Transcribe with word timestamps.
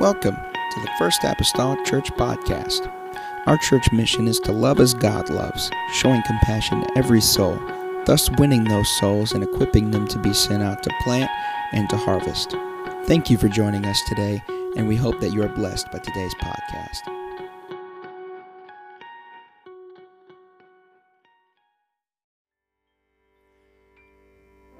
Welcome 0.00 0.36
to 0.36 0.80
the 0.80 0.90
First 0.98 1.24
Apostolic 1.24 1.84
Church 1.84 2.10
Podcast. 2.12 2.90
Our 3.44 3.58
church 3.58 3.92
mission 3.92 4.28
is 4.28 4.40
to 4.40 4.50
love 4.50 4.80
as 4.80 4.94
God 4.94 5.28
loves, 5.28 5.70
showing 5.92 6.22
compassion 6.22 6.80
to 6.80 6.96
every 6.96 7.20
soul, 7.20 7.60
thus 8.06 8.30
winning 8.38 8.64
those 8.64 8.88
souls 8.98 9.32
and 9.32 9.44
equipping 9.44 9.90
them 9.90 10.08
to 10.08 10.18
be 10.18 10.32
sent 10.32 10.62
out 10.62 10.82
to 10.84 10.90
plant 11.02 11.30
and 11.72 11.86
to 11.90 11.98
harvest. 11.98 12.56
Thank 13.04 13.28
you 13.28 13.36
for 13.36 13.48
joining 13.48 13.84
us 13.84 14.00
today, 14.08 14.42
and 14.74 14.88
we 14.88 14.96
hope 14.96 15.20
that 15.20 15.34
you 15.34 15.42
are 15.42 15.50
blessed 15.50 15.92
by 15.92 15.98
today's 15.98 16.34
podcast. 16.36 17.06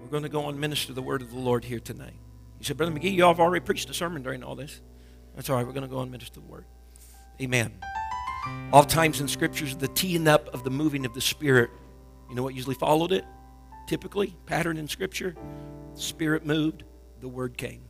We're 0.00 0.08
going 0.10 0.22
to 0.22 0.30
go 0.30 0.48
and 0.48 0.58
minister 0.58 0.94
the 0.94 1.02
word 1.02 1.20
of 1.20 1.30
the 1.30 1.38
Lord 1.38 1.66
here 1.66 1.78
tonight. 1.78 2.16
You 2.58 2.64
said, 2.64 2.78
Brother 2.78 2.92
McGee, 2.92 3.12
you 3.12 3.26
all 3.26 3.34
have 3.34 3.40
already 3.40 3.62
preached 3.62 3.90
a 3.90 3.94
sermon 3.94 4.22
during 4.22 4.42
all 4.42 4.54
this. 4.54 4.80
That's 5.34 5.48
all 5.48 5.56
right. 5.56 5.66
We're 5.66 5.72
going 5.72 5.88
to 5.88 5.88
go 5.88 6.00
and 6.00 6.10
minister 6.10 6.40
the 6.40 6.46
word. 6.46 6.64
Amen. 7.40 7.72
Oftentimes 8.72 9.20
in 9.20 9.28
scriptures, 9.28 9.76
the 9.76 9.88
teeing 9.88 10.28
up 10.28 10.48
of 10.48 10.64
the 10.64 10.70
moving 10.70 11.04
of 11.04 11.14
the 11.14 11.20
Spirit, 11.20 11.70
you 12.28 12.34
know 12.34 12.42
what 12.42 12.54
usually 12.54 12.74
followed 12.74 13.12
it? 13.12 13.24
Typically, 13.86 14.36
pattern 14.46 14.76
in 14.76 14.86
scripture, 14.88 15.34
Spirit 15.94 16.46
moved, 16.46 16.84
the 17.20 17.28
word 17.28 17.56
came. 17.56 17.82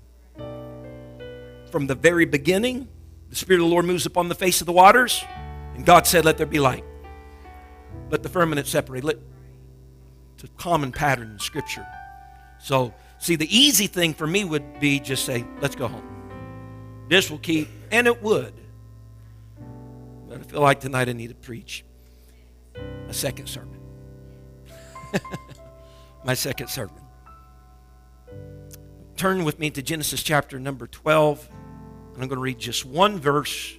From 1.70 1.86
the 1.86 1.94
very 1.94 2.24
beginning, 2.24 2.88
the 3.28 3.36
Spirit 3.36 3.60
of 3.60 3.68
the 3.68 3.72
Lord 3.72 3.84
moves 3.84 4.06
upon 4.06 4.28
the 4.28 4.34
face 4.34 4.60
of 4.60 4.66
the 4.66 4.72
waters, 4.72 5.22
and 5.74 5.84
God 5.86 6.06
said, 6.06 6.24
Let 6.24 6.36
there 6.36 6.46
be 6.46 6.58
light. 6.58 6.84
Let 8.10 8.22
the 8.22 8.28
firmament 8.28 8.66
separate. 8.66 9.04
Let, 9.04 9.18
it's 10.34 10.44
a 10.44 10.48
common 10.56 10.90
pattern 10.90 11.30
in 11.32 11.38
scripture. 11.38 11.86
So, 12.58 12.92
see, 13.18 13.36
the 13.36 13.56
easy 13.56 13.86
thing 13.86 14.14
for 14.14 14.26
me 14.26 14.44
would 14.44 14.80
be 14.80 14.98
just 14.98 15.24
say, 15.24 15.44
Let's 15.60 15.76
go 15.76 15.86
home. 15.86 16.19
This 17.10 17.28
will 17.28 17.38
keep, 17.38 17.68
and 17.90 18.06
it 18.06 18.22
would. 18.22 18.54
But 20.28 20.38
I 20.38 20.42
feel 20.44 20.60
like 20.60 20.78
tonight 20.78 21.08
I 21.08 21.12
need 21.12 21.30
to 21.30 21.34
preach 21.34 21.84
a 23.08 23.12
second 23.12 23.48
sermon. 23.48 23.80
My 26.24 26.34
second 26.34 26.68
sermon. 26.68 27.02
Turn 29.16 29.42
with 29.42 29.58
me 29.58 29.70
to 29.70 29.82
Genesis 29.82 30.22
chapter 30.22 30.60
number 30.60 30.86
12, 30.86 31.48
and 32.14 32.22
I'm 32.22 32.28
going 32.28 32.38
to 32.38 32.42
read 32.42 32.60
just 32.60 32.86
one 32.86 33.18
verse, 33.18 33.74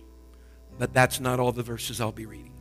but 0.78 0.94
that's 0.94 1.22
not 1.22 1.40
all 1.40 1.54
the 1.54 1.64
verses 1.64 2.02
I'll 2.02 2.12
be 2.12 2.26
reading. 2.26 2.52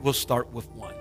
We'll 0.00 0.12
start 0.12 0.52
with 0.52 0.70
one. 0.70 0.94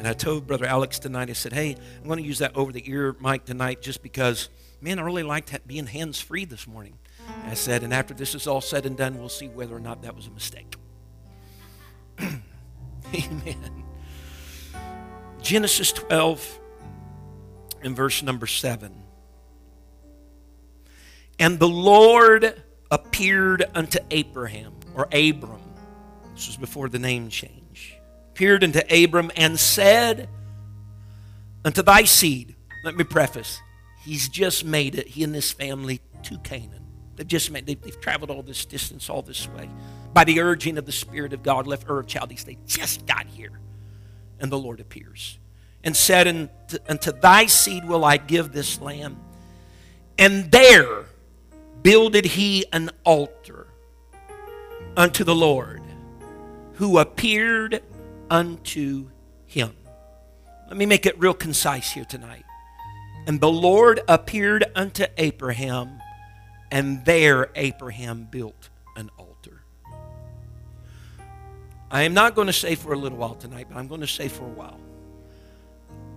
And 0.00 0.08
I 0.08 0.14
told 0.14 0.46
Brother 0.46 0.64
Alex 0.64 0.98
tonight, 0.98 1.28
I 1.28 1.34
said, 1.34 1.52
hey, 1.52 1.76
I'm 1.98 2.06
going 2.06 2.16
to 2.16 2.24
use 2.24 2.38
that 2.38 2.56
over 2.56 2.72
the 2.72 2.82
ear 2.90 3.14
mic 3.20 3.44
tonight 3.44 3.82
just 3.82 4.02
because, 4.02 4.48
man, 4.80 4.98
I 4.98 5.02
really 5.02 5.22
liked 5.22 5.54
being 5.66 5.84
hands 5.84 6.18
free 6.18 6.46
this 6.46 6.66
morning. 6.66 6.98
I 7.44 7.52
said, 7.52 7.82
and 7.82 7.92
after 7.92 8.14
this 8.14 8.34
is 8.34 8.46
all 8.46 8.62
said 8.62 8.86
and 8.86 8.96
done, 8.96 9.18
we'll 9.18 9.28
see 9.28 9.48
whether 9.48 9.76
or 9.76 9.78
not 9.78 10.00
that 10.00 10.16
was 10.16 10.26
a 10.26 10.30
mistake. 10.30 10.74
Amen. 12.18 13.84
Genesis 15.42 15.92
12 15.92 16.60
and 17.82 17.94
verse 17.94 18.22
number 18.22 18.46
7. 18.46 19.02
And 21.38 21.58
the 21.58 21.68
Lord 21.68 22.62
appeared 22.90 23.66
unto 23.74 23.98
Abraham, 24.10 24.72
or 24.94 25.08
Abram. 25.12 25.60
This 26.34 26.46
was 26.46 26.56
before 26.56 26.88
the 26.88 26.98
name 26.98 27.28
change. 27.28 27.59
Appeared 28.40 28.64
unto 28.64 28.80
Abram 28.90 29.30
and 29.36 29.60
said, 29.60 30.26
Unto 31.62 31.82
thy 31.82 32.04
seed, 32.04 32.56
let 32.82 32.96
me 32.96 33.04
preface, 33.04 33.60
he's 34.02 34.30
just 34.30 34.64
made 34.64 34.94
it, 34.94 35.08
he 35.08 35.24
and 35.24 35.34
his 35.34 35.52
family, 35.52 36.00
to 36.22 36.38
Canaan. 36.38 36.86
They've 37.16 37.26
just 37.26 37.50
made, 37.50 37.66
they've, 37.66 37.78
they've 37.78 38.00
traveled 38.00 38.30
all 38.30 38.42
this 38.42 38.64
distance, 38.64 39.10
all 39.10 39.20
this 39.20 39.46
way. 39.50 39.68
By 40.14 40.24
the 40.24 40.40
urging 40.40 40.78
of 40.78 40.86
the 40.86 40.92
Spirit 40.92 41.34
of 41.34 41.42
God, 41.42 41.66
left 41.66 41.86
Ur 41.86 41.98
of 41.98 42.06
Chaldees. 42.08 42.44
They 42.44 42.56
just 42.66 43.04
got 43.04 43.26
here. 43.26 43.60
And 44.38 44.50
the 44.50 44.58
Lord 44.58 44.80
appears 44.80 45.38
and 45.84 45.94
said, 45.94 46.26
Unto, 46.26 46.78
unto 46.88 47.12
thy 47.12 47.44
seed 47.44 47.86
will 47.86 48.06
I 48.06 48.16
give 48.16 48.52
this 48.52 48.80
land. 48.80 49.18
And 50.16 50.50
there 50.50 51.04
builded 51.82 52.24
he 52.24 52.64
an 52.72 52.88
altar 53.04 53.66
unto 54.96 55.24
the 55.24 55.34
Lord, 55.34 55.82
who 56.76 56.96
appeared 56.96 57.82
unto 58.30 59.10
him. 59.46 59.74
Let 60.68 60.76
me 60.76 60.86
make 60.86 61.04
it 61.04 61.18
real 61.18 61.34
concise 61.34 61.90
here 61.90 62.04
tonight. 62.04 62.44
And 63.26 63.40
the 63.40 63.50
Lord 63.50 64.00
appeared 64.08 64.64
unto 64.74 65.04
Abraham, 65.18 66.00
and 66.70 67.04
there 67.04 67.50
Abraham 67.56 68.28
built 68.30 68.70
an 68.96 69.10
altar. 69.18 69.62
I 71.90 72.02
am 72.02 72.14
not 72.14 72.34
going 72.36 72.46
to 72.46 72.52
say 72.52 72.76
for 72.76 72.92
a 72.92 72.96
little 72.96 73.18
while 73.18 73.34
tonight, 73.34 73.66
but 73.68 73.76
I'm 73.76 73.88
going 73.88 74.00
to 74.00 74.06
say 74.06 74.28
for 74.28 74.44
a 74.44 74.48
while. 74.48 74.80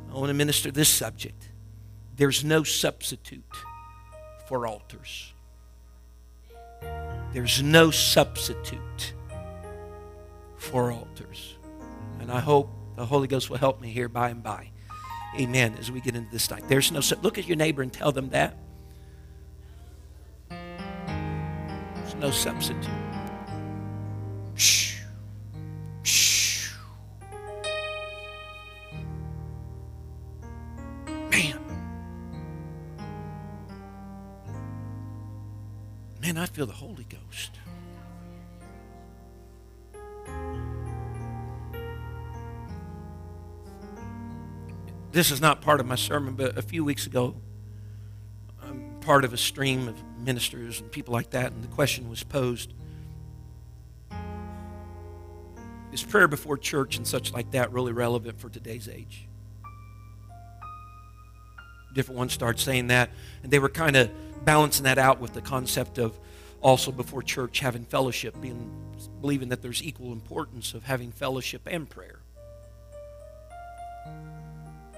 I 0.10 0.14
want 0.14 0.28
to 0.28 0.36
minister 0.36 0.72
this 0.72 0.90
subject. 0.90 1.50
There's 2.16 2.44
no 2.44 2.64
substitute 2.64 3.44
for 4.48 4.68
altars. 4.68 5.34
There's 7.34 7.64
no 7.64 7.90
substitute 7.90 9.14
for 10.58 10.92
altars. 10.92 11.53
And 12.24 12.32
I 12.32 12.40
hope 12.40 12.70
the 12.96 13.06
Holy 13.06 13.28
Ghost 13.28 13.50
will 13.50 13.58
help 13.58 13.82
me 13.82 13.92
here 13.92 14.08
by 14.08 14.30
and 14.30 14.42
by. 14.42 14.70
Amen. 15.38 15.76
As 15.78 15.92
we 15.92 16.00
get 16.00 16.16
into 16.16 16.32
this 16.32 16.50
night, 16.50 16.64
there's 16.70 16.90
no. 16.90 17.02
Look 17.22 17.38
at 17.38 17.46
your 17.46 17.58
neighbor 17.58 17.82
and 17.82 17.92
tell 17.92 18.14
them 18.14 18.30
that. 18.30 18.58
There's 20.50 22.16
no 22.16 22.32
substitute. 22.32 22.88
Shh. 24.56 25.02
Shh. 26.04 26.72
Man. 31.30 31.60
Man, 36.22 36.38
I 36.38 36.46
feel 36.46 36.66
the 36.68 36.72
Holy 36.72 37.04
Ghost. 37.04 37.60
This 45.14 45.30
is 45.30 45.40
not 45.40 45.62
part 45.62 45.80
of 45.80 45.86
my 45.86 45.94
sermon, 45.94 46.34
but 46.34 46.58
a 46.58 46.64
few 46.64 46.84
weeks 46.84 47.06
ago, 47.06 47.36
I'm 48.64 48.96
part 49.02 49.24
of 49.24 49.32
a 49.32 49.38
stream 49.38 49.88
of 49.88 49.96
ministers 50.18 50.82
and 50.82 50.92
people 50.92 51.14
like 51.14 51.30
that, 51.30 51.52
and 51.52 51.64
the 51.64 51.68
question 51.68 52.10
was 52.10 52.24
posed 52.24 52.74
Is 55.92 56.02
prayer 56.02 56.28
before 56.28 56.58
church 56.58 56.98
and 56.98 57.06
such 57.06 57.32
like 57.32 57.52
that 57.52 57.72
really 57.72 57.92
relevant 57.92 58.40
for 58.40 58.50
today's 58.50 58.90
age? 58.90 59.28
Different 61.94 62.18
ones 62.18 62.34
started 62.34 62.60
saying 62.60 62.88
that, 62.88 63.12
and 63.44 63.52
they 63.52 63.60
were 63.60 63.70
kind 63.70 63.96
of 63.96 64.10
balancing 64.44 64.86
that 64.86 64.98
out 64.98 65.20
with 65.20 65.34
the 65.34 65.42
concept 65.42 66.00
of 66.00 66.18
also 66.60 66.92
before 66.92 67.22
church 67.22 67.60
having 67.60 67.86
fellowship, 67.86 68.42
being 68.42 68.96
believing 69.22 69.50
that 69.50 69.62
there's 69.62 69.84
equal 69.84 70.12
importance 70.12 70.74
of 70.74 70.86
having 70.86 71.12
fellowship 71.12 71.62
and 71.70 71.88
prayer. 71.88 72.23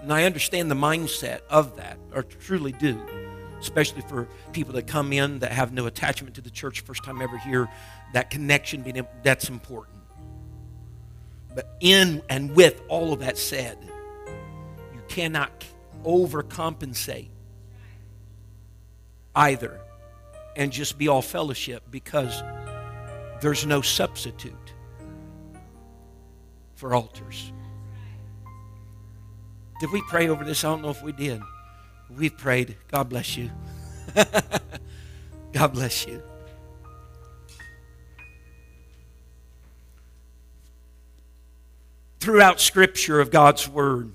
And 0.06 0.14
I 0.14 0.26
understand 0.26 0.70
the 0.70 0.76
mindset 0.76 1.40
of 1.50 1.78
that, 1.78 1.98
or 2.14 2.22
truly 2.22 2.72
do, 2.74 3.02
especially 3.60 4.02
for 4.02 4.28
people 4.54 4.76
that 4.76 4.86
come 4.86 5.12
in 5.12 5.40
that 5.40 5.52
have 5.52 5.74
no 5.74 5.88
attachment 5.88 6.36
to 6.36 6.42
the 6.42 6.52
church, 6.52 6.82
first 6.82 7.04
time 7.04 7.24
ever 7.24 7.40
here, 7.40 7.68
that 8.14 8.30
connection 8.30 8.84
being 8.84 9.04
that's 9.24 9.50
important. 9.50 9.98
But 11.56 11.76
in 11.80 12.22
and 12.30 12.56
with 12.56 12.84
all 12.88 13.14
of 13.14 13.22
that 13.22 13.36
said, 13.36 13.80
you 14.94 15.02
cannot 15.08 15.66
overcompensate 16.04 17.30
either 19.36 19.82
and 20.56 20.72
just 20.72 21.00
be 21.00 21.08
all 21.08 21.24
fellowship 21.24 21.82
because 21.90 22.44
there's 23.42 23.66
no 23.66 23.82
substitute 23.82 24.54
for 26.76 26.94
altars. 26.94 27.52
Did 29.80 29.92
we 29.92 30.02
pray 30.04 30.30
over 30.30 30.44
this? 30.46 30.64
I 30.64 30.70
don't 30.70 30.82
know 30.82 30.90
if 30.90 31.04
we 31.04 31.12
did. 31.12 31.42
We've 32.10 32.36
prayed. 32.36 32.78
God 32.92 33.10
bless 33.10 33.36
you. 33.36 33.52
God 35.52 35.74
bless 35.74 36.08
you. 36.08 36.22
Throughout 42.20 42.62
Scripture 42.62 43.20
of 43.20 43.32
God's 43.32 43.68
Word, 43.68 44.14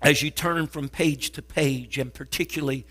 as 0.00 0.22
you 0.22 0.30
turn 0.30 0.66
from 0.66 0.88
page 0.88 1.30
to 1.32 1.42
page, 1.42 1.98
and 1.98 2.12
particularly 2.12 2.86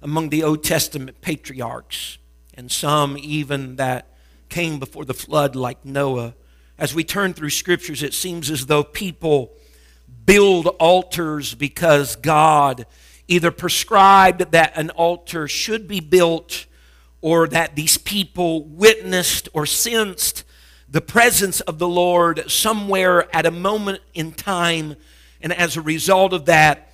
among 0.00 0.28
the 0.28 0.44
Old 0.44 0.62
Testament 0.62 1.20
patriarchs, 1.20 2.18
and 2.54 2.70
some 2.70 3.18
even 3.18 3.76
that 3.76 4.16
came 4.48 4.78
before 4.78 5.04
the 5.04 5.12
flood, 5.12 5.56
like 5.56 5.84
Noah, 5.84 6.34
as 6.78 6.94
we 6.94 7.02
turn 7.02 7.34
through 7.34 7.50
Scriptures, 7.50 8.02
it 8.02 8.14
seems 8.14 8.50
as 8.50 8.66
though 8.66 8.84
people 8.84 9.52
build 10.26 10.66
altars 10.78 11.54
because 11.54 12.16
God 12.16 12.86
either 13.28 13.50
prescribed 13.50 14.52
that 14.52 14.76
an 14.76 14.90
altar 14.90 15.48
should 15.48 15.88
be 15.88 16.00
built 16.00 16.66
or 17.20 17.48
that 17.48 17.74
these 17.74 17.96
people 17.98 18.64
witnessed 18.64 19.48
or 19.52 19.66
sensed 19.66 20.44
the 20.88 21.00
presence 21.00 21.60
of 21.62 21.78
the 21.78 21.88
Lord 21.88 22.50
somewhere 22.50 23.34
at 23.34 23.46
a 23.46 23.50
moment 23.50 24.00
in 24.14 24.32
time. 24.32 24.96
And 25.40 25.52
as 25.52 25.76
a 25.76 25.80
result 25.80 26.32
of 26.32 26.44
that 26.46 26.92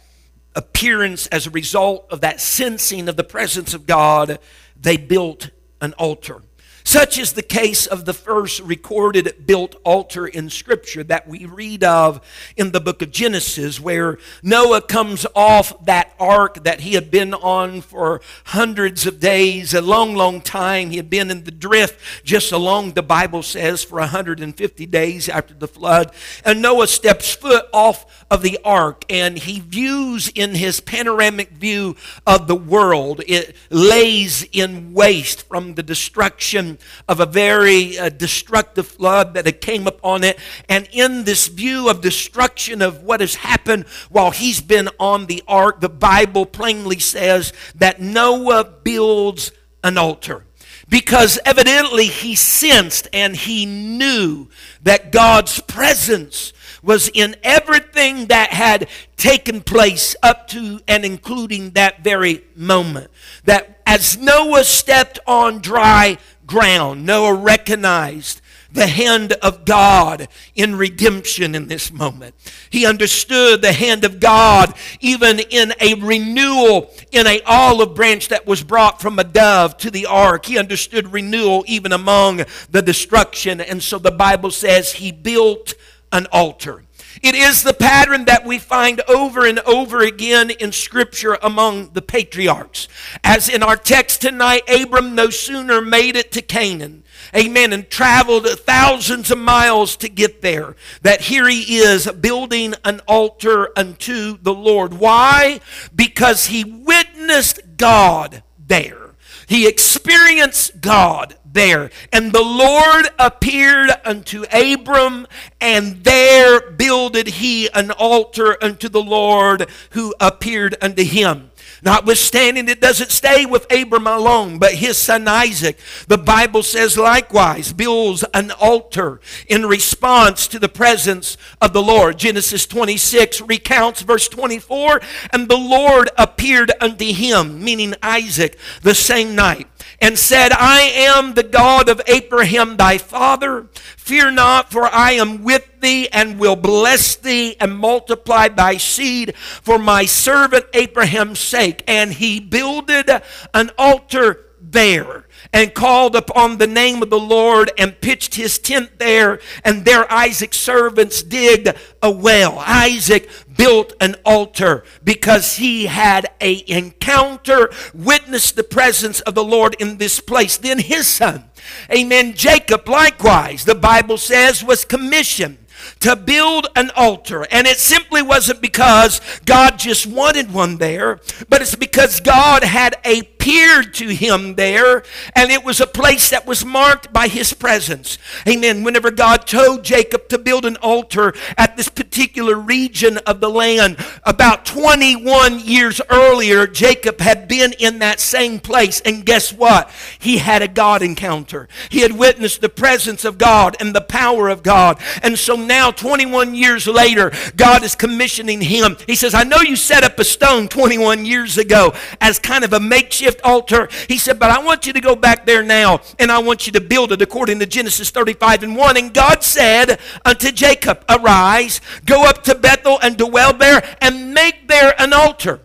appearance, 0.55 1.27
as 1.29 1.47
a 1.47 1.51
result 1.51 2.07
of 2.11 2.21
that 2.23 2.41
sensing 2.41 3.09
of 3.09 3.17
the 3.17 3.25
presence 3.25 3.75
of 3.75 3.87
God, 3.87 4.39
they 4.81 4.97
built 4.97 5.51
an 5.81 5.93
altar. 5.95 6.43
Such 6.85 7.19
is 7.19 7.33
the 7.33 7.43
case 7.43 7.87
of 7.87 8.05
the 8.05 8.13
first 8.13 8.61
recorded 8.61 9.47
built 9.47 9.77
altar 9.85 10.27
in 10.27 10.51
Scripture 10.51 11.05
that 11.05 11.29
we 11.29 11.47
read 11.47 11.85
of 11.85 12.21
in 12.57 12.73
the 12.73 12.81
book 12.81 13.03
of 13.03 13.13
Genesis, 13.13 13.81
where 13.81 14.19
Noah 14.43 14.83
comes 14.83 15.25
off 15.35 15.85
that 15.85 16.13
ark 16.19 16.65
that 16.65 16.81
he 16.81 16.95
had 16.95 17.11
been 17.11 17.35
on 17.35 17.81
for 17.81 18.21
hundreds 18.47 19.07
of 19.07 19.21
days, 19.21 19.75
a 19.75 19.81
long, 19.81 20.15
long 20.15 20.41
time. 20.41 20.91
He 20.91 20.97
had 20.97 21.09
been 21.09 21.31
in 21.31 21.45
the 21.45 21.51
drift 21.51 22.01
just 22.25 22.51
along, 22.51 22.93
the 22.93 23.03
Bible 23.03 23.43
says, 23.43 23.85
for 23.85 24.01
150 24.01 24.87
days 24.87 25.29
after 25.29 25.55
the 25.55 25.69
flood. 25.69 26.13
And 26.45 26.61
Noah 26.61 26.89
steps 26.89 27.33
foot 27.33 27.67
off 27.73 28.25
of 28.31 28.43
the 28.43 28.59
ark 28.65 29.05
and 29.09 29.39
he 29.39 29.61
views 29.61 30.29
in 30.29 30.55
his 30.55 30.81
panoramic 30.81 31.51
view 31.51 31.97
of 32.27 32.49
the 32.49 32.57
world, 32.57 33.23
it 33.27 33.55
lays 33.71 34.45
in 34.53 34.93
waste 34.93 35.47
from 35.49 35.75
the 35.75 35.83
destruction 35.83 36.72
of 37.09 37.21
a 37.21 37.27
very 37.27 37.99
uh, 37.99 38.09
destructive 38.09 38.87
flood 38.87 39.35
that 39.35 39.47
had 39.47 39.61
came 39.61 39.87
upon 39.87 40.25
it. 40.25 40.39
And 40.69 40.89
in 40.93 41.25
this 41.25 41.49
view 41.49 41.89
of 41.89 42.01
destruction 42.01 42.83
of 42.83 43.03
what 43.03 43.21
has 43.21 43.37
happened 43.37 43.87
while 44.11 44.31
he's 44.31 44.61
been 44.61 44.89
on 44.99 45.27
the 45.27 45.43
ark, 45.47 45.81
the 45.81 45.89
Bible 45.89 46.47
plainly 46.47 46.99
says 46.99 47.53
that 47.75 48.01
Noah 48.01 48.65
builds 48.83 49.53
an 49.85 49.99
altar 49.99 50.45
because 50.89 51.39
evidently 51.47 52.05
he 52.05 52.35
sensed 52.35 53.09
and 53.15 53.35
he 53.35 53.65
knew 53.65 54.49
that 54.83 55.11
God's 55.11 55.59
presence 55.61 56.53
was 56.83 57.09
in 57.15 57.35
everything 57.43 58.27
that 58.27 58.53
had 58.53 58.89
taken 59.17 59.63
place 59.63 60.17
up 60.23 60.49
to 60.49 60.81
and 60.87 61.05
including 61.05 61.71
that 61.71 62.05
very 62.05 62.45
moment. 62.55 63.11
That 63.45 63.81
as 63.87 64.19
Noah 64.19 64.65
stepped 64.65 65.19
on 65.27 65.61
dry 65.61 66.19
ground. 66.47 67.07
Noah 67.07 67.35
recognized 67.35 68.41
the 68.73 68.87
hand 68.87 69.33
of 69.35 69.65
God 69.65 70.29
in 70.55 70.77
redemption 70.77 71.55
in 71.55 71.69
this 71.69 71.93
moment. 71.93 72.35
He 72.71 72.87
understood 72.87 73.61
the 73.61 73.73
hand 73.73 74.05
of 74.05 74.19
God 74.19 74.75
even 75.01 75.39
in 75.39 75.75
a 75.81 75.95
renewal 75.95 76.91
in 77.11 77.27
a 77.27 77.43
olive 77.43 77.95
branch 77.95 78.29
that 78.29 78.47
was 78.47 78.63
brought 78.63 79.01
from 79.01 79.19
a 79.19 79.25
dove 79.25 79.77
to 79.79 79.91
the 79.91 80.07
ark. 80.07 80.47
He 80.47 80.59
understood 80.59 81.13
renewal 81.13 81.65
even 81.67 81.93
among 81.93 82.45
the 82.71 82.83
destruction. 82.83 83.61
And 83.61 83.83
so 83.83 83.99
the 83.99 84.11
Bible 84.11 84.51
says 84.51 84.93
he 84.93 85.13
built 85.13 85.75
an 86.11 86.27
altar. 86.33 86.85
It 87.21 87.35
is 87.35 87.63
the 87.63 87.75
pattern 87.75 88.25
that 88.25 88.47
we 88.47 88.59
find 88.59 89.01
over 89.03 89.45
and 89.45 89.59
over 89.61 90.01
again 90.01 90.51
in 90.51 90.73
Scripture 90.73 91.37
among 91.43 91.91
the 91.93 92.03
patriarchs. 92.03 92.89
As 93.23 93.49
in 93.49 93.63
our 93.63 93.77
text 93.77 94.23
tonight, 94.23 94.63
Abram 94.69 95.15
no 95.15 95.29
sooner 95.29 95.83
made 95.83 96.17
it 96.17 96.33
to 96.33 96.43
Canaan, 96.43 97.05
amen, 97.37 97.73
and 97.73 97.91
traveled 97.91 98.49
thousands 98.49 99.31
of 99.31 99.39
miles 99.39 99.97
to 99.97 100.09
get 100.09 100.41
there, 100.41 100.77
that 101.03 101.23
here 101.23 101.49
he 101.49 101.77
is 101.77 102.11
building 102.13 102.75
an 102.85 103.01
altar 103.07 103.71
unto 103.79 104.39
the 104.39 104.55
Lord. 104.55 104.95
Why? 104.95 105.61
Because 105.95 106.47
he 106.47 106.65
witnessed 106.65 107.61
God 107.77 108.43
there. 108.59 109.15
He 109.49 109.67
experienced 109.67 110.81
God 110.81 111.37
there. 111.53 111.91
And 112.13 112.33
the 112.33 112.43
Lord 112.43 113.09
appeared 113.19 113.91
unto 114.05 114.45
Abram, 114.53 115.27
and 115.61 116.05
there 116.05 116.71
builded 116.71 117.27
he 117.29 117.69
an 117.71 117.91
altar 117.91 118.63
unto 118.63 118.89
the 118.89 119.03
Lord 119.03 119.69
who 119.91 120.15
appeared 120.21 120.77
unto 120.81 121.05
him. 121.05 121.51
Notwithstanding, 121.85 122.69
it 122.69 122.81
doesn't 122.81 123.11
stay 123.11 123.45
with 123.45 123.71
Abram 123.73 124.07
alone, 124.07 124.59
but 124.61 124.75
his 124.75 124.97
son 124.99 125.27
Isaac, 125.27 125.79
the 126.07 126.19
Bible 126.19 126.63
says 126.63 126.97
likewise, 126.97 127.73
builds 127.73 128.25
an 128.33 128.53
altar 128.53 129.21
in 129.49 129.67
response 129.67 130.47
to 130.49 130.61
the 130.61 130.69
presence 130.69 131.37
of 131.61 131.73
the 131.73 131.83
Lord. 131.83 132.19
Genesis 132.19 132.67
26 132.67 133.41
recounts 133.43 134.03
verse 134.03 134.29
24, 134.29 135.01
and 135.33 135.49
the 135.49 135.57
Lord 135.57 136.09
appeared 136.17 136.71
unto 136.81 137.13
him, 137.13 137.65
meaning 137.65 137.95
Isaac, 138.01 138.57
the 138.83 138.95
same 138.95 139.35
night 139.35 139.67
and 140.03 140.19
said, 140.19 140.53
I 140.53 140.81
am 140.81 141.35
the 141.35 141.45
God 141.45 141.89
of 141.89 142.03
Abraham 142.09 142.77
thy 142.77 142.99
father. 142.99 143.69
Fear 143.97 144.33
not, 144.33 144.73
for 144.73 144.85
I 144.87 145.13
am 145.13 145.45
with 145.45 145.81
thee 145.81 146.09
and 146.09 146.41
will 146.41 146.57
bless 146.57 147.15
thee 147.15 147.57
and 147.61 147.79
multiply 147.79 148.49
thy 148.49 148.79
seed 148.79 149.37
for 149.37 149.79
my 149.79 150.05
servant 150.05 150.67
Abraham's 150.75 151.39
sake. 151.39 151.85
And 151.87 152.13
he 152.13 152.41
builded 152.41 153.09
an 153.55 153.71
altar 153.79 154.45
there 154.61 155.27
and 155.53 155.75
called 155.75 156.17
upon 156.17 156.59
the 156.59 156.67
name 156.67 157.03
of 157.03 157.11
the 157.11 157.21
Lord 157.21 157.71
and 157.77 158.01
pitched 158.01 158.37
his 158.37 158.59
tent 158.59 158.99
there. 158.99 159.41
And 159.65 159.85
there 159.85 160.11
Isaac's 160.11 160.57
servants 160.57 161.23
digged 161.23 161.75
a 162.03 162.11
well. 162.11 162.59
Isaac 162.59 163.29
built 163.57 163.93
an 164.01 164.17
altar 164.25 164.85
because 165.05 165.57
he 165.57 165.87
had 165.87 166.31
a 166.41 166.65
encounter, 166.67 167.71
witnessed 167.93 168.57
the 168.57 168.65
presence 168.65 169.21
of 169.21 169.35
the 169.35 169.45
Lord 169.45 169.77
in 169.79 169.99
this 169.99 170.21
place. 170.21 170.57
Then 170.57 170.79
his 170.79 171.07
son, 171.07 171.45
amen, 171.91 172.35
Jacob 172.35 172.89
likewise, 172.89 173.65
the 173.65 173.75
Bible 173.75 174.19
says, 174.19 174.65
was 174.65 174.85
commissioned 174.85 175.59
to 176.01 176.17
build 176.17 176.69
an 176.77 176.91
altar. 176.97 177.47
And 177.51 177.67
it 177.67 177.79
simply 177.79 178.23
wasn't 178.23 178.61
because 178.61 179.21
God 179.45 179.79
just 179.79 180.07
wanted 180.07 180.53
one 180.53 180.79
there, 180.79 181.21
but 181.49 181.63
it's 181.63 181.75
because 181.75 182.21
God 182.21 182.65
had 182.65 182.97
appeared 183.43 183.93
to 183.93 184.07
him 184.07 184.55
there, 184.55 185.03
and 185.35 185.51
it 185.51 185.65
was 185.65 185.81
a 185.81 185.87
place 185.87 186.31
that 186.31 186.47
was 186.47 186.65
marked 186.65 187.13
by 187.13 187.27
his 187.27 187.53
presence. 187.53 188.17
Amen. 188.47 188.85
Whenever 188.85 189.11
God 189.11 189.49
told 189.49 189.83
Jacob 189.83 190.29
to 190.29 190.39
build 190.39 190.65
an 190.65 190.77
altar 190.77 191.35
at 191.59 191.77
this 191.77 191.89
particular 191.89 192.55
region 192.55 193.19
of 193.19 193.41
the 193.41 193.51
land, 193.51 193.97
about 194.23 194.65
21 194.65 195.59
years 195.59 196.01
earlier, 196.09 196.69
Jacob 196.69 197.21
had 197.21 197.49
been 197.49 197.73
in 197.81 197.99
that 197.99 198.21
same 198.21 198.61
place. 198.61 199.01
And 199.01 199.27
guess 199.27 199.53
what? 199.53 199.91
He 200.21 200.39
had 200.39 200.63
a 200.63 200.69
God 200.69 201.03
encounter. 201.03 201.69
He 201.89 202.03
had 202.03 202.13
witnessed 202.13 202.61
the 202.61 202.69
presence 202.69 203.25
of 203.25 203.39
God 203.39 203.77
and 203.81 203.93
the 203.93 204.01
power 204.01 204.51
of 204.51 204.63
God. 204.63 205.01
And 205.21 205.37
so 205.37 205.57
now 205.57 205.91
21 205.91 206.55
years 206.55 206.87
later, 206.87 207.33
God 207.57 207.83
is 207.83 207.97
commissioning 207.97 208.61
him. 208.61 208.97
He 209.09 209.17
says, 209.17 209.35
I 209.35 209.43
know 209.43 209.61
you 209.63 209.75
set 209.75 210.05
up 210.05 210.21
a 210.21 210.25
stone 210.25 210.69
21 210.69 211.27
years 211.27 211.59
ago 211.59 211.93
as 212.21 212.39
kind 212.39 212.63
of 212.63 212.73
a 212.73 212.79
makeshift 212.79 213.32
altar. 213.45 213.89
He 214.09 214.19
said, 214.19 214.39
but 214.39 214.51
I 214.51 214.63
want 214.63 214.87
you 214.87 214.93
to 214.93 215.01
go 215.01 215.17
back 215.17 215.47
there 215.47 215.63
now 215.63 216.01
and 216.19 216.31
I 216.31 216.39
want 216.39 216.67
you 216.67 216.73
to 216.73 216.81
build 216.81 217.13
it 217.13 217.23
according 217.23 217.59
to 217.61 217.67
Genesis 217.67 218.11
35 218.11 218.63
and 218.63 218.77
1. 218.77 218.97
And 218.97 219.15
God 219.15 219.43
said 219.43 219.99
unto 220.25 220.53
Jacob, 220.53 221.05
Arise, 221.09 221.81
go 222.05 222.25
up 222.25 222.43
to 222.45 222.55
Bethel 222.55 222.99
and 223.03 223.17
dwell 223.17 223.53
there 223.53 223.83
and 224.01 224.35
make 224.35 224.69
there 224.69 224.95
an 225.01 225.13
altar 225.13 225.61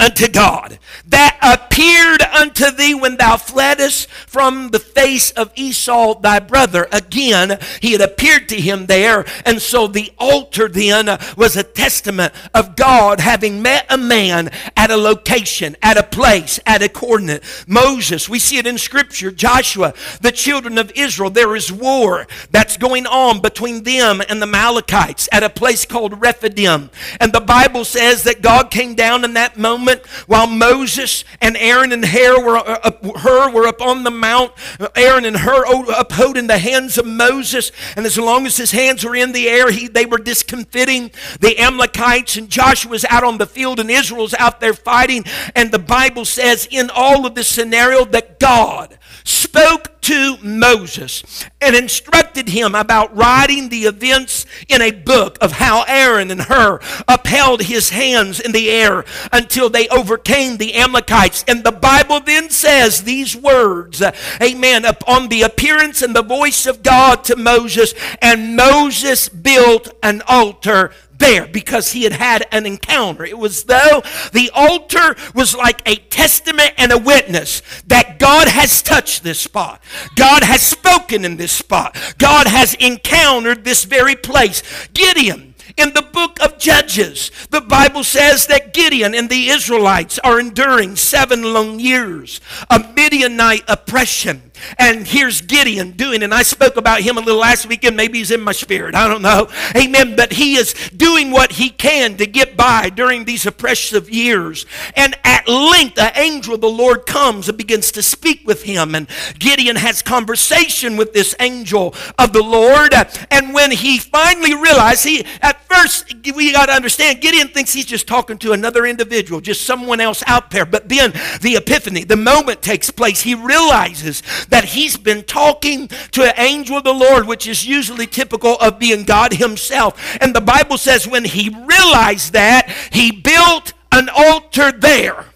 unto 0.00 0.28
God 0.28 0.78
that 1.06 1.38
appeared 1.42 2.22
unto 2.22 2.70
thee 2.70 2.94
when 2.94 3.16
thou 3.16 3.36
fleddest 3.36 4.08
from 4.08 4.70
the 4.70 4.78
face 4.78 5.30
of 5.32 5.52
Esau 5.54 6.20
thy 6.20 6.38
brother. 6.38 6.88
Again, 6.92 7.58
he 7.80 7.92
had 7.92 8.00
appeared 8.00 8.48
to 8.48 8.60
him 8.60 8.86
there. 8.86 9.24
And 9.44 9.60
so 9.60 9.86
the 9.86 10.12
altar 10.18 10.68
then 10.68 11.18
was 11.36 11.56
a 11.56 11.62
testament 11.62 12.32
of 12.54 12.76
God 12.76 13.20
having 13.20 13.62
met 13.62 13.86
a 13.88 13.98
man 13.98 14.50
at 14.76 14.90
a 14.90 14.96
location, 14.96 15.76
at 15.82 15.98
a 15.98 16.02
place, 16.02 16.60
at 16.66 16.82
a 16.82 16.88
coordinate. 16.88 17.42
Moses, 17.66 18.28
we 18.28 18.38
see 18.38 18.58
it 18.58 18.66
in 18.66 18.78
scripture, 18.78 19.30
Joshua, 19.30 19.94
the 20.20 20.32
children 20.32 20.78
of 20.78 20.92
Israel, 20.94 21.30
there 21.30 21.56
is 21.56 21.72
war 21.72 22.26
that's 22.50 22.76
going 22.76 23.06
on 23.06 23.40
between 23.40 23.82
them 23.82 24.22
and 24.28 24.40
the 24.40 24.46
Amalekites 24.46 25.28
at 25.32 25.42
a 25.42 25.50
place 25.50 25.84
called 25.84 26.20
Rephidim. 26.20 26.90
And 27.20 27.32
the 27.32 27.40
Bible 27.40 27.84
says 27.84 28.24
that 28.24 28.42
God 28.42 28.70
came 28.70 28.94
down 28.94 29.24
in 29.24 29.34
that 29.34 29.58
moment 29.58 29.89
moment 29.90 30.06
while 30.26 30.46
Moses 30.46 31.24
and 31.40 31.56
Aaron 31.56 31.92
and 31.92 32.04
Hur 32.04 32.44
were, 32.44 32.56
uh, 32.56 32.78
uh 32.82 33.18
Hur 33.18 33.50
were 33.50 33.66
up 33.66 33.80
on 33.80 34.04
the 34.04 34.10
mount. 34.10 34.52
Aaron 34.96 35.24
and 35.24 35.38
Hur 35.38 35.64
upholding 35.98 36.46
the 36.46 36.58
hands 36.58 36.98
of 36.98 37.06
Moses. 37.06 37.72
And 37.96 38.06
as 38.06 38.18
long 38.18 38.46
as 38.46 38.56
his 38.56 38.70
hands 38.70 39.04
were 39.04 39.14
in 39.14 39.32
the 39.32 39.48
air, 39.48 39.70
he, 39.70 39.88
they 39.88 40.06
were 40.06 40.18
discomfiting 40.18 41.10
the 41.40 41.58
Amalekites. 41.58 42.36
And 42.36 42.48
Joshua's 42.48 43.04
out 43.08 43.24
on 43.24 43.38
the 43.38 43.46
field 43.46 43.80
and 43.80 43.90
Israel's 43.90 44.34
out 44.34 44.60
there 44.60 44.74
fighting. 44.74 45.24
And 45.54 45.72
the 45.72 45.78
Bible 45.78 46.24
says 46.24 46.68
in 46.70 46.90
all 46.90 47.26
of 47.26 47.34
this 47.34 47.48
scenario 47.48 48.04
that 48.06 48.38
God 48.38 48.98
spoke 49.24 50.00
to 50.02 50.36
Moses 50.42 51.44
and 51.60 51.76
instructed 51.76 52.48
him 52.48 52.74
about 52.74 53.14
writing 53.14 53.68
the 53.68 53.84
events 53.84 54.46
in 54.68 54.80
a 54.80 54.90
book 54.90 55.36
of 55.40 55.52
how 55.52 55.84
Aaron 55.86 56.30
and 56.30 56.42
Hur 56.42 56.80
upheld 57.06 57.62
his 57.62 57.90
hands 57.90 58.40
in 58.40 58.52
the 58.52 58.70
air 58.70 59.04
until 59.32 59.68
they 59.68 59.88
overcame 59.88 60.56
the 60.56 60.74
Amalekites. 60.74 61.44
And 61.46 61.64
the 61.64 61.72
Bible 61.72 62.20
then 62.20 62.50
says 62.50 63.02
these 63.02 63.36
words, 63.36 64.00
uh, 64.00 64.12
amen, 64.42 64.84
upon 64.84 65.28
the 65.28 65.42
appearance 65.42 66.02
and 66.02 66.14
the 66.14 66.22
voice 66.22 66.66
of 66.66 66.82
God 66.82 67.24
to 67.24 67.36
Moses, 67.36 67.94
and 68.22 68.56
Moses 68.56 69.28
built 69.28 69.92
an 70.02 70.22
altar 70.26 70.92
there 71.20 71.46
because 71.46 71.92
he 71.92 72.02
had 72.02 72.14
had 72.14 72.46
an 72.50 72.66
encounter. 72.66 73.24
It 73.24 73.38
was 73.38 73.64
though 73.64 74.02
the 74.32 74.50
altar 74.52 75.14
was 75.34 75.54
like 75.54 75.80
a 75.86 75.94
testament 75.94 76.72
and 76.76 76.90
a 76.90 76.98
witness 76.98 77.62
that 77.86 78.18
God 78.18 78.48
has 78.48 78.82
touched 78.82 79.22
this 79.22 79.40
spot. 79.40 79.80
God 80.16 80.42
has 80.42 80.62
spoken 80.62 81.24
in 81.24 81.36
this 81.36 81.52
spot. 81.52 81.96
God 82.18 82.48
has 82.48 82.74
encountered 82.74 83.64
this 83.64 83.84
very 83.84 84.16
place. 84.16 84.62
Gideon 84.92 85.50
in 85.76 85.94
the 85.94 86.02
book 86.02 86.38
of 86.42 86.58
Judges, 86.58 87.30
the 87.50 87.60
Bible 87.60 88.04
says 88.04 88.46
that 88.48 88.74
Gideon 88.74 89.14
and 89.14 89.30
the 89.30 89.48
Israelites 89.48 90.18
are 90.20 90.40
enduring 90.40 90.96
seven 90.96 91.54
long 91.54 91.78
years 91.80 92.40
of 92.68 92.94
Midianite 92.94 93.64
oppression. 93.68 94.49
And 94.78 95.06
here's 95.06 95.40
Gideon 95.40 95.92
doing, 95.92 96.22
and 96.22 96.32
I 96.32 96.42
spoke 96.42 96.76
about 96.76 97.00
him 97.00 97.16
a 97.16 97.20
little 97.20 97.40
last 97.40 97.66
weekend. 97.66 97.96
Maybe 97.96 98.18
he's 98.18 98.30
in 98.30 98.40
my 98.40 98.52
spirit. 98.52 98.94
I 98.94 99.08
don't 99.08 99.22
know. 99.22 99.48
Amen. 99.76 100.16
But 100.16 100.32
he 100.32 100.56
is 100.56 100.74
doing 100.96 101.30
what 101.30 101.52
he 101.52 101.70
can 101.70 102.16
to 102.16 102.26
get 102.26 102.56
by 102.56 102.90
during 102.90 103.24
these 103.24 103.46
oppressive 103.46 104.10
years. 104.10 104.66
And 104.94 105.16
at 105.24 105.48
length, 105.48 105.96
the 105.96 106.12
angel 106.18 106.54
of 106.54 106.60
the 106.60 106.68
Lord 106.68 107.06
comes 107.06 107.48
and 107.48 107.56
begins 107.56 107.92
to 107.92 108.02
speak 108.02 108.46
with 108.46 108.62
him. 108.62 108.94
And 108.94 109.08
Gideon 109.38 109.76
has 109.76 110.02
conversation 110.02 110.96
with 110.96 111.12
this 111.12 111.34
angel 111.40 111.94
of 112.18 112.32
the 112.32 112.42
Lord. 112.42 112.94
And 113.30 113.54
when 113.54 113.70
he 113.70 113.98
finally 113.98 114.54
realized, 114.54 115.04
he 115.04 115.24
at 115.42 115.64
first 115.64 116.14
we 116.34 116.52
got 116.52 116.66
to 116.66 116.72
understand, 116.72 117.20
Gideon 117.20 117.48
thinks 117.48 117.72
he's 117.72 117.86
just 117.86 118.06
talking 118.06 118.38
to 118.38 118.52
another 118.52 118.86
individual, 118.86 119.40
just 119.40 119.62
someone 119.62 120.00
else 120.00 120.22
out 120.26 120.50
there. 120.50 120.66
But 120.66 120.88
then 120.88 121.12
the 121.40 121.56
epiphany, 121.56 122.04
the 122.04 122.16
moment 122.16 122.62
takes 122.62 122.90
place. 122.90 123.22
He 123.22 123.34
realizes 123.34 124.22
that 124.50 124.64
he's 124.64 124.96
been 124.96 125.22
talking 125.24 125.88
to 126.12 126.22
an 126.22 126.34
angel 126.36 126.76
of 126.76 126.84
the 126.84 126.92
Lord, 126.92 127.26
which 127.26 127.46
is 127.46 127.66
usually 127.66 128.06
typical 128.06 128.56
of 128.56 128.78
being 128.78 129.04
God 129.04 129.32
himself. 129.32 130.18
And 130.20 130.34
the 130.34 130.40
Bible 130.40 130.78
says 130.78 131.06
when 131.06 131.24
he 131.24 131.48
realized 131.48 132.32
that, 132.34 132.68
he 132.92 133.10
built 133.10 133.72
an 133.92 134.08
altar 134.08 134.72
there 134.72 135.29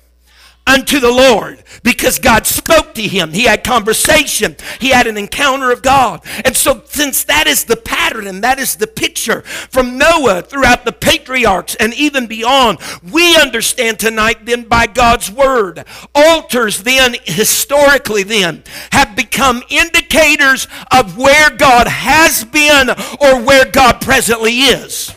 unto 0.66 0.98
the 0.98 1.10
Lord 1.10 1.62
because 1.82 2.18
God 2.18 2.46
spoke 2.46 2.94
to 2.94 3.02
him. 3.02 3.32
He 3.32 3.44
had 3.44 3.64
conversation. 3.64 4.56
He 4.80 4.90
had 4.90 5.06
an 5.06 5.16
encounter 5.16 5.70
of 5.70 5.82
God. 5.82 6.22
And 6.44 6.56
so 6.56 6.82
since 6.86 7.24
that 7.24 7.46
is 7.46 7.64
the 7.64 7.76
pattern 7.76 8.26
and 8.26 8.42
that 8.42 8.58
is 8.58 8.76
the 8.76 8.86
picture 8.86 9.42
from 9.42 9.98
Noah 9.98 10.42
throughout 10.42 10.84
the 10.84 10.92
patriarchs 10.92 11.74
and 11.74 11.92
even 11.94 12.26
beyond, 12.26 12.78
we 13.12 13.36
understand 13.36 13.98
tonight 13.98 14.46
then 14.46 14.64
by 14.64 14.86
God's 14.86 15.30
word. 15.30 15.84
Altars 16.14 16.82
then 16.82 17.16
historically 17.24 18.22
then 18.22 18.62
have 18.92 19.14
become 19.16 19.62
indicators 19.68 20.66
of 20.90 21.18
where 21.18 21.50
God 21.50 21.86
has 21.88 22.44
been 22.44 22.90
or 22.90 23.42
where 23.42 23.70
God 23.70 24.00
presently 24.00 24.60
is. 24.60 25.14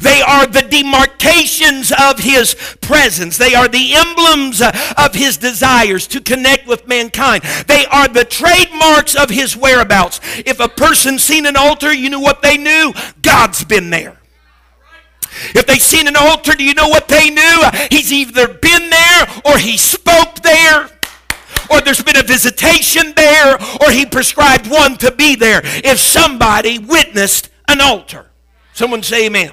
They 0.00 0.22
are 0.22 0.46
the 0.46 0.62
demarcations 0.62 1.92
of 1.92 2.18
his 2.18 2.54
presence. 2.80 3.38
They 3.38 3.54
are 3.54 3.68
the 3.68 3.94
emblems 3.94 4.62
of 4.62 5.14
his 5.14 5.36
desires 5.36 6.06
to 6.08 6.20
connect 6.20 6.66
with 6.66 6.86
mankind. 6.86 7.42
They 7.66 7.86
are 7.86 8.08
the 8.08 8.24
trademarks 8.24 9.14
of 9.14 9.30
his 9.30 9.56
whereabouts. 9.56 10.20
If 10.38 10.60
a 10.60 10.68
person 10.68 11.18
seen 11.18 11.46
an 11.46 11.56
altar, 11.56 11.92
you 11.92 12.10
knew 12.10 12.20
what 12.20 12.42
they 12.42 12.56
knew? 12.56 12.92
God's 13.22 13.64
been 13.64 13.90
there. 13.90 14.18
If 15.54 15.66
they 15.66 15.78
seen 15.78 16.08
an 16.08 16.16
altar, 16.16 16.52
do 16.52 16.64
you 16.64 16.74
know 16.74 16.88
what 16.88 17.08
they 17.08 17.28
knew? 17.28 17.62
He's 17.90 18.12
either 18.12 18.48
been 18.48 18.90
there 18.90 19.28
or 19.44 19.58
he 19.58 19.76
spoke 19.76 20.36
there 20.36 20.90
or 21.70 21.80
there's 21.80 22.02
been 22.02 22.16
a 22.16 22.22
visitation 22.22 23.12
there, 23.16 23.58
or 23.80 23.90
he 23.90 24.06
prescribed 24.06 24.70
one 24.70 24.96
to 24.98 25.10
be 25.10 25.34
there 25.34 25.60
if 25.64 25.98
somebody 25.98 26.78
witnessed 26.78 27.50
an 27.68 27.80
altar. 27.80 28.26
Someone 28.72 29.02
say 29.02 29.26
amen. 29.26 29.50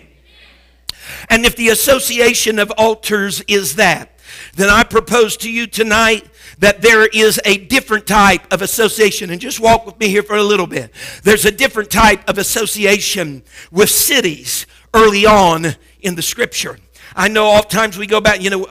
And 1.29 1.45
if 1.45 1.55
the 1.55 1.69
association 1.69 2.59
of 2.59 2.71
altars 2.71 3.41
is 3.47 3.75
that, 3.75 4.09
then 4.55 4.69
I 4.69 4.83
propose 4.83 5.37
to 5.37 5.51
you 5.51 5.67
tonight 5.67 6.27
that 6.59 6.81
there 6.81 7.05
is 7.05 7.39
a 7.45 7.57
different 7.57 8.07
type 8.07 8.51
of 8.51 8.61
association. 8.61 9.29
And 9.29 9.41
just 9.41 9.59
walk 9.59 9.85
with 9.85 9.99
me 9.99 10.07
here 10.07 10.23
for 10.23 10.35
a 10.35 10.43
little 10.43 10.67
bit. 10.67 10.91
There's 11.23 11.45
a 11.45 11.51
different 11.51 11.89
type 11.89 12.27
of 12.29 12.37
association 12.37 13.43
with 13.71 13.89
cities 13.89 14.65
early 14.93 15.25
on 15.25 15.75
in 16.01 16.15
the 16.15 16.21
scripture. 16.21 16.77
I 17.15 17.27
know 17.27 17.47
oftentimes 17.47 17.97
we 17.97 18.07
go 18.07 18.21
back, 18.21 18.41
you 18.41 18.49
know, 18.49 18.67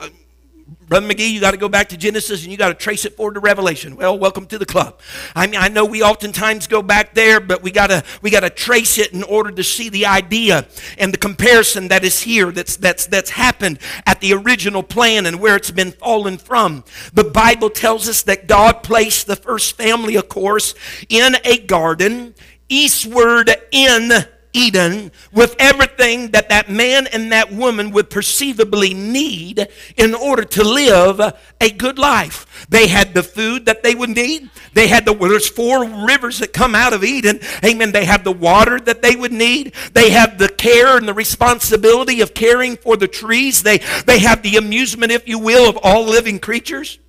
Brother 0.87 1.07
McGee, 1.07 1.31
you 1.31 1.39
got 1.39 1.51
to 1.51 1.57
go 1.57 1.69
back 1.69 1.89
to 1.89 1.97
Genesis 1.97 2.43
and 2.43 2.51
you 2.51 2.57
got 2.57 2.67
to 2.67 2.73
trace 2.73 3.05
it 3.05 3.15
forward 3.15 3.33
to 3.33 3.39
Revelation. 3.39 3.95
Well, 3.95 4.17
welcome 4.17 4.45
to 4.47 4.57
the 4.57 4.65
club. 4.65 4.99
I 5.35 5.47
mean, 5.47 5.59
I 5.59 5.67
know 5.67 5.85
we 5.85 6.03
oftentimes 6.03 6.67
go 6.67 6.81
back 6.81 7.13
there, 7.13 7.39
but 7.39 7.63
we 7.63 7.71
got 7.71 7.87
to 7.87 8.03
we 8.21 8.29
got 8.29 8.41
to 8.41 8.49
trace 8.49 8.97
it 8.97 9.11
in 9.13 9.23
order 9.23 9.51
to 9.51 9.63
see 9.63 9.89
the 9.89 10.05
idea 10.05 10.67
and 10.97 11.13
the 11.13 11.17
comparison 11.17 11.87
that 11.87 12.03
is 12.03 12.21
here 12.21 12.51
that's 12.51 12.77
that's 12.77 13.07
that's 13.07 13.31
happened 13.31 13.79
at 14.05 14.21
the 14.21 14.33
original 14.33 14.83
plan 14.83 15.25
and 15.25 15.39
where 15.39 15.55
it's 15.55 15.71
been 15.71 15.91
fallen 15.91 16.37
from. 16.37 16.83
The 17.13 17.23
Bible 17.23 17.69
tells 17.69 18.07
us 18.07 18.21
that 18.23 18.47
God 18.47 18.83
placed 18.83 19.27
the 19.27 19.35
first 19.35 19.75
family, 19.75 20.15
of 20.15 20.29
course, 20.29 20.75
in 21.09 21.35
a 21.43 21.57
garden 21.59 22.35
eastward 22.69 23.51
in 23.71 24.11
Eden 24.53 25.11
with 25.31 25.55
everything 25.59 26.31
that 26.31 26.49
that 26.49 26.69
man 26.69 27.07
and 27.07 27.31
that 27.31 27.51
woman 27.51 27.91
would 27.91 28.09
perceivably 28.09 28.93
need 28.93 29.67
in 29.97 30.13
order 30.13 30.43
to 30.43 30.63
live 30.63 31.19
a 31.59 31.69
good 31.71 31.97
life. 31.97 32.67
They 32.69 32.87
had 32.87 33.13
the 33.13 33.23
food 33.23 33.65
that 33.65 33.83
they 33.83 33.95
would 33.95 34.11
need. 34.11 34.49
They 34.73 34.87
had 34.87 35.05
the, 35.05 35.13
well, 35.13 35.29
there's 35.29 35.49
four 35.49 35.85
rivers 36.05 36.39
that 36.39 36.53
come 36.53 36.75
out 36.75 36.93
of 36.93 37.03
Eden. 37.03 37.39
Amen. 37.63 37.91
They 37.91 38.05
have 38.05 38.23
the 38.23 38.31
water 38.31 38.79
that 38.79 39.01
they 39.01 39.15
would 39.15 39.33
need. 39.33 39.73
They 39.93 40.11
have 40.11 40.37
the 40.37 40.49
care 40.49 40.97
and 40.97 41.07
the 41.07 41.13
responsibility 41.13 42.21
of 42.21 42.33
caring 42.33 42.77
for 42.77 42.95
the 42.95 43.07
trees. 43.07 43.63
They, 43.63 43.79
they 44.05 44.19
have 44.19 44.43
the 44.43 44.57
amusement, 44.57 45.11
if 45.11 45.27
you 45.27 45.39
will, 45.39 45.69
of 45.69 45.77
all 45.81 46.05
living 46.05 46.39
creatures. 46.39 46.99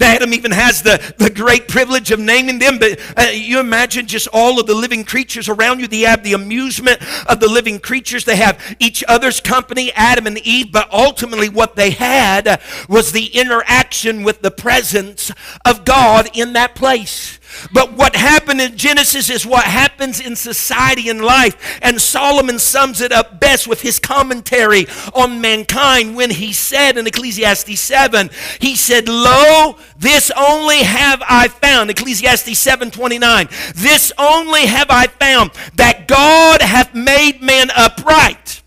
Adam 0.00 0.34
even 0.34 0.50
has 0.50 0.82
the, 0.82 1.14
the 1.18 1.30
great 1.30 1.66
privilege 1.66 2.10
of 2.10 2.20
naming 2.20 2.58
them, 2.58 2.78
but 2.78 3.00
uh, 3.16 3.30
you 3.30 3.58
imagine 3.58 4.06
just 4.06 4.28
all 4.32 4.60
of 4.60 4.66
the 4.66 4.74
living 4.74 5.04
creatures 5.04 5.48
around 5.48 5.80
you. 5.80 5.88
They 5.88 6.00
have 6.00 6.22
the 6.22 6.34
amusement 6.34 7.00
of 7.26 7.40
the 7.40 7.48
living 7.48 7.78
creatures. 7.78 8.24
They 8.24 8.36
have 8.36 8.76
each 8.78 9.02
other's 9.08 9.40
company, 9.40 9.92
Adam 9.92 10.26
and 10.26 10.38
Eve, 10.38 10.72
but 10.72 10.92
ultimately 10.92 11.48
what 11.48 11.76
they 11.76 11.90
had 11.90 12.60
was 12.88 13.12
the 13.12 13.26
interaction 13.26 14.22
with 14.22 14.42
the 14.42 14.50
presence 14.50 15.32
of 15.64 15.84
God 15.84 16.28
in 16.34 16.52
that 16.52 16.74
place. 16.74 17.39
But 17.72 17.92
what 17.92 18.16
happened 18.16 18.60
in 18.60 18.76
Genesis 18.76 19.30
is 19.30 19.46
what 19.46 19.64
happens 19.64 20.20
in 20.20 20.36
society 20.36 21.08
and 21.08 21.20
life. 21.20 21.78
And 21.82 22.00
Solomon 22.00 22.58
sums 22.58 23.00
it 23.00 23.12
up 23.12 23.40
best 23.40 23.66
with 23.66 23.80
his 23.82 23.98
commentary 23.98 24.86
on 25.14 25.40
mankind 25.40 26.16
when 26.16 26.30
he 26.30 26.52
said 26.52 26.96
in 26.96 27.06
Ecclesiastes 27.06 27.80
7, 27.80 28.30
he 28.60 28.76
said, 28.76 29.08
Lo, 29.08 29.76
this 29.98 30.30
only 30.36 30.78
have 30.78 31.22
I 31.28 31.48
found. 31.48 31.90
Ecclesiastes 31.90 32.58
7 32.58 32.90
29. 32.90 33.48
This 33.74 34.12
only 34.18 34.66
have 34.66 34.88
I 34.90 35.06
found 35.06 35.50
that 35.74 36.08
God 36.08 36.62
hath 36.62 36.94
made 36.94 37.42
man 37.42 37.70
upright, 37.76 38.62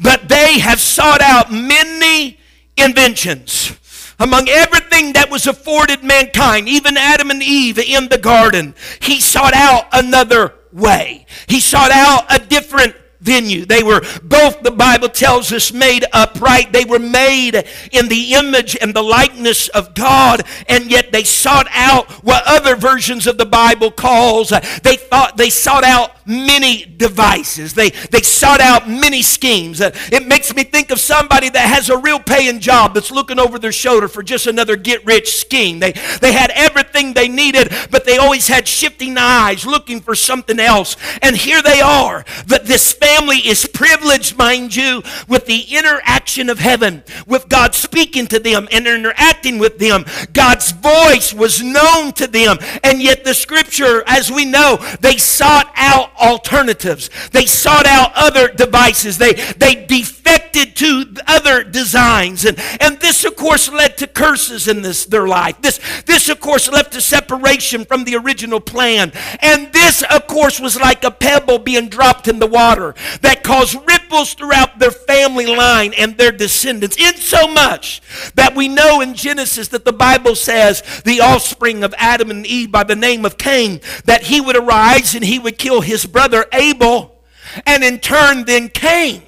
but 0.00 0.28
they 0.28 0.58
have 0.58 0.80
sought 0.80 1.20
out 1.20 1.52
many 1.52 2.38
inventions 2.76 3.78
among 4.18 4.48
everything 4.48 5.12
that 5.12 5.30
was 5.30 5.46
afforded 5.46 6.02
mankind, 6.02 6.68
even 6.68 6.96
Adam 6.96 7.30
and 7.30 7.42
Eve 7.42 7.78
in 7.78 8.08
the 8.08 8.18
garden, 8.18 8.74
he 9.00 9.20
sought 9.20 9.54
out 9.54 9.86
another 9.92 10.54
way. 10.72 11.26
He 11.46 11.60
sought 11.60 11.90
out 11.90 12.24
a 12.30 12.44
different 12.44 12.94
venue. 13.20 13.64
They 13.64 13.82
were 13.82 14.00
both, 14.22 14.62
the 14.62 14.70
Bible 14.70 15.08
tells 15.08 15.52
us, 15.52 15.72
made 15.72 16.04
upright. 16.12 16.72
They 16.72 16.84
were 16.84 16.98
made 16.98 17.64
in 17.92 18.08
the 18.08 18.34
image 18.34 18.76
and 18.80 18.94
the 18.94 19.02
likeness 19.02 19.68
of 19.68 19.94
God, 19.94 20.42
and 20.68 20.90
yet 20.90 21.12
they 21.12 21.24
sought 21.24 21.66
out 21.72 22.10
what 22.24 22.42
other 22.46 22.76
versions 22.76 23.26
of 23.26 23.38
the 23.38 23.46
Bible 23.46 23.90
calls, 23.90 24.52
uh, 24.52 24.60
they 24.82 24.96
thought 24.96 25.36
they 25.36 25.50
sought 25.50 25.84
out 25.84 26.12
many 26.26 26.84
devices. 26.84 27.74
They, 27.74 27.90
they 27.90 28.20
sought 28.20 28.60
out 28.60 28.88
many 28.88 29.22
schemes. 29.22 29.80
Uh, 29.80 29.90
it 30.12 30.26
makes 30.26 30.54
me 30.54 30.62
think 30.62 30.90
of 30.90 31.00
somebody 31.00 31.48
that 31.48 31.66
has 31.66 31.88
a 31.88 31.96
real 31.96 32.20
paying 32.20 32.60
job 32.60 32.94
that's 32.94 33.10
looking 33.10 33.38
over 33.38 33.58
their 33.58 33.72
shoulder 33.72 34.08
for 34.08 34.22
just 34.22 34.46
another 34.46 34.76
get 34.76 35.04
rich 35.06 35.38
scheme. 35.38 35.80
They, 35.80 35.92
they 36.20 36.32
had 36.32 36.50
everything 36.54 37.14
they 37.14 37.28
needed, 37.28 37.72
but 37.90 38.04
they 38.04 38.18
always 38.18 38.46
had 38.46 38.68
shifting 38.68 39.16
eyes 39.16 39.64
looking 39.64 40.00
for 40.00 40.14
something 40.14 40.60
else. 40.60 40.96
And 41.22 41.36
here 41.36 41.62
they 41.62 41.80
are, 41.80 42.24
that 42.46 42.66
this 42.66 42.92
family 43.08 43.38
is 43.38 43.66
privileged, 43.66 44.36
mind 44.36 44.76
you, 44.76 45.02
with 45.26 45.46
the 45.46 45.62
interaction 45.70 46.50
of 46.50 46.58
heaven, 46.58 47.02
with 47.26 47.48
God 47.48 47.74
speaking 47.74 48.26
to 48.26 48.38
them 48.38 48.68
and 48.70 48.86
interacting 48.86 49.58
with 49.58 49.78
them. 49.78 50.04
God's 50.32 50.72
voice 50.72 51.32
was 51.32 51.62
known 51.62 52.12
to 52.12 52.26
them. 52.26 52.58
And 52.84 53.02
yet, 53.02 53.24
the 53.24 53.34
scripture, 53.34 54.02
as 54.06 54.30
we 54.30 54.44
know, 54.44 54.76
they 55.00 55.16
sought 55.16 55.72
out 55.76 56.14
alternatives, 56.16 57.08
they 57.32 57.46
sought 57.46 57.86
out 57.86 58.12
other 58.14 58.48
devices, 58.48 59.16
they, 59.16 59.32
they 59.32 59.86
defected 59.86 60.76
to 60.76 61.14
other 61.26 61.64
designs. 61.64 62.44
And, 62.44 62.58
and 62.80 63.00
this, 63.00 63.24
of 63.24 63.36
course, 63.36 63.70
led 63.70 63.96
to 63.98 64.06
curses 64.06 64.68
in 64.68 64.82
this, 64.82 65.06
their 65.06 65.26
life. 65.26 65.60
This, 65.62 65.80
this, 66.04 66.28
of 66.28 66.40
course, 66.40 66.70
led 66.70 66.92
to 66.92 67.00
separation 67.00 67.84
from 67.84 68.04
the 68.04 68.16
original 68.16 68.60
plan. 68.60 69.12
And 69.40 69.72
this, 69.72 70.02
of 70.02 70.26
course, 70.26 70.60
was 70.60 70.78
like 70.78 71.04
a 71.04 71.10
pebble 71.10 71.58
being 71.58 71.88
dropped 71.88 72.28
in 72.28 72.38
the 72.38 72.46
water 72.46 72.94
that 73.20 73.42
caused 73.42 73.76
ripples 73.86 74.34
throughout 74.34 74.78
their 74.78 74.90
family 74.90 75.46
line 75.46 75.92
and 75.94 76.16
their 76.16 76.32
descendants. 76.32 76.96
In 76.96 77.16
so 77.16 77.48
much 77.48 78.02
that 78.34 78.54
we 78.54 78.68
know 78.68 79.00
in 79.00 79.14
Genesis 79.14 79.68
that 79.68 79.84
the 79.84 79.92
Bible 79.92 80.34
says 80.34 80.82
the 81.04 81.20
offspring 81.20 81.84
of 81.84 81.94
Adam 81.98 82.30
and 82.30 82.46
Eve 82.46 82.72
by 82.72 82.84
the 82.84 82.96
name 82.96 83.24
of 83.24 83.38
Cain, 83.38 83.80
that 84.04 84.24
he 84.24 84.40
would 84.40 84.56
arise 84.56 85.14
and 85.14 85.24
he 85.24 85.38
would 85.38 85.58
kill 85.58 85.80
his 85.80 86.06
brother 86.06 86.46
Abel, 86.52 87.22
and 87.66 87.82
in 87.82 87.98
turn, 87.98 88.44
then 88.44 88.68
Cain 88.68 89.22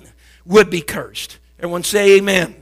would 0.44 0.70
be 0.70 0.82
cursed. 0.82 1.38
Everyone 1.58 1.84
say 1.84 2.16
amen. 2.16 2.56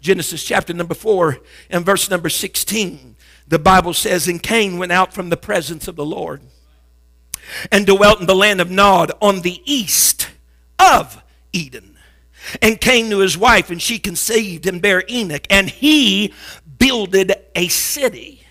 Genesis 0.00 0.44
chapter 0.44 0.72
number 0.72 0.94
4 0.94 1.38
and 1.70 1.84
verse 1.84 2.08
number 2.10 2.28
16. 2.28 3.16
The 3.48 3.58
Bible 3.58 3.94
says, 3.94 4.28
And 4.28 4.42
Cain 4.42 4.78
went 4.78 4.92
out 4.92 5.12
from 5.12 5.30
the 5.30 5.36
presence 5.36 5.88
of 5.88 5.96
the 5.96 6.04
Lord 6.04 6.42
and 7.70 7.86
dwelt 7.86 8.20
in 8.20 8.26
the 8.26 8.34
land 8.34 8.60
of 8.60 8.70
Nod 8.70 9.12
on 9.20 9.40
the 9.40 9.62
east 9.64 10.30
of 10.78 11.22
Eden. 11.52 11.96
And 12.62 12.80
came 12.80 13.10
to 13.10 13.18
his 13.18 13.36
wife, 13.36 13.70
and 13.70 13.82
she 13.82 13.98
conceived 13.98 14.66
and 14.66 14.80
bare 14.80 15.02
Enoch, 15.08 15.46
and 15.50 15.68
he 15.68 16.32
builded 16.78 17.34
a 17.56 17.66
city 17.68 18.46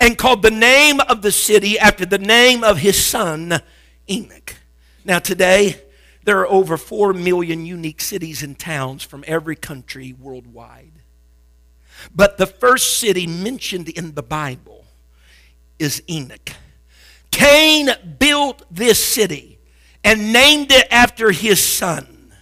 and 0.00 0.16
called 0.16 0.42
the 0.42 0.50
name 0.50 1.00
of 1.00 1.22
the 1.22 1.32
city 1.32 1.78
after 1.78 2.06
the 2.06 2.18
name 2.18 2.64
of 2.64 2.78
his 2.78 3.02
son 3.02 3.60
Enoch. 4.08 4.56
Now, 5.04 5.18
today, 5.18 5.82
there 6.24 6.40
are 6.40 6.48
over 6.48 6.76
4 6.76 7.12
million 7.12 7.64
unique 7.64 8.00
cities 8.00 8.42
and 8.42 8.58
towns 8.58 9.02
from 9.02 9.24
every 9.26 9.56
country 9.56 10.12
worldwide. 10.12 10.92
But 12.14 12.38
the 12.38 12.46
first 12.46 12.98
city 12.98 13.26
mentioned 13.26 13.88
in 13.88 14.14
the 14.14 14.22
Bible 14.22 14.84
is 15.78 16.02
Enoch. 16.08 16.50
Cain 17.30 17.90
built 18.18 18.62
this 18.70 19.02
city 19.02 19.57
and 20.04 20.32
named 20.32 20.70
it 20.70 20.86
after 20.90 21.30
his 21.30 21.62
son. 21.62 22.32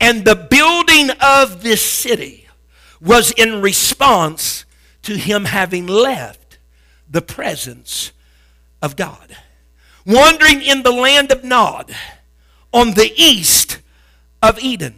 And 0.00 0.24
the 0.24 0.34
building 0.34 1.10
of 1.20 1.62
this 1.62 1.82
city 1.82 2.48
was 3.00 3.30
in 3.32 3.60
response 3.60 4.64
to 5.02 5.16
him 5.16 5.46
having 5.46 5.86
left 5.86 6.58
the 7.08 7.22
presence 7.22 8.12
of 8.80 8.96
God. 8.96 9.36
Wandering 10.06 10.62
in 10.62 10.82
the 10.82 10.92
land 10.92 11.30
of 11.30 11.44
Nod, 11.44 11.94
on 12.72 12.94
the 12.94 13.12
east 13.16 13.78
of 14.40 14.58
Eden. 14.58 14.96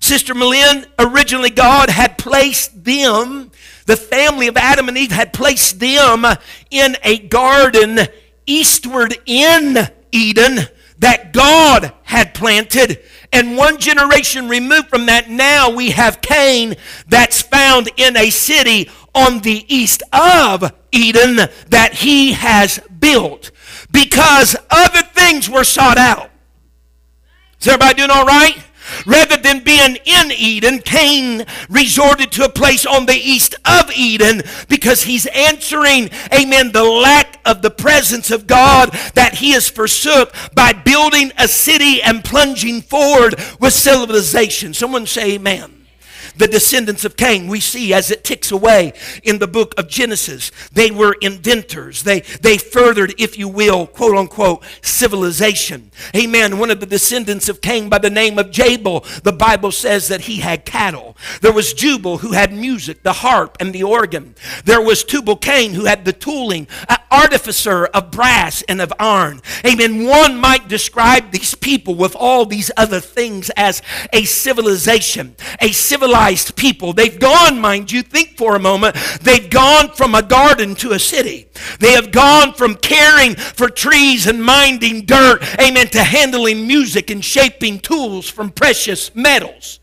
Sister 0.00 0.34
Malin, 0.34 0.86
originally 0.98 1.50
God 1.50 1.90
had 1.90 2.16
placed 2.16 2.84
them, 2.84 3.50
the 3.86 3.96
family 3.96 4.46
of 4.46 4.56
Adam 4.56 4.88
and 4.88 4.96
Eve 4.96 5.10
had 5.10 5.32
placed 5.32 5.80
them 5.80 6.24
in 6.70 6.96
a 7.02 7.18
garden 7.18 8.00
eastward 8.46 9.18
in 9.26 9.76
Eden 10.12 10.68
that 11.06 11.32
God 11.32 11.92
had 12.02 12.34
planted. 12.34 13.00
And 13.32 13.56
one 13.56 13.78
generation 13.78 14.48
removed 14.48 14.88
from 14.88 15.06
that, 15.06 15.30
now 15.30 15.70
we 15.70 15.90
have 15.90 16.20
Cain 16.20 16.74
that's 17.06 17.40
found 17.40 17.88
in 17.96 18.16
a 18.16 18.28
city 18.30 18.90
on 19.14 19.38
the 19.38 19.64
east 19.72 20.02
of 20.12 20.72
Eden 20.90 21.36
that 21.68 21.90
he 21.94 22.32
has 22.32 22.80
built 22.98 23.52
because 23.92 24.56
other 24.68 25.02
things 25.02 25.48
were 25.48 25.62
sought 25.62 25.96
out. 25.96 26.28
Is 27.60 27.68
everybody 27.68 27.94
doing 27.98 28.10
all 28.10 28.26
right? 28.26 28.65
Rather 29.04 29.36
than 29.36 29.64
being 29.64 29.96
in 30.04 30.32
Eden, 30.32 30.80
Cain 30.80 31.44
resorted 31.68 32.32
to 32.32 32.44
a 32.44 32.48
place 32.48 32.86
on 32.86 33.06
the 33.06 33.14
east 33.14 33.54
of 33.64 33.90
Eden 33.94 34.42
because 34.68 35.02
he's 35.02 35.26
answering, 35.26 36.10
amen, 36.32 36.72
the 36.72 36.84
lack 36.84 37.40
of 37.44 37.62
the 37.62 37.70
presence 37.70 38.30
of 38.30 38.46
God 38.46 38.90
that 39.14 39.36
he 39.36 39.52
has 39.52 39.68
forsook 39.68 40.34
by 40.54 40.72
building 40.72 41.32
a 41.38 41.48
city 41.48 42.02
and 42.02 42.24
plunging 42.24 42.82
forward 42.82 43.34
with 43.60 43.72
civilization. 43.72 44.74
Someone 44.74 45.06
say 45.06 45.34
amen 45.34 45.75
the 46.36 46.46
descendants 46.46 47.04
of 47.04 47.16
Cain, 47.16 47.48
we 47.48 47.60
see 47.60 47.94
as 47.94 48.10
it 48.10 48.24
ticks 48.24 48.50
away 48.50 48.92
in 49.22 49.38
the 49.38 49.46
book 49.46 49.74
of 49.78 49.88
Genesis. 49.88 50.50
They 50.72 50.90
were 50.90 51.16
inventors. 51.20 52.02
They, 52.02 52.20
they 52.20 52.58
furthered, 52.58 53.14
if 53.18 53.38
you 53.38 53.48
will, 53.48 53.86
quote 53.86 54.16
unquote, 54.16 54.64
civilization. 54.82 55.90
Amen. 56.14 56.58
One 56.58 56.70
of 56.70 56.80
the 56.80 56.86
descendants 56.86 57.48
of 57.48 57.60
Cain 57.60 57.88
by 57.88 57.98
the 57.98 58.10
name 58.10 58.38
of 58.38 58.50
Jabal, 58.50 59.04
the 59.22 59.32
Bible 59.32 59.72
says 59.72 60.08
that 60.08 60.22
he 60.22 60.36
had 60.36 60.64
cattle. 60.64 61.16
There 61.40 61.52
was 61.52 61.72
Jubal 61.72 62.18
who 62.18 62.32
had 62.32 62.52
music, 62.52 63.02
the 63.02 63.14
harp 63.14 63.56
and 63.60 63.72
the 63.72 63.82
organ. 63.82 64.34
There 64.64 64.82
was 64.82 65.04
Tubal 65.04 65.36
Cain 65.36 65.74
who 65.74 65.84
had 65.84 66.04
the 66.04 66.12
tooling, 66.12 66.68
an 66.88 66.98
artificer 67.10 67.86
of 67.86 68.10
brass 68.10 68.62
and 68.62 68.80
of 68.80 68.92
iron. 68.98 69.40
Amen. 69.64 70.04
One 70.04 70.36
might 70.36 70.68
describe 70.68 71.30
these 71.30 71.54
people 71.54 71.94
with 71.94 72.14
all 72.14 72.44
these 72.46 72.70
other 72.76 73.00
things 73.00 73.50
as 73.56 73.82
a 74.12 74.24
civilization, 74.24 75.36
a 75.60 75.72
civilized 75.72 76.25
people. 76.56 76.92
They've 76.92 77.18
gone, 77.18 77.60
mind 77.60 77.92
you, 77.92 78.02
think 78.02 78.36
for 78.36 78.56
a 78.56 78.60
moment, 78.60 78.96
they've 79.22 79.48
gone 79.48 79.90
from 79.90 80.14
a 80.14 80.22
garden 80.22 80.74
to 80.76 80.92
a 80.92 80.98
city. 80.98 81.48
They 81.78 81.92
have 81.92 82.10
gone 82.12 82.52
from 82.52 82.74
caring 82.74 83.36
for 83.36 83.68
trees 83.68 84.26
and 84.26 84.42
minding 84.42 85.06
dirt, 85.06 85.42
amen, 85.60 85.88
to 85.88 86.02
handling 86.02 86.66
music 86.66 87.10
and 87.10 87.24
shaping 87.24 87.78
tools 87.78 88.28
from 88.28 88.50
precious 88.50 89.14
metals. 89.14 89.80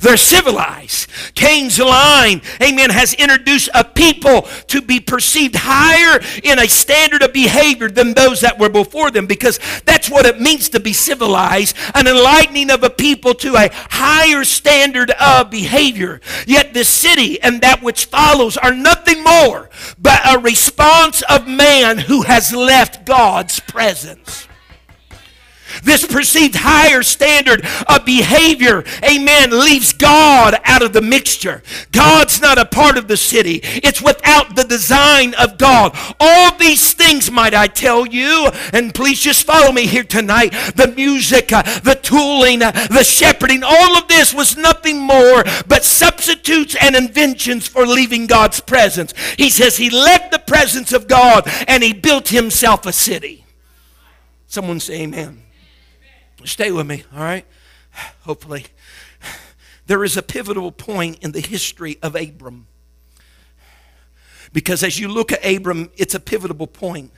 They're 0.00 0.16
civilized. 0.16 1.08
Cain's 1.34 1.78
line, 1.78 2.42
amen, 2.62 2.90
has 2.90 3.14
introduced 3.14 3.68
a 3.74 3.84
people 3.84 4.42
to 4.68 4.82
be 4.82 5.00
perceived 5.00 5.56
higher 5.56 6.20
in 6.42 6.58
a 6.58 6.68
standard 6.68 7.22
of 7.22 7.32
behavior 7.32 7.88
than 7.88 8.14
those 8.14 8.40
that 8.40 8.58
were 8.58 8.68
before 8.68 9.10
them 9.10 9.26
because 9.26 9.58
that's 9.84 10.10
what 10.10 10.26
it 10.26 10.40
means 10.40 10.68
to 10.70 10.80
be 10.80 10.92
civilized 10.92 11.76
an 11.94 12.06
enlightening 12.06 12.70
of 12.70 12.82
a 12.82 12.90
people 12.90 13.34
to 13.34 13.54
a 13.54 13.70
higher 13.72 14.44
standard 14.44 15.10
of 15.12 15.50
behavior. 15.50 16.20
Yet 16.46 16.74
this 16.74 16.88
city 16.88 17.40
and 17.40 17.60
that 17.60 17.82
which 17.82 18.06
follows 18.06 18.56
are 18.56 18.74
nothing 18.74 19.22
more 19.22 19.70
but 19.98 20.20
a 20.24 20.38
response 20.38 21.22
of 21.28 21.46
man 21.46 21.98
who 21.98 22.22
has 22.22 22.54
left 22.54 23.04
God's 23.04 23.60
presence. 23.60 24.48
This 25.82 26.06
perceived 26.06 26.56
higher 26.56 27.02
standard 27.02 27.66
of 27.88 28.04
behavior, 28.04 28.84
amen, 29.04 29.50
leaves 29.50 29.92
God 29.92 30.56
out 30.64 30.82
of 30.82 30.92
the 30.92 31.02
mixture. 31.02 31.62
God's 31.92 32.40
not 32.40 32.58
a 32.58 32.64
part 32.64 32.98
of 32.98 33.08
the 33.08 33.16
city, 33.16 33.60
it's 33.62 34.02
without 34.02 34.56
the 34.56 34.64
design 34.64 35.34
of 35.34 35.58
God. 35.58 35.96
All 36.20 36.56
these 36.56 36.94
things, 36.94 37.30
might 37.30 37.54
I 37.54 37.66
tell 37.66 38.06
you, 38.06 38.50
and 38.72 38.94
please 38.94 39.20
just 39.20 39.46
follow 39.46 39.72
me 39.72 39.86
here 39.86 40.04
tonight 40.04 40.50
the 40.76 40.92
music, 40.94 41.52
uh, 41.52 41.62
the 41.80 41.94
tooling, 41.94 42.62
uh, 42.62 42.72
the 42.88 43.04
shepherding, 43.04 43.62
all 43.62 43.96
of 43.96 44.08
this 44.08 44.34
was 44.34 44.56
nothing 44.56 45.00
more 45.00 45.44
but 45.66 45.84
substitutes 45.84 46.76
and 46.80 46.94
inventions 46.94 47.66
for 47.68 47.86
leaving 47.86 48.26
God's 48.26 48.60
presence. 48.60 49.14
He 49.36 49.50
says 49.50 49.76
he 49.76 49.90
left 49.90 50.32
the 50.32 50.38
presence 50.38 50.92
of 50.92 51.08
God 51.08 51.44
and 51.68 51.82
he 51.82 51.92
built 51.92 52.28
himself 52.28 52.86
a 52.86 52.92
city. 52.92 53.44
Someone 54.46 54.80
say 54.80 55.02
amen. 55.02 55.41
Stay 56.44 56.70
with 56.72 56.86
me, 56.86 57.04
all 57.14 57.20
right? 57.20 57.46
Hopefully. 58.22 58.66
There 59.86 60.04
is 60.04 60.16
a 60.16 60.22
pivotal 60.22 60.72
point 60.72 61.18
in 61.22 61.32
the 61.32 61.40
history 61.40 61.98
of 62.02 62.14
Abram. 62.14 62.66
Because 64.52 64.82
as 64.82 64.98
you 64.98 65.08
look 65.08 65.32
at 65.32 65.44
Abram, 65.44 65.90
it's 65.96 66.14
a 66.14 66.20
pivotal 66.20 66.66
point. 66.66 67.12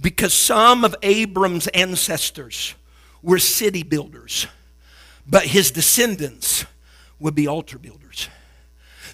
Because 0.00 0.32
some 0.32 0.84
of 0.84 0.94
Abram's 1.02 1.66
ancestors 1.68 2.74
were 3.22 3.38
city 3.38 3.82
builders, 3.82 4.46
but 5.26 5.44
his 5.44 5.70
descendants 5.70 6.64
would 7.18 7.34
be 7.34 7.46
altar 7.46 7.78
builders. 7.78 8.28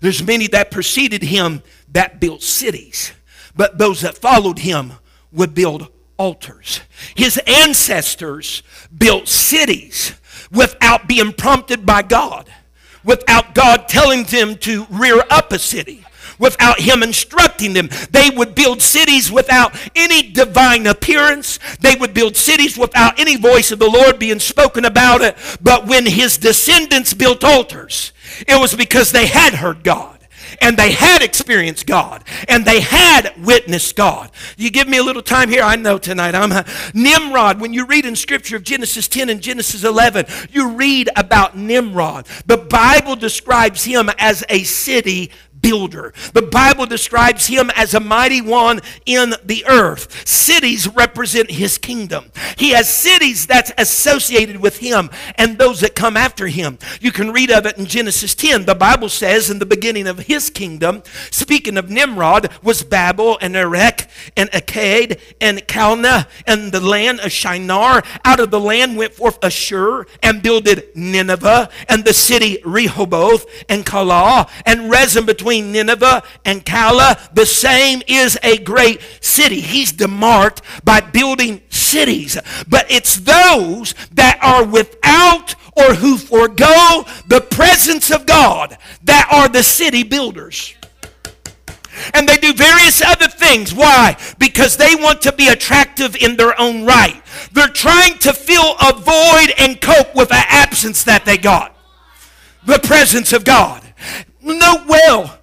There's 0.01 0.23
many 0.23 0.47
that 0.49 0.71
preceded 0.71 1.23
him 1.23 1.63
that 1.93 2.21
built 2.21 2.43
cities, 2.43 3.13
but 3.55 3.79
those 3.79 4.01
that 4.01 4.19
followed 4.19 4.61
him 4.61 4.95
would 5.31 5.55
build 5.55 5.89
altars. 6.21 6.83
His 7.17 7.41
ancestors 7.47 8.63
built 8.97 9.27
cities 9.27 10.15
without 10.53 11.09
being 11.09 11.33
prompted 11.33 11.87
by 11.87 12.03
God, 12.03 12.53
without 13.03 13.55
God 13.55 13.89
telling 13.89 14.25
them 14.25 14.57
to 14.59 14.87
rear 14.91 15.25
up 15.31 15.51
a 15.51 15.59
city 15.59 16.05
without 16.39 16.81
him 16.81 17.03
instructing 17.03 17.75
them. 17.75 17.91
They 18.13 18.31
would 18.31 18.55
build 18.55 18.81
cities 18.81 19.31
without 19.31 19.77
any 19.95 20.31
divine 20.31 20.87
appearance. 20.87 21.59
They 21.81 21.95
would 21.97 22.15
build 22.15 22.35
cities 22.35 22.79
without 22.79 23.21
any 23.21 23.37
voice 23.37 23.71
of 23.71 23.79
the 23.79 23.91
Lord 23.91 24.19
being 24.19 24.39
spoken 24.39 24.87
about 24.87 25.21
it. 25.21 25.37
But 25.61 25.87
when 25.87 26.07
his 26.07 26.39
descendants 26.39 27.13
built 27.13 27.45
altars, 27.45 28.15
it 28.49 28.59
was 28.59 28.75
because 28.75 29.13
they 29.13 29.27
had 29.27 29.53
heard 29.53 29.85
God 29.85 30.20
and 30.61 30.77
they 30.77 30.93
had 30.93 31.23
experienced 31.23 31.87
God 31.87 32.25
and 32.49 32.65
they 32.65 32.81
had 32.81 33.33
witnessed 33.43 33.97
God. 33.97 34.31
You 34.57 34.71
give 34.71 34.89
me 34.89 34.99
a 34.99 35.03
little 35.03 35.23
time 35.23 35.49
here. 35.49 35.63
I 35.63 35.77
know 35.77 35.99
tonight 35.99 36.35
I'm 36.35 36.65
Nimrod. 36.95 37.61
When 37.61 37.73
you 37.73 37.87
read 37.87 38.05
in 38.05 38.17
Scripture 38.17 38.57
of 38.57 38.63
Genesis 38.63 39.09
10 39.09 39.31
and 39.31 39.41
Genesis 39.41 39.85
11, 39.85 40.27
you 40.51 40.71
read 40.73 41.09
about 41.17 41.57
Nimrod. 41.57 42.27
The 42.47 42.59
Bible 42.59 43.17
describes 43.17 43.85
him 43.85 44.11
as 44.19 44.45
a 44.49 44.63
city 44.65 45.31
builder. 45.61 46.13
The 46.33 46.43
Bible 46.43 46.87
describes 46.87 47.47
him 47.47 47.71
as 47.77 47.95
a 47.95 48.01
mighty 48.01 48.41
one 48.41 48.81
in 49.07 49.35
the 49.45 49.65
earth. 49.67 50.27
Cities 50.27 50.89
represent 50.89 51.51
his 51.51 51.79
kingdom. 51.79 52.31
He 52.57 52.71
has 52.71 52.89
cities 52.89 53.47
that's 53.47 53.73
associated 53.79 54.61
with 54.61 54.79
him 54.79 55.11
and 55.37 55.59
those 55.59 55.81
that 55.81 55.95
come 55.95 56.17
after 56.17 56.47
him. 56.47 56.79
You 57.01 57.13
can 57.13 57.33
read 57.33 57.51
of 57.51 57.67
it 57.67 57.79
in 57.79 57.87
Genesis 57.87 58.35
10. 58.35 58.65
The 58.65 58.75
Bible 58.75 59.09
says 59.09 59.51
in 59.51 59.59
the 59.59 59.67
beginning 59.67 60.07
of 60.07 60.21
his 60.21 60.51
kingdom, 60.51 61.03
speaking 61.31 61.77
of 61.77 61.91
Nimrod, 61.91 62.51
was 62.63 62.83
Babel 62.83 63.39
and 63.41 63.57
Erech 63.57 64.09
and 64.37 64.51
Akkad 64.51 65.21
and 65.41 65.59
Calneh 65.67 66.27
and 66.47 66.73
the 66.73 66.81
land 66.81 67.21
of 67.21 67.33
Shinar. 67.33 68.03
Out 68.25 68.41
of 68.41 68.51
the 68.51 68.61
land 68.61 68.97
went 68.97 69.15
forth 69.15 69.43
Ashur 69.43 70.07
and 70.23 70.43
builded 70.43 70.89
Nineveh 70.95 71.69
and 71.89 72.05
the 72.05 72.15
city 72.15 72.59
Rehoboth 72.65 73.47
and 73.69 73.85
Calah 73.85 74.49
and 74.65 74.91
Resen 74.93 75.27
between 75.27 75.50
between 75.51 75.73
Nineveh 75.73 76.23
and 76.45 76.65
Calah, 76.65 77.35
the 77.35 77.45
same 77.45 78.03
is 78.07 78.39
a 78.45 78.59
great 78.59 79.01
city. 79.21 79.61
He's 79.61 79.93
demarked 79.93 80.63
by 80.85 81.01
building 81.01 81.61
cities. 81.71 82.39
But 82.69 82.89
it's 82.89 83.17
those 83.17 83.97
that 84.13 84.39
are 84.43 84.65
without 84.65 85.57
or 85.77 85.95
who 85.95 86.19
forego 86.19 87.05
the 87.27 87.41
presence 87.41 88.13
of 88.13 88.27
God 88.27 88.79
that 89.03 89.29
are 89.33 89.49
the 89.49 89.65
city 89.65 90.05
builders. 90.05 90.77
And 92.15 92.29
they 92.29 92.37
do 92.37 92.53
various 92.53 93.03
other 93.03 93.27
things. 93.27 93.75
Why? 93.75 94.17
Because 94.39 94.77
they 94.77 94.95
want 94.95 95.21
to 95.23 95.33
be 95.33 95.49
attractive 95.49 96.15
in 96.15 96.37
their 96.37 96.59
own 96.61 96.87
right. 96.87 97.21
They're 97.51 97.67
trying 97.67 98.19
to 98.19 98.33
fill 98.33 98.77
a 98.81 98.93
void 98.93 99.53
and 99.59 99.81
cope 99.81 100.15
with 100.15 100.33
an 100.33 100.45
absence 100.49 101.03
that 101.05 101.25
they 101.25 101.39
got. 101.39 101.77
The 102.65 102.79
presence 102.79 103.33
of 103.33 103.45
God. 103.45 103.83
Note 104.43 104.87
well, 104.89 105.39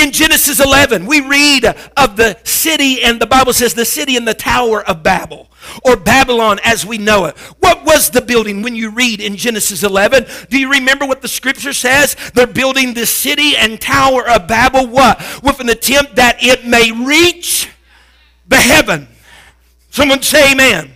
in 0.00 0.12
Genesis 0.12 0.60
11, 0.60 1.06
we 1.06 1.20
read 1.20 1.64
of 1.96 2.16
the 2.16 2.38
city, 2.44 3.02
and 3.02 3.20
the 3.20 3.26
Bible 3.26 3.52
says 3.52 3.74
the 3.74 3.84
city 3.84 4.16
and 4.16 4.26
the 4.26 4.34
Tower 4.34 4.82
of 4.82 5.02
Babel, 5.02 5.48
or 5.84 5.96
Babylon 5.96 6.58
as 6.64 6.84
we 6.84 6.98
know 6.98 7.26
it. 7.26 7.36
What 7.60 7.84
was 7.84 8.10
the 8.10 8.20
building 8.20 8.62
when 8.62 8.74
you 8.74 8.90
read 8.90 9.20
in 9.20 9.36
Genesis 9.36 9.82
11? 9.82 10.26
Do 10.48 10.58
you 10.58 10.70
remember 10.70 11.06
what 11.06 11.22
the 11.22 11.28
scripture 11.28 11.72
says? 11.72 12.16
They're 12.34 12.46
building 12.46 12.94
the 12.94 13.06
city 13.06 13.56
and 13.56 13.80
Tower 13.80 14.28
of 14.28 14.46
Babel, 14.48 14.86
what? 14.86 15.20
With 15.42 15.60
an 15.60 15.68
attempt 15.68 16.16
that 16.16 16.38
it 16.40 16.66
may 16.66 16.92
reach 16.92 17.70
the 18.48 18.56
heaven. 18.56 19.08
Someone 19.90 20.22
say 20.22 20.52
amen. 20.52 20.90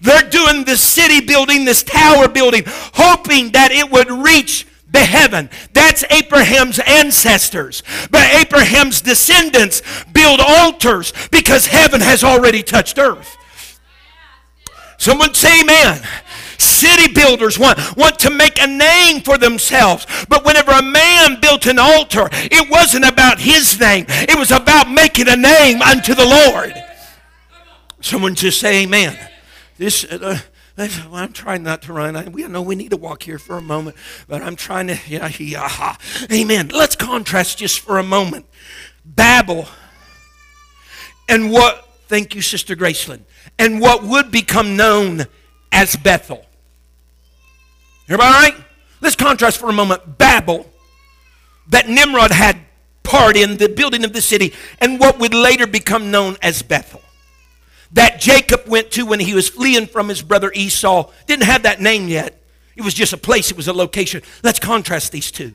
They're 0.00 0.28
doing 0.28 0.64
this 0.64 0.80
city 0.80 1.20
building, 1.20 1.64
this 1.64 1.82
tower 1.82 2.28
building, 2.28 2.62
hoping 2.66 3.52
that 3.52 3.72
it 3.72 3.90
would 3.90 4.10
reach 4.10 4.66
the 4.90 5.00
heaven. 5.00 5.50
That's 5.72 6.04
Abraham's 6.10 6.78
ancestors. 6.78 7.82
But 8.10 8.32
Abraham's 8.34 9.00
descendants 9.00 9.82
build 10.12 10.40
altars 10.40 11.12
because 11.30 11.66
heaven 11.66 12.00
has 12.00 12.24
already 12.24 12.62
touched 12.62 12.98
earth. 12.98 13.36
Someone 14.98 15.34
say 15.34 15.60
amen. 15.60 16.02
City 16.58 17.12
builders 17.12 17.56
want, 17.56 17.78
want 17.96 18.18
to 18.20 18.30
make 18.30 18.60
a 18.60 18.66
name 18.66 19.20
for 19.20 19.38
themselves. 19.38 20.06
But 20.28 20.44
whenever 20.44 20.72
a 20.72 20.82
man 20.82 21.40
built 21.40 21.66
an 21.66 21.78
altar, 21.78 22.28
it 22.32 22.68
wasn't 22.68 23.04
about 23.04 23.38
his 23.38 23.78
name. 23.78 24.06
It 24.08 24.36
was 24.36 24.50
about 24.50 24.90
making 24.90 25.28
a 25.28 25.36
name 25.36 25.80
unto 25.80 26.14
the 26.14 26.26
Lord. 26.26 26.74
Someone 28.00 28.34
just 28.34 28.60
say 28.60 28.82
amen. 28.82 29.16
This, 29.76 30.04
uh, 30.04 30.38
I'm 30.78 31.32
trying 31.32 31.64
not 31.64 31.82
to 31.82 31.92
run. 31.92 32.14
I, 32.14 32.28
we 32.28 32.46
know 32.46 32.62
we 32.62 32.76
need 32.76 32.90
to 32.90 32.96
walk 32.96 33.24
here 33.24 33.38
for 33.38 33.56
a 33.56 33.62
moment, 33.62 33.96
but 34.28 34.42
I'm 34.42 34.56
trying 34.56 34.86
to, 34.86 34.98
yeah, 35.08 35.28
yeah. 35.38 35.96
Amen. 36.30 36.68
Let's 36.68 36.94
contrast 36.94 37.58
just 37.58 37.80
for 37.80 37.98
a 37.98 38.02
moment. 38.02 38.46
Babel 39.04 39.66
and 41.28 41.50
what, 41.50 41.88
thank 42.06 42.34
you, 42.34 42.42
Sister 42.42 42.76
Graceland, 42.76 43.22
and 43.58 43.80
what 43.80 44.02
would 44.02 44.30
become 44.30 44.76
known 44.76 45.26
as 45.72 45.96
Bethel. 45.96 46.46
Everybody 48.08 48.34
all 48.34 48.40
right? 48.40 48.54
Let's 49.00 49.16
contrast 49.16 49.58
for 49.58 49.68
a 49.68 49.72
moment 49.72 50.18
Babel, 50.18 50.70
that 51.68 51.88
Nimrod 51.88 52.30
had 52.30 52.58
part 53.02 53.36
in 53.36 53.56
the 53.56 53.68
building 53.68 54.04
of 54.04 54.12
the 54.12 54.22
city, 54.22 54.54
and 54.80 54.98
what 54.98 55.18
would 55.18 55.34
later 55.34 55.66
become 55.66 56.10
known 56.10 56.36
as 56.40 56.62
Bethel 56.62 57.02
that 57.92 58.20
Jacob 58.20 58.66
went 58.66 58.90
to 58.92 59.06
when 59.06 59.20
he 59.20 59.34
was 59.34 59.48
fleeing 59.48 59.86
from 59.86 60.08
his 60.08 60.22
brother 60.22 60.52
Esau. 60.54 61.10
Didn't 61.26 61.44
have 61.44 61.62
that 61.62 61.80
name 61.80 62.08
yet. 62.08 62.42
It 62.76 62.82
was 62.82 62.94
just 62.94 63.12
a 63.12 63.16
place, 63.16 63.50
it 63.50 63.56
was 63.56 63.68
a 63.68 63.72
location. 63.72 64.22
Let's 64.42 64.58
contrast 64.58 65.12
these 65.12 65.30
two. 65.30 65.54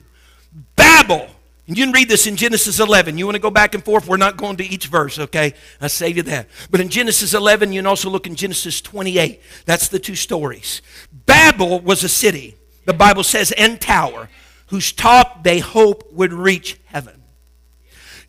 Babel. 0.76 1.28
And 1.66 1.78
you 1.78 1.86
can 1.86 1.94
read 1.94 2.10
this 2.10 2.26
in 2.26 2.36
Genesis 2.36 2.78
11. 2.78 3.16
You 3.16 3.24
want 3.24 3.36
to 3.36 3.40
go 3.40 3.50
back 3.50 3.74
and 3.74 3.82
forth? 3.82 4.06
We're 4.06 4.18
not 4.18 4.36
going 4.36 4.58
to 4.58 4.64
each 4.64 4.88
verse, 4.88 5.18
okay? 5.18 5.54
I 5.80 5.86
say 5.86 6.10
you 6.10 6.22
that. 6.24 6.48
But 6.70 6.82
in 6.82 6.90
Genesis 6.90 7.32
11, 7.32 7.72
you 7.72 7.78
can 7.78 7.86
also 7.86 8.10
look 8.10 8.26
in 8.26 8.34
Genesis 8.34 8.82
28. 8.82 9.40
That's 9.64 9.88
the 9.88 9.98
two 9.98 10.14
stories. 10.14 10.82
Babel 11.10 11.80
was 11.80 12.04
a 12.04 12.08
city, 12.10 12.56
the 12.84 12.92
Bible 12.92 13.24
says, 13.24 13.50
and 13.52 13.80
tower, 13.80 14.28
whose 14.66 14.92
top 14.92 15.42
they 15.42 15.60
hope 15.60 16.12
would 16.12 16.34
reach 16.34 16.78
heaven. 16.84 17.22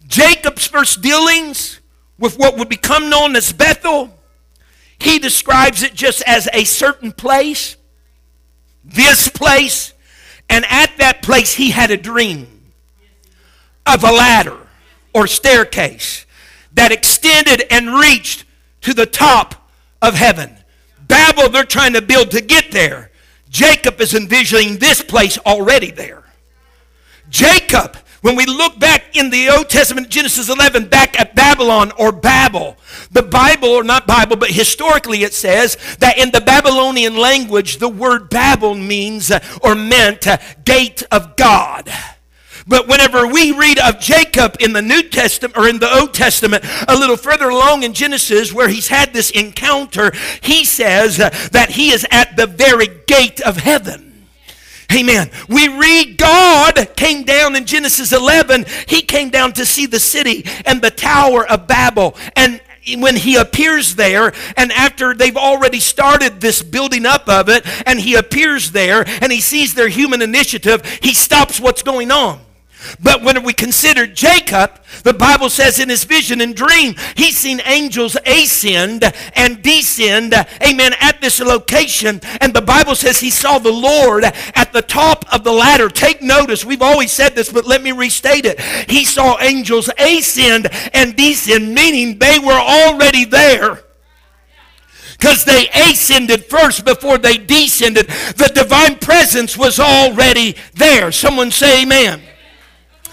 Jacob's 0.08 0.68
first 0.68 1.02
dealings 1.02 1.82
with 2.18 2.38
what 2.38 2.58
would 2.58 2.70
become 2.70 3.10
known 3.10 3.36
as 3.36 3.52
Bethel, 3.52 4.12
he 4.98 5.20
describes 5.20 5.84
it 5.84 5.94
just 5.94 6.22
as 6.24 6.48
a 6.54 6.64
certain 6.64 7.12
place, 7.12 7.76
this 8.84 9.28
place, 9.28 9.94
and 10.50 10.66
at 10.70 10.98
that 10.98 11.22
place 11.22 11.54
he 11.54 11.72
had 11.72 11.92
a 11.92 11.98
dream 11.98 12.72
of 13.86 14.04
a 14.04 14.12
ladder 14.12 14.58
or 15.14 15.28
staircase 15.28 16.26
that 16.74 16.92
extended 16.92 17.64
and 17.70 17.94
reached 17.94 18.46
to 18.82 18.94
the 18.94 19.06
top 19.06 19.70
of 20.02 20.14
heaven. 20.14 20.56
Babel, 21.08 21.50
they're 21.50 21.64
trying 21.64 21.94
to 21.94 22.02
build 22.02 22.32
to 22.32 22.42
get 22.42 22.72
there. 22.72 23.12
Jacob 23.50 24.02
is 24.02 24.14
envisioning 24.14 24.78
this 24.78 25.02
place 25.02 25.38
already 25.40 25.92
there. 25.92 26.24
Jacob 27.30 27.98
when 28.26 28.36
we 28.36 28.48
look 28.48 28.80
back 28.80 29.16
in 29.16 29.30
the 29.30 29.50
Old 29.50 29.70
Testament, 29.70 30.10
Genesis 30.10 30.50
11, 30.50 30.88
back 30.88 31.20
at 31.20 31.36
Babylon 31.36 31.92
or 31.92 32.12
Babel, 32.12 32.76
the 33.12 33.22
Bible, 33.22 33.70
or 33.70 33.84
not 33.84 34.08
Bible, 34.08 34.36
but 34.36 34.50
historically 34.50 35.22
it 35.22 35.32
says 35.32 35.78
that 36.00 36.18
in 36.18 36.32
the 36.32 36.42
Babylonian 36.42 37.18
language, 37.18 37.78
the 37.78 37.88
word 37.88 38.32
Babel 38.32 38.74
means 38.74 39.30
uh, 39.30 39.42
or 39.62 39.76
meant 39.76 40.26
uh, 40.26 40.38
gate 40.64 41.04
of 41.12 41.36
God. 41.36 41.88
But 42.66 42.88
whenever 42.88 43.28
we 43.28 43.52
read 43.52 43.78
of 43.78 44.00
Jacob 44.00 44.58
in 44.60 44.74
the 44.74 44.82
New 44.82 45.04
Testament 45.04 45.56
or 45.56 45.68
in 45.68 45.78
the 45.78 45.96
Old 45.96 46.16
Testament, 46.16 46.66
a 46.88 46.96
little 46.96 47.18
further 47.18 47.50
along 47.50 47.84
in 47.84 47.94
Genesis, 47.94 48.52
where 48.52 48.70
he's 48.70 48.88
had 48.88 49.14
this 49.14 49.30
encounter, 49.30 50.12
he 50.42 50.66
says 50.66 51.20
uh, 51.20 51.30
that 51.52 51.70
he 51.70 51.92
is 51.92 52.08
at 52.10 52.36
the 52.38 52.48
very 52.48 52.88
gate 53.06 53.40
of 53.42 53.58
heaven. 53.58 54.15
Amen. 54.94 55.30
We 55.50 55.68
read 55.68 56.18
God 56.18 56.96
came 56.96 57.24
down 57.24 57.56
in 57.56 57.66
Genesis 57.66 58.12
11. 58.12 58.66
He 58.88 59.02
came 59.02 59.30
down 59.30 59.54
to 59.54 59.66
see 59.66 59.86
the 59.86 60.00
city 60.00 60.46
and 60.66 60.82
the 60.82 60.92
Tower 60.92 61.48
of 61.48 61.68
Babel. 61.68 62.16
And 62.36 62.62
when 62.98 63.16
he 63.16 63.36
appears 63.36 63.96
there, 63.96 64.32
and 64.56 64.72
after 64.72 65.16
they've 65.16 65.36
already 65.36 65.80
started 65.80 66.40
this 66.40 66.62
building 66.62 67.06
up 67.06 67.28
of 67.28 67.50
it, 67.50 67.66
and 67.88 68.00
he 68.00 68.14
appears 68.16 68.72
there 68.72 69.04
and 69.22 69.32
he 69.32 69.42
sees 69.42 69.74
their 69.74 69.90
human 69.90 70.22
initiative, 70.22 70.86
he 71.02 71.14
stops 71.14 71.60
what's 71.60 71.82
going 71.82 72.12
on. 72.12 72.45
But 73.02 73.24
when 73.24 73.44
we 73.44 73.54
consider 73.54 74.08
Jacob, 74.08 74.80
the 75.04 75.14
Bible 75.14 75.50
says 75.50 75.80
in 75.80 75.90
his 75.90 76.04
vision 76.04 76.42
and 76.42 76.56
dream, 76.56 76.96
he's 77.16 77.38
seen 77.38 77.62
angels 77.66 78.18
ascend 78.26 79.04
and 79.36 79.62
descend, 79.62 80.34
amen, 80.66 80.94
at 81.00 81.22
this 81.22 81.40
location. 81.40 82.22
And 82.42 82.54
the 82.54 82.62
Bible 82.62 82.96
says 82.96 83.20
he 83.20 83.30
saw 83.30 83.60
the 83.60 83.72
Lord 83.72 84.24
at 84.24 84.74
the 84.74 84.82
top 84.82 85.26
of 85.34 85.44
the 85.44 85.52
ladder. 85.52 85.90
Take 85.90 86.22
notice, 86.22 86.66
we've 86.66 86.82
always 86.82 87.12
said 87.12 87.36
this, 87.36 87.52
but 87.52 87.66
let 87.66 87.82
me 87.82 87.92
restate 87.92 88.46
it. 88.46 88.60
He 88.90 89.06
saw 89.06 89.40
angels 89.40 89.90
ascend 89.98 90.68
and 90.94 91.16
descend, 91.16 91.74
meaning 91.74 92.20
they 92.20 92.40
were 92.40 92.52
already 92.54 93.26
there 93.26 93.84
because 95.18 95.46
they 95.46 95.68
ascended 95.70 96.46
first 96.46 96.86
before 96.86 97.18
they 97.18 97.38
descended. 97.38 98.08
The 98.08 98.52
divine 98.54 98.98
presence 98.98 99.58
was 99.58 99.80
already 99.80 100.56
there. 100.74 101.12
Someone 101.12 101.52
say 101.52 101.84
amen. 101.84 102.22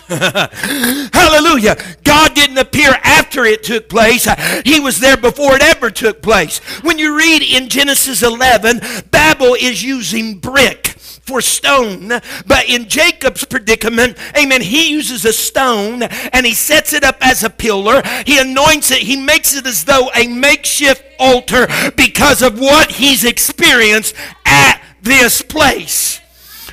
Hallelujah. 1.12 1.77
God 2.05 2.35
didn't 2.35 2.59
appear 2.59 2.93
after 3.03 3.45
it 3.45 3.62
took 3.62 3.88
place. 3.88 4.29
He 4.65 4.81
was 4.81 5.01
there 5.01 5.17
before 5.17 5.55
it 5.57 5.62
ever 5.62 5.91
took 5.91 6.23
place. 6.23 6.59
When 6.83 6.99
you 6.99 7.17
read 7.17 7.43
in 7.43 7.69
Genesis 7.69 8.23
11, 8.23 8.81
Babel 9.11 9.55
is 9.55 9.83
using 9.83 10.38
brick 10.38 10.88
for 11.23 11.41
stone. 11.41 12.09
But 12.47 12.69
in 12.69 12.88
Jacob's 12.88 13.45
predicament, 13.45 14.19
amen, 14.37 14.62
he 14.62 14.91
uses 14.91 15.25
a 15.25 15.33
stone 15.33 16.03
and 16.03 16.45
he 16.45 16.55
sets 16.55 16.93
it 16.93 17.05
up 17.05 17.17
as 17.21 17.43
a 17.43 17.51
pillar. 17.51 18.03
He 18.27 18.38
anoints 18.38 18.91
it. 18.91 18.99
He 18.99 19.17
makes 19.17 19.55
it 19.55 19.67
as 19.67 19.85
though 19.85 20.11
a 20.15 20.27
makeshift 20.27 21.05
altar 21.19 21.69
because 21.97 22.43
of 22.43 22.59
what 22.59 22.93
he's 22.93 23.25
experienced 23.25 24.15
at 24.45 24.83
this 25.03 25.43
place 25.43 26.22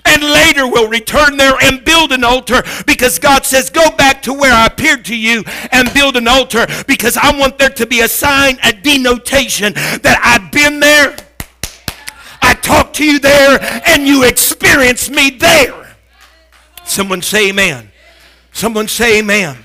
and 0.05 0.23
later 0.23 0.67
will 0.67 0.87
return 0.87 1.37
there 1.37 1.55
and 1.61 1.83
build 1.83 2.11
an 2.11 2.23
altar 2.23 2.63
because 2.85 3.19
God 3.19 3.45
says, 3.45 3.69
Go 3.69 3.89
back 3.91 4.21
to 4.23 4.33
where 4.33 4.53
I 4.53 4.67
appeared 4.67 5.05
to 5.05 5.17
you 5.17 5.43
and 5.71 5.93
build 5.93 6.15
an 6.17 6.27
altar 6.27 6.65
because 6.87 7.17
I 7.17 7.37
want 7.37 7.57
there 7.57 7.69
to 7.69 7.85
be 7.85 8.01
a 8.01 8.07
sign, 8.07 8.57
a 8.63 8.73
denotation 8.73 9.73
that 9.73 10.19
I've 10.23 10.51
been 10.51 10.79
there, 10.79 11.15
I 12.41 12.53
talked 12.55 12.95
to 12.97 13.05
you 13.05 13.19
there, 13.19 13.59
and 13.85 14.07
you 14.07 14.23
experienced 14.23 15.11
me 15.11 15.29
there. 15.31 15.95
Someone 16.85 17.21
say 17.21 17.49
amen. 17.49 17.91
Someone 18.51 18.87
say 18.87 19.19
amen. 19.19 19.57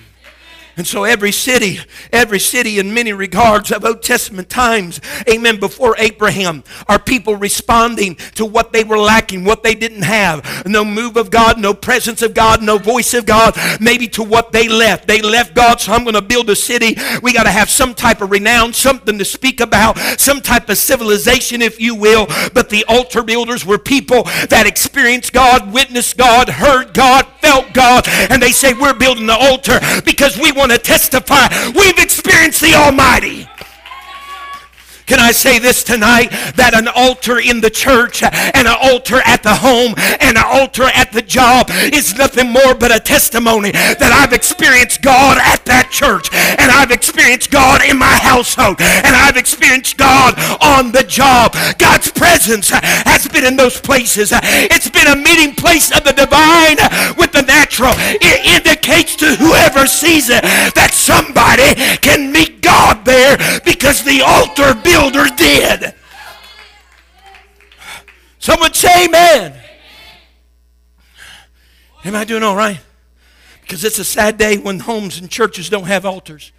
And 0.76 0.86
so 0.86 1.04
every 1.04 1.30
city, 1.30 1.78
every 2.12 2.40
city 2.40 2.78
in 2.78 2.92
many 2.92 3.12
regards 3.12 3.70
of 3.70 3.84
Old 3.84 4.02
Testament 4.02 4.50
times, 4.50 5.00
amen, 5.28 5.60
before 5.60 5.94
Abraham, 5.98 6.64
are 6.88 6.98
people 6.98 7.36
responding 7.36 8.16
to 8.34 8.44
what 8.44 8.72
they 8.72 8.82
were 8.82 8.98
lacking, 8.98 9.44
what 9.44 9.62
they 9.62 9.74
didn't 9.74 10.02
have. 10.02 10.66
No 10.66 10.84
move 10.84 11.16
of 11.16 11.30
God, 11.30 11.58
no 11.60 11.74
presence 11.74 12.22
of 12.22 12.34
God, 12.34 12.62
no 12.62 12.78
voice 12.78 13.14
of 13.14 13.24
God, 13.24 13.56
maybe 13.80 14.08
to 14.08 14.22
what 14.24 14.50
they 14.50 14.68
left. 14.68 15.06
They 15.06 15.22
left 15.22 15.54
God, 15.54 15.80
so 15.80 15.92
I'm 15.92 16.02
going 16.02 16.14
to 16.14 16.22
build 16.22 16.50
a 16.50 16.56
city. 16.56 16.96
We 17.22 17.32
got 17.32 17.44
to 17.44 17.50
have 17.50 17.70
some 17.70 17.94
type 17.94 18.20
of 18.20 18.30
renown, 18.30 18.72
something 18.72 19.16
to 19.18 19.24
speak 19.24 19.60
about, 19.60 19.96
some 20.18 20.40
type 20.40 20.68
of 20.68 20.78
civilization, 20.78 21.62
if 21.62 21.80
you 21.80 21.94
will. 21.94 22.26
But 22.52 22.68
the 22.68 22.84
altar 22.88 23.22
builders 23.22 23.64
were 23.64 23.78
people 23.78 24.24
that 24.48 24.64
experienced 24.66 25.32
God, 25.32 25.72
witnessed 25.72 26.16
God, 26.16 26.48
heard 26.48 26.94
God, 26.94 27.26
felt 27.40 27.72
God, 27.72 28.08
and 28.08 28.42
they 28.42 28.52
say, 28.52 28.72
We're 28.72 28.94
building 28.94 29.26
the 29.26 29.36
altar 29.36 29.78
because 30.04 30.38
we 30.38 30.50
want 30.52 30.63
want 30.66 30.72
to 30.72 30.78
testify 30.78 31.46
we've 31.76 31.98
experienced 31.98 32.62
the 32.62 32.72
Almighty. 32.72 33.46
Can 35.14 35.22
I 35.22 35.30
say 35.30 35.60
this 35.60 35.84
tonight? 35.84 36.34
That 36.58 36.74
an 36.74 36.88
altar 36.88 37.38
in 37.38 37.60
the 37.60 37.70
church 37.70 38.24
and 38.24 38.66
an 38.66 38.74
altar 38.82 39.22
at 39.22 39.44
the 39.44 39.54
home 39.54 39.94
and 40.18 40.34
an 40.34 40.42
altar 40.42 40.90
at 40.90 41.12
the 41.12 41.22
job 41.22 41.70
is 41.70 42.18
nothing 42.18 42.50
more 42.50 42.74
but 42.74 42.90
a 42.90 42.98
testimony 42.98 43.70
that 43.70 44.10
I've 44.10 44.32
experienced 44.34 45.06
God 45.06 45.38
at 45.38 45.62
that 45.70 45.94
church 45.94 46.34
and 46.34 46.66
I've 46.66 46.90
experienced 46.90 47.52
God 47.54 47.86
in 47.86 47.94
my 47.96 48.10
household 48.10 48.82
and 48.82 49.14
I've 49.14 49.36
experienced 49.36 50.02
God 50.02 50.34
on 50.58 50.90
the 50.90 51.06
job. 51.06 51.54
God's 51.78 52.10
presence 52.10 52.74
has 52.74 53.28
been 53.28 53.46
in 53.46 53.54
those 53.54 53.78
places. 53.78 54.34
It's 54.34 54.90
been 54.90 55.06
a 55.06 55.14
meeting 55.14 55.54
place 55.54 55.94
of 55.94 56.02
the 56.02 56.10
divine 56.10 56.82
with 57.14 57.30
the 57.30 57.46
natural. 57.46 57.94
It 58.18 58.42
indicates 58.50 59.14
to 59.22 59.38
whoever 59.38 59.86
sees 59.86 60.26
it 60.26 60.42
that 60.74 60.90
somebody 60.90 61.78
can 62.02 62.32
meet 62.32 62.62
God 62.62 63.04
there 63.04 63.38
because 63.62 64.02
the 64.02 64.22
altar 64.22 64.74
builder 65.10 65.28
did. 65.36 65.94
Someone 68.38 68.72
say 68.74 69.06
amen. 69.06 69.54
Am 72.04 72.14
I 72.14 72.24
doing 72.24 72.42
all 72.42 72.56
right? 72.56 72.80
Because 73.62 73.84
it's 73.84 73.98
a 73.98 74.04
sad 74.04 74.36
day 74.36 74.58
when 74.58 74.80
homes 74.80 75.18
and 75.18 75.30
churches 75.30 75.70
don't 75.70 75.86
have 75.86 76.04
altars. 76.04 76.52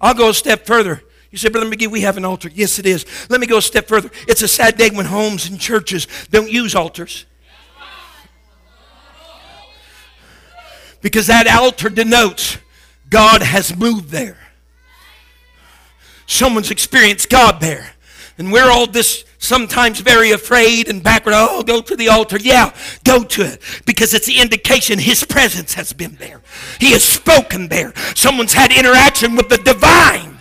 I'll 0.00 0.14
go 0.14 0.28
a 0.28 0.34
step 0.34 0.66
further. 0.66 1.02
You 1.32 1.38
say, 1.38 1.48
Brother 1.48 1.68
McGee, 1.68 1.88
we 1.88 2.02
have 2.02 2.16
an 2.16 2.24
altar. 2.24 2.48
Yes, 2.54 2.78
it 2.78 2.86
is. 2.86 3.04
Let 3.28 3.40
me 3.40 3.46
go 3.46 3.58
a 3.58 3.62
step 3.62 3.88
further. 3.88 4.10
It's 4.28 4.42
a 4.42 4.48
sad 4.48 4.76
day 4.76 4.90
when 4.90 5.06
homes 5.06 5.48
and 5.48 5.58
churches 5.58 6.06
don't 6.30 6.50
use 6.50 6.74
altars. 6.74 7.26
Because 11.02 11.26
that 11.26 11.46
altar 11.48 11.88
denotes 11.88 12.58
God 13.10 13.42
has 13.42 13.76
moved 13.76 14.10
there. 14.10 14.45
Someone's 16.26 16.70
experienced 16.70 17.30
God 17.30 17.60
there. 17.60 17.92
And 18.38 18.52
we're 18.52 18.70
all 18.70 18.86
this 18.86 19.24
sometimes 19.38 20.00
very 20.00 20.30
afraid 20.32 20.88
and 20.88 21.02
backward. 21.02 21.34
Oh, 21.34 21.62
go 21.62 21.80
to 21.80 21.96
the 21.96 22.08
altar. 22.08 22.38
Yeah, 22.38 22.74
go 23.04 23.24
to 23.24 23.42
it. 23.42 23.62
Because 23.86 24.12
it's 24.12 24.26
the 24.26 24.40
indication 24.40 24.98
his 24.98 25.24
presence 25.24 25.74
has 25.74 25.92
been 25.92 26.16
there. 26.16 26.42
He 26.78 26.92
has 26.92 27.04
spoken 27.04 27.68
there. 27.68 27.94
Someone's 28.14 28.52
had 28.52 28.72
interaction 28.72 29.36
with 29.36 29.48
the 29.48 29.58
divine. 29.58 30.35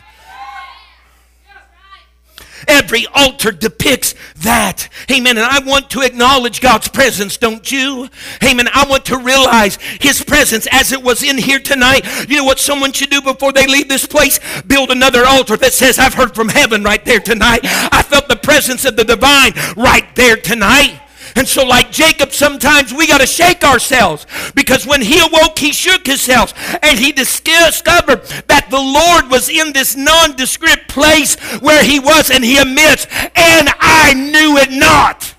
Every 2.67 3.05
altar 3.13 3.51
depicts 3.51 4.15
that. 4.37 4.89
Amen. 5.11 5.37
And 5.37 5.45
I 5.45 5.59
want 5.59 5.89
to 5.91 6.01
acknowledge 6.01 6.61
God's 6.61 6.87
presence, 6.87 7.37
don't 7.37 7.71
you? 7.71 8.09
Amen. 8.43 8.67
I 8.73 8.85
want 8.87 9.05
to 9.05 9.17
realize 9.17 9.77
His 9.99 10.23
presence 10.23 10.67
as 10.71 10.91
it 10.91 11.01
was 11.01 11.23
in 11.23 11.37
here 11.37 11.59
tonight. 11.59 12.05
You 12.29 12.37
know 12.37 12.43
what 12.43 12.59
someone 12.59 12.91
should 12.91 13.09
do 13.09 13.21
before 13.21 13.51
they 13.51 13.67
leave 13.67 13.87
this 13.87 14.05
place? 14.05 14.39
Build 14.63 14.91
another 14.91 15.25
altar 15.25 15.57
that 15.57 15.73
says, 15.73 15.99
I've 15.99 16.13
heard 16.13 16.35
from 16.35 16.49
heaven 16.49 16.83
right 16.83 17.03
there 17.03 17.19
tonight. 17.19 17.61
I 17.63 18.03
felt 18.03 18.27
the 18.27 18.35
presence 18.35 18.85
of 18.85 18.95
the 18.95 19.03
divine 19.03 19.53
right 19.75 20.07
there 20.15 20.35
tonight. 20.35 21.01
And 21.35 21.45
so, 21.45 21.65
like 21.65 21.91
Jacob, 21.91 22.31
sometimes 22.31 22.93
we 22.93 23.07
got 23.07 23.19
to 23.19 23.27
shake 23.27 23.63
ourselves 23.63 24.25
because 24.55 24.87
when 24.87 25.01
he 25.01 25.19
awoke, 25.19 25.59
he 25.59 25.73
shook 25.73 26.07
himself 26.07 26.53
and 26.81 26.97
he 26.97 27.11
discovered 27.11 28.23
that 28.47 28.67
the 28.69 28.79
Lord 28.79 29.29
was 29.29 29.49
in 29.49 29.73
this 29.73 29.97
nondescript 29.97 30.87
place 30.87 31.35
where 31.59 31.83
he 31.83 31.99
was, 31.99 32.31
and 32.31 32.43
he 32.43 32.57
admits, 32.57 33.05
and 33.11 33.69
I 33.79 34.13
knew 34.13 34.57
it 34.57 34.71
not. 34.71 35.35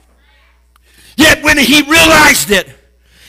Yet 1.16 1.42
when 1.42 1.56
he 1.56 1.80
realized 1.82 2.50
it, 2.50 2.68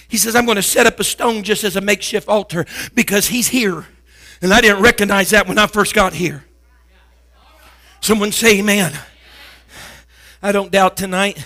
he 0.10 0.18
says, 0.18 0.36
I'm 0.36 0.46
going 0.46 0.58
to 0.58 0.62
set 0.62 0.86
up 0.86 1.00
a 1.00 1.06
stone 1.06 1.44
just 1.44 1.64
as 1.64 1.78
a 1.78 1.82
makeshift 1.82 2.28
altar 2.28 2.66
because 2.94 3.28
he's 3.28 3.48
here. 3.48 3.86
And 4.42 4.54
I 4.54 4.60
didn't 4.60 4.82
recognize 4.82 5.30
that 5.30 5.48
when 5.48 5.58
I 5.58 5.68
first 5.68 5.94
got 5.94 6.14
here. 6.14 6.44
Someone 8.02 8.34
say, 8.34 8.60
Amen. 8.60 8.94
I 10.44 10.52
don't 10.52 10.72
doubt 10.72 10.98
tonight 10.98 11.44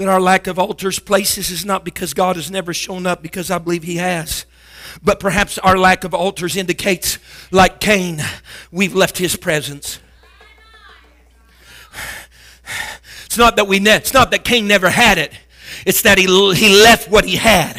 that 0.00 0.08
our 0.08 0.20
lack 0.20 0.46
of 0.46 0.58
altars 0.58 0.98
places 0.98 1.50
is 1.50 1.62
not 1.66 1.84
because 1.84 2.14
God 2.14 2.36
has 2.36 2.50
never 2.50 2.72
shown 2.72 3.06
up, 3.06 3.22
because 3.22 3.50
I 3.50 3.58
believe 3.58 3.82
He 3.82 3.96
has. 3.96 4.46
But 5.02 5.20
perhaps 5.20 5.58
our 5.58 5.76
lack 5.76 6.04
of 6.04 6.14
altars 6.14 6.56
indicates, 6.56 7.18
like 7.50 7.80
Cain, 7.80 8.22
we've 8.72 8.94
left 8.94 9.18
His 9.18 9.36
presence. 9.36 9.98
It's 13.26 13.36
not 13.36 13.56
that 13.56 13.68
we 13.68 13.78
ne- 13.78 13.96
it's 13.96 14.14
not 14.14 14.30
that 14.30 14.42
Cain 14.42 14.66
never 14.66 14.88
had 14.88 15.18
it. 15.18 15.32
It's 15.84 16.00
that 16.02 16.16
he, 16.16 16.24
he 16.54 16.82
left 16.82 17.10
what 17.10 17.26
he 17.26 17.36
had. 17.36 17.78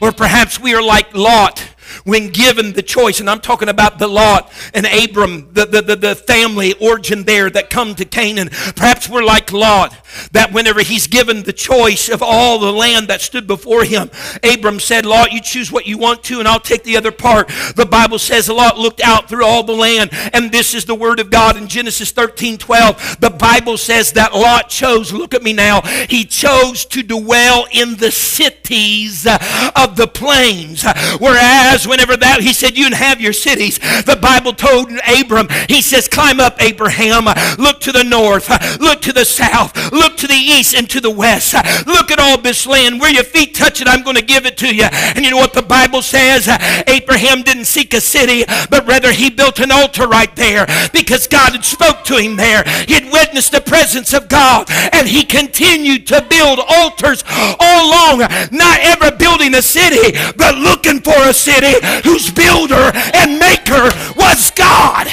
Or 0.00 0.10
perhaps 0.10 0.58
we 0.58 0.74
are 0.74 0.82
like 0.82 1.14
Lot 1.14 1.67
when 2.08 2.30
given 2.30 2.72
the 2.72 2.82
choice, 2.82 3.20
and 3.20 3.28
I'm 3.28 3.40
talking 3.40 3.68
about 3.68 3.98
the 3.98 4.08
Lot 4.08 4.50
and 4.72 4.86
Abram, 4.86 5.52
the, 5.52 5.66
the, 5.66 5.82
the, 5.82 5.96
the, 5.96 6.14
family 6.14 6.72
origin 6.80 7.24
there 7.24 7.50
that 7.50 7.68
come 7.68 7.94
to 7.94 8.04
Canaan. 8.06 8.48
Perhaps 8.48 9.10
we're 9.10 9.22
like 9.22 9.52
Lot, 9.52 9.94
that 10.32 10.52
whenever 10.52 10.80
he's 10.80 11.06
given 11.06 11.42
the 11.42 11.52
choice 11.52 12.08
of 12.08 12.22
all 12.22 12.58
the 12.58 12.72
land 12.72 13.08
that 13.08 13.20
stood 13.20 13.46
before 13.46 13.84
him, 13.84 14.10
Abram 14.42 14.80
said, 14.80 15.04
Lot, 15.04 15.32
you 15.32 15.42
choose 15.42 15.70
what 15.70 15.86
you 15.86 15.98
want 15.98 16.24
to, 16.24 16.38
and 16.38 16.48
I'll 16.48 16.58
take 16.58 16.82
the 16.82 16.96
other 16.96 17.12
part. 17.12 17.48
The 17.76 17.86
Bible 17.88 18.18
says 18.18 18.48
Lot 18.48 18.78
looked 18.78 19.02
out 19.02 19.28
through 19.28 19.44
all 19.44 19.62
the 19.62 19.74
land, 19.74 20.08
and 20.32 20.50
this 20.50 20.74
is 20.74 20.86
the 20.86 20.94
word 20.94 21.20
of 21.20 21.30
God 21.30 21.58
in 21.58 21.68
Genesis 21.68 22.10
13 22.10 22.56
12. 22.56 23.20
The 23.20 23.30
Bible 23.30 23.76
says 23.76 24.12
that 24.12 24.32
Lot 24.32 24.70
chose, 24.70 25.12
look 25.12 25.34
at 25.34 25.42
me 25.42 25.52
now, 25.52 25.82
he 25.82 26.24
chose 26.24 26.86
to 26.86 27.02
dwell 27.02 27.66
in 27.70 27.96
the 27.96 28.10
cities 28.10 29.26
of 29.26 29.96
the 29.96 30.08
plains. 30.12 30.86
Whereas 31.18 31.86
whenever 31.98 32.16
that, 32.16 32.40
he 32.40 32.52
said, 32.52 32.78
You 32.78 32.84
can 32.84 32.92
have 32.92 33.20
your 33.20 33.32
cities. 33.32 33.78
The 33.78 34.16
Bible 34.22 34.52
told 34.52 34.88
Abram, 35.02 35.48
He 35.68 35.82
says, 35.82 36.06
Climb 36.06 36.38
up, 36.38 36.62
Abraham. 36.62 37.24
Look 37.58 37.80
to 37.80 37.92
the 37.92 38.04
north. 38.04 38.48
Look 38.78 39.02
to 39.02 39.12
the 39.12 39.24
south. 39.24 39.74
Look 39.90 40.16
to 40.18 40.28
the 40.28 40.34
east 40.34 40.76
and 40.76 40.88
to 40.90 41.00
the 41.00 41.10
west. 41.10 41.54
Look 41.88 42.12
at 42.12 42.20
all 42.20 42.38
this 42.38 42.68
land. 42.68 43.00
Where 43.00 43.10
your 43.10 43.24
feet 43.24 43.56
touch 43.56 43.80
it, 43.80 43.88
I'm 43.88 44.04
going 44.04 44.14
to 44.14 44.22
give 44.22 44.46
it 44.46 44.56
to 44.58 44.72
you. 44.72 44.84
And 44.84 45.24
you 45.24 45.32
know 45.32 45.38
what 45.38 45.54
the 45.54 45.62
Bible 45.62 46.02
says? 46.02 46.48
Abraham 46.86 47.42
didn't 47.42 47.64
seek 47.64 47.92
a 47.94 48.00
city, 48.00 48.44
but 48.70 48.86
rather 48.86 49.10
he 49.10 49.28
built 49.28 49.58
an 49.58 49.72
altar 49.72 50.06
right 50.06 50.34
there 50.36 50.66
because 50.92 51.26
God 51.26 51.50
had 51.50 51.64
spoke 51.64 52.04
to 52.04 52.16
him 52.16 52.36
there. 52.36 52.62
He 52.86 52.94
had 52.94 53.10
witnessed 53.12 53.50
the 53.50 53.60
presence 53.60 54.12
of 54.12 54.28
God, 54.28 54.70
and 54.70 55.08
he 55.08 55.24
continued 55.24 56.06
to 56.08 56.24
build 56.30 56.60
altars 56.60 57.24
all 57.58 57.90
along, 57.90 58.20
not 58.52 58.78
ever 58.82 59.10
building 59.16 59.54
a 59.54 59.62
city, 59.62 60.16
but 60.36 60.56
looking 60.56 61.00
for 61.00 61.28
a 61.28 61.34
city 61.34 61.74
whose 62.04 62.30
builder 62.30 62.90
and 63.14 63.38
maker 63.38 63.90
was 64.16 64.50
God. 64.52 65.08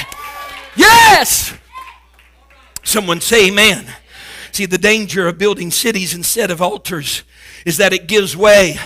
Yes! 0.75 1.53
Someone 2.83 3.21
say 3.21 3.47
amen. 3.47 3.85
See, 4.51 4.65
the 4.65 4.77
danger 4.77 5.27
of 5.27 5.37
building 5.37 5.71
cities 5.71 6.13
instead 6.13 6.51
of 6.51 6.61
altars 6.61 7.23
is 7.65 7.77
that 7.77 7.93
it 7.93 8.07
gives 8.07 8.37
way 8.37 8.77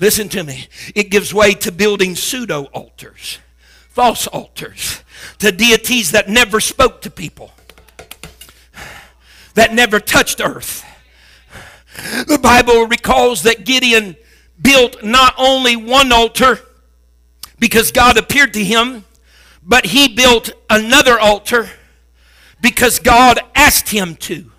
listen 0.00 0.28
to 0.30 0.42
me, 0.42 0.66
it 0.94 1.10
gives 1.10 1.32
way 1.32 1.52
to 1.54 1.70
building 1.70 2.16
pseudo 2.16 2.64
altars, 2.72 3.38
false 3.90 4.26
altars, 4.26 5.02
to 5.38 5.52
deities 5.52 6.10
that 6.12 6.28
never 6.28 6.58
spoke 6.58 7.02
to 7.02 7.10
people, 7.10 7.52
that 9.54 9.74
never 9.74 10.00
touched 10.00 10.40
earth. 10.42 10.84
The 12.26 12.38
Bible 12.42 12.86
recalls 12.86 13.42
that 13.42 13.64
Gideon 13.64 14.16
built 14.60 15.04
not 15.04 15.34
only 15.36 15.76
one 15.76 16.12
altar 16.12 16.60
because 17.60 17.92
God 17.92 18.16
appeared 18.16 18.54
to 18.54 18.64
him, 18.64 19.04
but 19.62 19.86
he 19.86 20.08
built 20.08 20.50
another 20.68 21.20
altar 21.20 21.70
because 22.60 22.98
God 22.98 23.38
asked 23.54 23.90
him 23.90 24.16
to. 24.16 24.50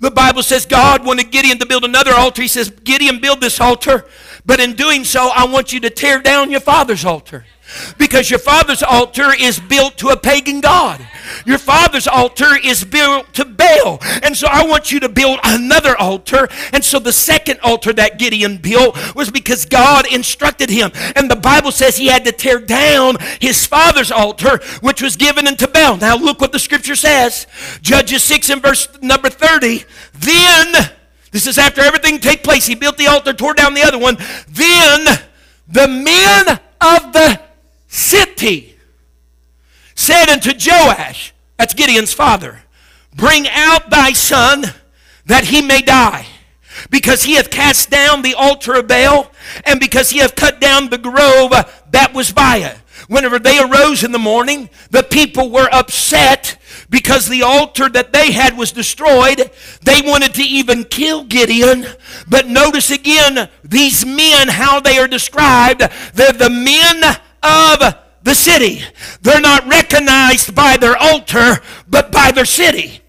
The 0.00 0.10
Bible 0.10 0.42
says 0.42 0.66
God 0.66 1.06
wanted 1.06 1.30
Gideon 1.30 1.58
to 1.58 1.66
build 1.66 1.84
another 1.84 2.12
altar. 2.12 2.42
He 2.42 2.48
says, 2.48 2.70
Gideon, 2.70 3.20
build 3.20 3.40
this 3.40 3.60
altar, 3.60 4.04
but 4.44 4.60
in 4.60 4.74
doing 4.74 5.04
so, 5.04 5.30
I 5.32 5.46
want 5.46 5.72
you 5.72 5.80
to 5.80 5.90
tear 5.90 6.20
down 6.20 6.50
your 6.50 6.60
father's 6.60 7.04
altar. 7.04 7.46
Because 7.98 8.30
your 8.30 8.38
father's 8.38 8.82
altar 8.82 9.30
is 9.38 9.58
built 9.60 9.96
to 9.98 10.08
a 10.08 10.16
pagan 10.16 10.60
god. 10.60 11.06
Your 11.44 11.58
father's 11.58 12.06
altar 12.06 12.56
is 12.62 12.84
built 12.84 13.32
to 13.34 13.44
Baal. 13.44 13.98
And 14.22 14.36
so 14.36 14.48
I 14.50 14.66
want 14.66 14.92
you 14.92 15.00
to 15.00 15.08
build 15.08 15.40
another 15.44 15.96
altar. 15.96 16.48
And 16.72 16.84
so 16.84 16.98
the 16.98 17.12
second 17.12 17.60
altar 17.62 17.92
that 17.94 18.18
Gideon 18.18 18.58
built 18.58 19.14
was 19.14 19.30
because 19.30 19.64
God 19.64 20.06
instructed 20.12 20.70
him. 20.70 20.90
And 21.16 21.30
the 21.30 21.36
Bible 21.36 21.72
says 21.72 21.96
he 21.96 22.08
had 22.08 22.24
to 22.24 22.32
tear 22.32 22.58
down 22.58 23.16
his 23.40 23.66
father's 23.66 24.10
altar, 24.10 24.60
which 24.80 25.02
was 25.02 25.16
given 25.16 25.46
unto 25.46 25.66
Baal. 25.66 25.96
Now 25.96 26.16
look 26.16 26.40
what 26.40 26.52
the 26.52 26.58
scripture 26.58 26.96
says. 26.96 27.46
Judges 27.80 28.22
6 28.24 28.50
and 28.50 28.62
verse 28.62 28.88
number 29.00 29.30
30. 29.30 29.84
Then, 30.14 30.90
this 31.30 31.46
is 31.46 31.58
after 31.58 31.80
everything 31.80 32.18
take 32.18 32.42
place. 32.42 32.66
He 32.66 32.74
built 32.74 32.98
the 32.98 33.06
altar, 33.06 33.32
tore 33.32 33.54
down 33.54 33.74
the 33.74 33.82
other 33.82 33.98
one. 33.98 34.16
Then 34.48 35.18
the 35.68 35.88
men 35.88 36.60
of 36.80 37.12
the 37.12 37.40
city 37.92 38.74
said 39.94 40.30
unto 40.30 40.52
Joash, 40.58 41.34
that's 41.58 41.74
Gideon's 41.74 42.12
father, 42.12 42.62
Bring 43.14 43.46
out 43.48 43.90
thy 43.90 44.14
son 44.14 44.64
that 45.26 45.44
he 45.44 45.60
may 45.60 45.82
die, 45.82 46.26
because 46.90 47.24
he 47.24 47.34
hath 47.34 47.50
cast 47.50 47.90
down 47.90 48.22
the 48.22 48.34
altar 48.34 48.74
of 48.74 48.88
Baal, 48.88 49.30
and 49.64 49.78
because 49.78 50.10
he 50.10 50.20
hath 50.20 50.34
cut 50.34 50.60
down 50.60 50.88
the 50.88 50.98
grove 50.98 51.50
that 51.90 52.12
was 52.14 52.32
by 52.32 52.56
it. 52.58 52.78
Whenever 53.08 53.38
they 53.38 53.58
arose 53.58 54.02
in 54.02 54.12
the 54.12 54.18
morning, 54.18 54.70
the 54.90 55.02
people 55.02 55.50
were 55.50 55.68
upset 55.72 56.56
because 56.88 57.28
the 57.28 57.42
altar 57.42 57.88
that 57.88 58.12
they 58.12 58.32
had 58.32 58.56
was 58.56 58.72
destroyed. 58.72 59.50
They 59.82 60.00
wanted 60.02 60.34
to 60.34 60.42
even 60.42 60.84
kill 60.84 61.24
Gideon. 61.24 61.86
But 62.28 62.46
notice 62.46 62.90
again, 62.90 63.48
these 63.64 64.06
men, 64.06 64.48
how 64.48 64.80
they 64.80 64.98
are 64.98 65.08
described. 65.08 65.82
They're 66.14 66.32
the 66.32 66.48
men 66.48 67.16
of 67.42 67.94
the 68.22 68.34
city. 68.34 68.82
They're 69.22 69.40
not 69.40 69.66
recognized 69.66 70.54
by 70.54 70.76
their 70.76 70.96
altar, 70.96 71.60
but 71.88 72.12
by 72.12 72.30
their 72.30 72.44
city. 72.44 73.02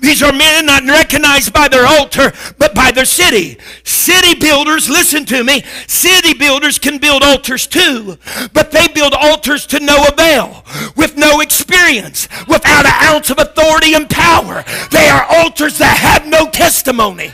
These 0.00 0.22
are 0.22 0.32
men 0.32 0.66
not 0.66 0.84
recognized 0.84 1.52
by 1.52 1.68
their 1.68 1.86
altar, 1.86 2.32
but 2.58 2.74
by 2.74 2.90
their 2.90 3.04
city. 3.04 3.58
City 3.84 4.38
builders, 4.40 4.88
listen 4.88 5.26
to 5.26 5.44
me, 5.44 5.62
city 5.86 6.32
builders 6.32 6.78
can 6.78 6.98
build 6.98 7.22
altars 7.22 7.66
too, 7.66 8.16
but 8.54 8.70
they 8.70 8.88
build 8.88 9.12
altars 9.12 9.66
to 9.66 9.80
no 9.80 10.06
avail, 10.08 10.64
with 10.96 11.18
no 11.18 11.40
experience, 11.40 12.28
without 12.48 12.86
an 12.86 13.14
ounce 13.14 13.28
of 13.28 13.38
authority 13.38 13.94
and 13.94 14.08
power. 14.08 14.64
They 14.90 15.08
are 15.08 15.26
altars 15.28 15.76
that 15.78 15.98
have 15.98 16.26
no 16.26 16.48
testimony. 16.48 17.32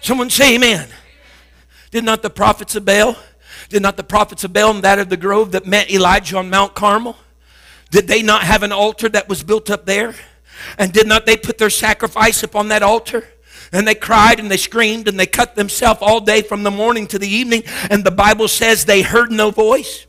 Someone 0.00 0.30
say 0.30 0.54
amen. 0.54 0.88
Did 1.90 2.04
not 2.04 2.22
the 2.22 2.30
prophets 2.30 2.76
of 2.76 2.84
Baal, 2.84 3.16
did 3.68 3.82
not 3.82 3.96
the 3.96 4.04
prophets 4.04 4.44
of 4.44 4.52
Baal 4.52 4.70
and 4.70 4.84
that 4.84 4.98
of 4.98 5.08
the 5.08 5.16
grove 5.16 5.52
that 5.52 5.66
met 5.66 5.90
Elijah 5.90 6.38
on 6.38 6.50
Mount 6.50 6.74
Carmel, 6.74 7.16
did 7.90 8.06
they 8.06 8.22
not 8.22 8.42
have 8.42 8.62
an 8.62 8.72
altar 8.72 9.08
that 9.08 9.28
was 9.28 9.42
built 9.42 9.70
up 9.70 9.86
there? 9.86 10.14
And 10.76 10.92
did 10.92 11.06
not 11.06 11.24
they 11.24 11.36
put 11.36 11.58
their 11.58 11.70
sacrifice 11.70 12.42
upon 12.42 12.68
that 12.68 12.82
altar? 12.82 13.26
And 13.72 13.86
they 13.86 13.94
cried 13.94 14.40
and 14.40 14.50
they 14.50 14.56
screamed 14.56 15.08
and 15.08 15.18
they 15.18 15.26
cut 15.26 15.54
themselves 15.54 16.00
all 16.02 16.20
day 16.20 16.42
from 16.42 16.62
the 16.62 16.70
morning 16.70 17.06
to 17.08 17.18
the 17.18 17.28
evening. 17.28 17.62
And 17.90 18.04
the 18.04 18.10
Bible 18.10 18.48
says 18.48 18.84
they 18.84 19.02
heard 19.02 19.30
no 19.30 19.50
voice. 19.50 20.06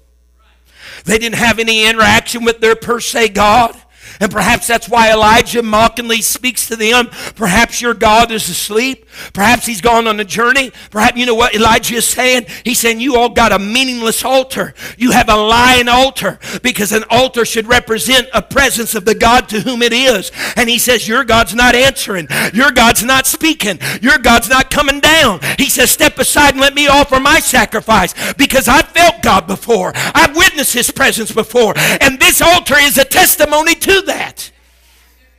They 1.06 1.18
didn't 1.18 1.38
have 1.38 1.60
any 1.60 1.86
interaction 1.86 2.44
with 2.44 2.60
their 2.60 2.76
per 2.76 3.00
se 3.00 3.30
God. 3.30 3.76
And 4.20 4.32
perhaps 4.32 4.68
that's 4.68 4.90
why 4.90 5.12
Elijah 5.12 5.64
mockingly 5.64 6.22
speaks 6.22 6.68
to 6.68 6.76
them. 6.76 7.08
Perhaps 7.36 7.82
your 7.82 7.94
God 7.94 8.32
is 8.32 8.50
asleep. 8.50 9.06
Perhaps 9.34 9.66
he's 9.66 9.80
gone 9.80 10.08
on 10.08 10.20
a 10.20 10.26
journey. 10.26 10.72
Perhaps, 10.92 11.18
you 11.18 11.26
know 11.26 11.36
what 11.36 11.56
Elijah 11.56 11.96
is 11.96 12.06
saying? 12.06 12.46
He's 12.66 12.80
saying, 12.80 13.00
You 13.00 13.16
all 13.16 13.30
got 13.30 13.54
a 13.54 13.60
meaningless 13.60 14.26
altar. 14.26 14.74
You 14.98 15.12
have 15.12 15.30
a 15.30 15.36
lying 15.36 15.88
altar 15.88 16.38
because 16.62 16.92
an 16.92 17.04
altar 17.10 17.46
should 17.46 17.68
represent 17.68 18.28
a 18.34 18.42
presence 18.42 18.94
of 18.94 19.06
the 19.06 19.16
God 19.16 19.48
to 19.50 19.62
whom 19.62 19.82
it 19.82 19.94
is. 19.94 20.32
And 20.58 20.70
he 20.70 20.80
says, 20.80 21.08
Your 21.08 21.24
God's 21.24 21.56
not 21.56 21.74
answering. 21.74 22.28
Your 22.54 22.72
God's 22.72 23.04
not 23.04 23.26
speaking. 23.26 23.80
Your 24.02 24.18
God's 24.18 24.50
not 24.50 24.70
coming 24.70 25.00
down. 25.00 25.40
He 25.58 25.70
says, 25.70 25.92
Step 25.92 26.20
aside 26.20 26.52
and 26.52 26.62
let 26.62 26.76
me 26.76 26.88
offer 26.88 27.22
my 27.22 27.40
sacrifice 27.40 28.14
because 28.34 28.68
I've 28.68 28.90
felt 28.90 29.22
God 29.22 29.48
before. 29.48 29.94
I've 29.96 30.36
witnessed 30.36 30.74
his 30.74 30.92
presence 30.92 31.32
before. 31.32 31.74
And 32.02 32.20
this 32.20 32.42
altar 32.42 32.76
is 32.78 32.98
a 32.98 33.06
testimony 33.06 33.76
to 33.76 34.02
that. 34.10 34.52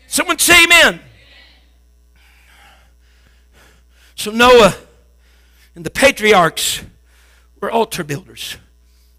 Someone 0.07 0.39
say 0.39 0.65
amen. 0.65 1.01
So 4.15 4.31
Noah 4.31 4.75
and 5.75 5.85
the 5.85 5.91
patriarchs 5.91 6.83
were 7.61 7.71
altar 7.71 8.05
builders, 8.05 8.57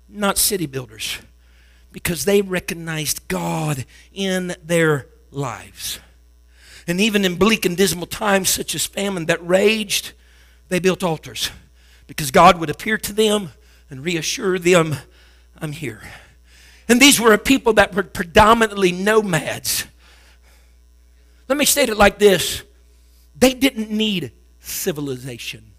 not 0.10 0.38
city 0.38 0.66
builders, 0.66 1.20
because 1.92 2.26
they 2.26 2.42
recognized 2.42 3.28
God 3.28 3.86
in 4.14 4.56
their 4.64 5.08
lives. 5.32 6.00
And 6.88 7.00
even 7.00 7.24
in 7.26 7.36
bleak 7.36 7.66
and 7.66 7.78
dismal 7.78 8.08
times, 8.08 8.50
such 8.50 8.76
as 8.76 8.86
famine 8.86 9.28
that 9.28 9.46
raged, 9.46 10.14
they 10.70 10.80
built 10.80 11.04
altars 11.04 11.52
because 12.08 12.32
God 12.32 12.60
would 12.60 12.70
appear 12.70 12.98
to 12.98 13.14
them 13.14 13.52
and 13.90 14.04
reassure 14.04 14.60
them, 14.60 14.96
I'm 15.60 15.72
here. 15.72 16.02
And 16.88 17.02
these 17.02 17.20
were 17.20 17.34
a 17.34 17.38
people 17.38 17.74
that 17.74 17.96
were 17.96 18.04
predominantly 18.04 18.91
nomads. 18.91 19.86
Let 21.48 21.58
me 21.58 21.65
state 21.65 21.89
it 21.89 21.98
like 21.98 22.17
this 22.20 22.63
they 23.36 23.54
didn't 23.54 23.89
need 23.89 24.32
civilization. 24.60 25.72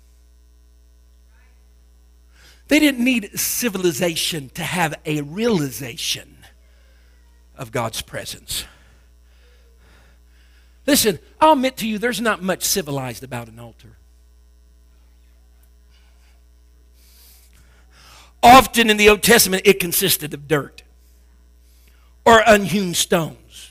They 2.68 2.78
didn't 2.78 3.04
need 3.04 3.38
civilization 3.38 4.48
to 4.54 4.62
have 4.62 4.94
a 5.04 5.20
realization 5.20 6.38
of 7.56 7.70
God's 7.70 8.00
presence. 8.00 8.64
Listen, 10.86 11.18
I'll 11.40 11.52
admit 11.52 11.76
to 11.78 11.88
you, 11.88 11.98
there's 11.98 12.20
not 12.20 12.42
much 12.42 12.64
civilized 12.64 13.22
about 13.22 13.48
an 13.48 13.58
altar. 13.58 13.98
Often 18.42 18.90
in 18.90 18.96
the 18.96 19.08
Old 19.08 19.22
Testament, 19.22 19.62
it 19.64 19.78
consisted 19.78 20.34
of 20.34 20.48
dirt 20.48 20.81
or 22.24 22.42
unhewn 22.46 22.94
stones. 22.94 23.70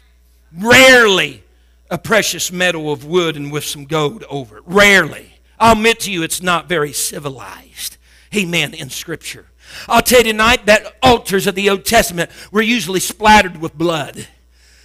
Rarely 0.57 1.43
a 1.89 1.97
precious 1.97 2.51
metal 2.51 2.91
of 2.91 3.05
wood 3.05 3.35
and 3.35 3.51
with 3.51 3.65
some 3.65 3.85
gold 3.85 4.23
over 4.29 4.57
it. 4.57 4.63
Rarely. 4.65 5.33
I'll 5.59 5.73
admit 5.73 5.99
to 6.01 6.11
you, 6.11 6.23
it's 6.23 6.41
not 6.41 6.67
very 6.67 6.93
civilized. 6.93 7.97
Amen. 8.35 8.73
In 8.73 8.89
Scripture. 8.89 9.47
I'll 9.87 10.01
tell 10.01 10.19
you 10.19 10.31
tonight 10.31 10.65
that 10.65 10.95
altars 11.03 11.47
of 11.47 11.55
the 11.55 11.69
Old 11.69 11.85
Testament 11.85 12.31
were 12.51 12.61
usually 12.61 12.99
splattered 12.99 13.57
with 13.61 13.77
blood, 13.77 14.27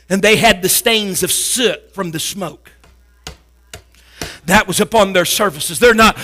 and 0.09 0.23
they 0.23 0.37
had 0.37 0.63
the 0.63 0.69
stains 0.69 1.23
of 1.23 1.33
soot 1.33 1.93
from 1.95 2.11
the 2.11 2.21
smoke 2.21 2.73
that 4.47 4.67
was 4.67 4.81
upon 4.81 5.13
their 5.13 5.25
surfaces. 5.25 5.79
They're 5.79 5.95
not, 5.95 6.17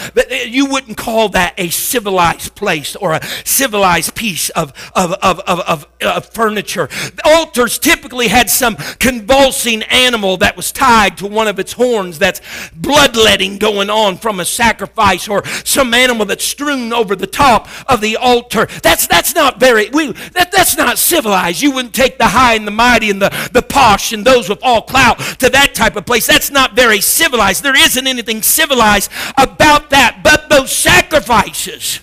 you 0.46 0.66
wouldn't 0.66 0.96
call 0.96 1.28
that 1.30 1.54
a 1.58 1.68
civilized 1.70 2.54
place 2.54 2.96
or 2.96 3.12
a 3.12 3.24
civilized 3.44 4.14
piece 4.14 4.48
of, 4.50 4.72
of, 4.94 5.12
of, 5.14 5.40
of, 5.40 5.86
of, 6.00 6.26
furniture. 6.26 6.86
The 6.86 7.22
altars 7.24 7.78
typically 7.78 8.28
had 8.28 8.48
some 8.48 8.76
convulsing 8.76 9.82
animal 9.84 10.36
that 10.38 10.56
was 10.56 10.72
tied 10.72 11.18
to 11.18 11.26
one 11.26 11.48
of 11.48 11.58
its 11.58 11.72
horns 11.72 12.18
that's 12.18 12.40
bloodletting 12.74 13.58
going 13.58 13.90
on 13.90 14.16
from 14.18 14.40
a 14.40 14.44
sacrifice 14.44 15.28
or 15.28 15.44
some 15.64 15.92
animal 15.92 16.24
that's 16.26 16.44
strewn 16.44 16.92
over 16.92 17.16
the 17.16 17.26
top 17.26 17.68
of 17.90 18.00
the 18.00 18.16
altar. 18.16 18.66
That's, 18.82 19.06
that's 19.06 19.34
not 19.34 19.58
very, 19.58 19.90
we, 19.90 20.12
that, 20.12 20.52
that's 20.52 20.76
not 20.76 20.98
civilized. 20.98 21.60
You 21.60 21.72
wouldn't 21.72 21.94
take 21.94 22.18
the 22.18 22.28
high 22.28 22.54
and 22.54 22.66
the 22.66 22.72
mighty 22.72 23.10
and 23.10 23.20
the, 23.20 23.50
the 23.52 23.62
posh 23.62 24.12
and 24.12 24.24
those 24.24 24.48
with 24.48 24.60
all 24.62 24.82
clout 24.82 25.18
to 25.40 25.50
that 25.50 25.74
type 25.74 25.96
of 25.96 26.06
place. 26.06 26.26
That's 26.26 26.50
not 26.50 26.76
very 26.76 27.00
civilized. 27.00 27.62
There 27.62 27.76
isn't 27.76 28.06
anything 28.12 28.42
civilized 28.42 29.10
about 29.36 29.90
that. 29.90 30.20
But 30.22 30.48
those 30.48 30.70
sacrifices 30.70 32.00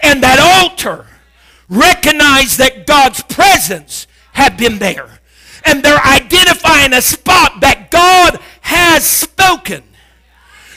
and 0.00 0.22
that 0.22 0.38
altar 0.38 1.06
recognize 1.68 2.56
that 2.58 2.86
God's 2.86 3.22
presence 3.22 4.06
had 4.32 4.56
been 4.56 4.78
there. 4.78 5.20
And 5.64 5.82
they're 5.82 6.00
identifying 6.00 6.92
a 6.92 7.02
spot 7.02 7.60
that 7.60 7.90
God 7.90 8.40
has 8.62 9.04
spoken. 9.04 9.82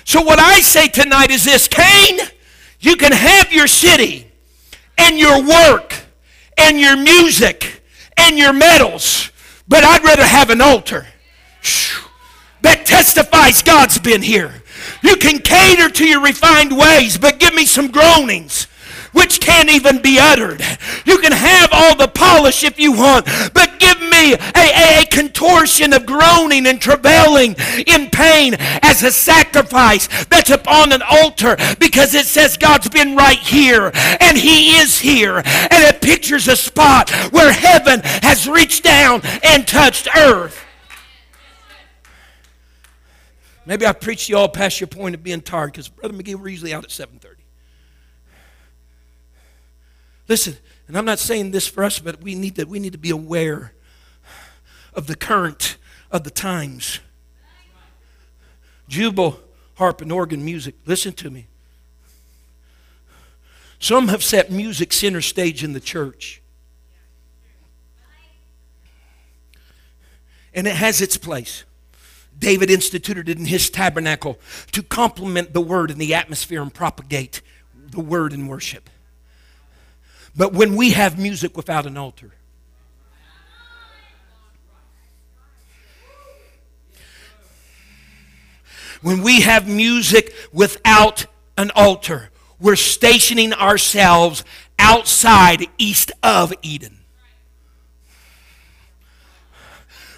So, 0.04 0.22
what 0.22 0.40
I 0.40 0.60
say 0.60 0.88
tonight 0.88 1.32
is 1.32 1.46
this 1.46 1.70
Cain, 1.70 2.20
you 2.80 2.98
can 2.98 3.14
have 3.14 3.54
your 3.54 3.68
city 3.68 4.30
and 4.98 5.18
your 5.18 5.42
work 5.42 5.96
and 6.58 6.80
your 6.80 6.98
music 6.98 7.82
and 8.18 8.38
your 8.38 8.52
medals, 8.52 9.32
but 9.68 9.84
I'd 9.86 10.04
rather 10.04 10.26
have 10.26 10.50
an 10.50 10.62
altar 10.62 11.08
that 12.64 12.86
testifies 12.86 13.62
God's 13.62 14.00
been 14.00 14.22
here. 14.22 14.52
You 15.02 15.16
can 15.16 15.40
cater 15.40 15.90
to 15.90 16.06
your 16.06 16.22
refined 16.22 16.78
ways, 16.78 17.18
but 17.18 17.40
give 17.40 17.54
me 17.54 17.66
some 17.66 17.90
groanings 17.92 18.68
which 19.14 19.40
can't 19.40 19.70
even 19.70 20.02
be 20.02 20.20
uttered. 20.20 20.62
You 21.06 21.20
can 21.20 21.32
have 21.32 21.70
all 21.72 21.96
the 21.96 22.08
polish 22.08 22.64
if 22.64 22.80
you 22.80 22.92
want, 22.92 23.26
but 23.54 23.80
give 23.80 24.00
me 24.02 24.34
a, 24.34 24.38
a, 24.56 25.02
a, 25.02 25.06
contortion 25.06 25.94
of 25.94 26.06
groaning 26.06 26.66
and 26.66 26.82
travailing 26.82 27.56
in 27.86 28.10
pain 28.10 28.56
as 28.82 29.04
a 29.04 29.12
sacrifice 29.12 30.08
that's 30.26 30.50
upon 30.50 30.92
an 30.92 31.04
altar 31.08 31.56
because 31.80 32.16
it 32.16 32.26
says 32.26 32.58
God's 32.58 32.90
been 32.90 33.16
right 33.16 33.38
here 33.38 33.92
and 34.20 34.38
He 34.38 34.78
is 34.78 35.00
here. 35.00 35.38
And 35.38 35.84
it 35.84 36.02
pictures 36.02 36.48
a 36.48 36.56
spot 36.56 37.12
where 37.32 37.52
heaven 37.54 38.02
has 38.24 38.48
reached 38.48 38.84
down 38.84 39.22
and 39.44 39.68
touched 39.68 40.08
earth. 40.16 40.60
Maybe 43.66 43.86
I 43.86 43.94
preached 43.94 44.28
you 44.30 44.38
all 44.38 44.50
past 44.50 44.80
your 44.82 44.88
point 44.88 45.16
of 45.16 45.24
being 45.24 45.42
tired 45.42 45.72
because 45.72 45.88
Brother 45.88 46.14
McGee, 46.14 46.36
we're 46.36 46.50
usually 46.50 46.74
out 46.74 46.84
at 46.84 46.90
7.30. 46.90 47.36
Listen, 50.28 50.58
and 50.88 50.98
I'm 50.98 51.06
not 51.06 51.20
saying 51.20 51.52
this 51.52 51.68
for 51.68 51.84
us, 51.84 52.00
but 52.00 52.22
we 52.22 52.36
need 52.36 52.56
to, 52.56 52.66
we 52.66 52.80
need 52.80 52.94
to 52.94 52.98
be 52.98 53.10
aware 53.10 53.74
of 54.94 55.08
the 55.08 55.16
current 55.16 55.78
of 56.12 56.24
the 56.24 56.30
times. 56.30 57.00
Jubal, 58.88 59.40
harp, 59.76 60.02
and 60.02 60.12
organ 60.12 60.44
music. 60.44 60.76
Listen 60.86 61.14
to 61.14 61.30
me. 61.30 61.48
Some 63.80 64.10
have 64.10 64.24
set 64.24 64.52
music 64.52 64.94
center 64.94 65.22
stage 65.22 65.64
in 65.64 65.74
the 65.74 65.80
church. 65.80 66.42
And 70.54 70.68
it 70.68 70.76
has 70.76 71.02
its 71.02 71.18
place. 71.18 71.64
David 72.38 72.70
instituted 72.70 73.30
it 73.30 73.38
in 73.38 73.46
his 73.46 73.70
tabernacle 73.70 74.40
to 74.72 74.84
complement 74.84 75.54
the 75.54 75.62
word 75.62 75.92
in 75.92 75.98
the 75.98 76.14
atmosphere 76.14 76.62
and 76.62 76.74
propagate 76.74 77.42
the 77.76 78.00
word 78.00 78.34
in 78.34 78.48
worship. 78.48 78.90
But 80.36 80.54
when 80.54 80.76
we 80.76 80.92
have 80.92 81.20
music 81.20 81.56
without 81.56 81.86
an 81.86 81.96
altar, 81.96 82.32
when 89.02 89.22
we 89.22 89.42
have 89.42 89.68
music 89.68 90.34
without 90.52 91.26
an 91.58 91.72
altar, 91.76 92.32
we're 92.60 92.76
stationing 92.76 93.54
ourselves 93.54 94.44
outside 94.80 95.68
east 95.78 96.12
of 96.24 96.54
Eden. 96.62 97.03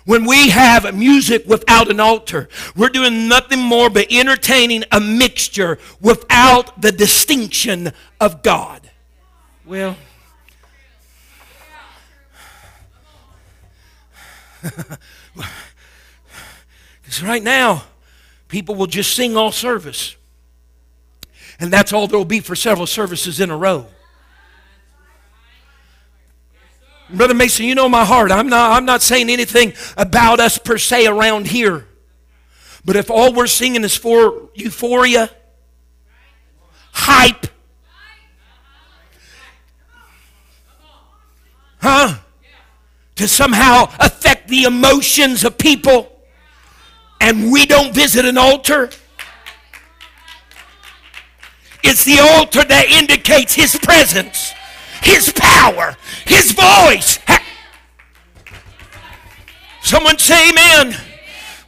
When 0.06 0.26
we 0.26 0.50
have 0.50 0.96
music 0.96 1.48
without 1.48 1.90
an 1.90 2.00
altar, 2.00 2.48
we're 2.76 2.90
doing 2.90 3.28
nothing 3.28 3.60
more 3.60 3.90
but 3.90 4.08
entertaining 4.12 4.84
a 4.92 5.00
mixture 5.00 5.80
without 6.00 6.80
the 6.80 6.92
distinction 6.92 7.92
of 8.20 8.44
God. 8.44 8.92
Well, 9.66 9.98
because 17.02 17.24
right 17.24 17.44
now, 17.44 17.84
people 18.48 18.76
will 18.76 18.88
just 18.88 19.16
sing 19.16 19.36
all 19.36 19.52
service. 19.52 20.16
And 21.60 21.72
that's 21.72 21.94
all 21.94 22.08
there 22.08 22.18
will 22.18 22.26
be 22.26 22.42
for 22.42 22.56
several 22.56 22.88
services 22.88 23.40
in 23.40 23.50
a 23.50 23.58
row. 23.58 23.88
Brother 27.10 27.36
Mason, 27.36 27.66
you 27.66 27.76
know 27.76 27.88
my 27.88 28.04
heart. 28.04 28.32
I'm 28.32 28.48
not, 28.50 28.72
I'm 28.72 28.86
not 28.86 29.02
saying 29.02 29.30
anything 29.30 29.74
about 29.96 30.40
us 30.40 30.58
per 30.58 30.78
se 30.78 31.06
around 31.06 31.48
here. 31.48 31.88
But 32.84 32.96
if 32.96 33.12
all 33.12 33.34
we're 33.34 33.48
singing 33.48 33.84
is 33.84 33.96
for 33.96 34.50
euphoria, 34.54 35.30
hype, 36.92 37.48
huh? 41.80 42.18
To 43.18 43.28
somehow 43.28 43.86
affect 44.00 44.50
the 44.50 44.64
emotions 44.64 45.44
of 45.44 45.58
people, 45.58 46.12
and 47.22 47.52
we 47.52 47.66
don't 47.66 47.94
visit 47.94 48.26
an 48.26 48.38
altar, 48.38 48.90
it's 51.84 52.04
the 52.04 52.20
altar 52.20 52.64
that 52.64 52.88
indicates 52.90 53.54
His 53.54 53.76
presence. 53.78 54.55
His 55.06 55.32
power, 55.34 55.96
His 56.26 56.52
voice. 56.52 57.20
Someone 59.82 60.18
say 60.18 60.50
amen. 60.50 60.96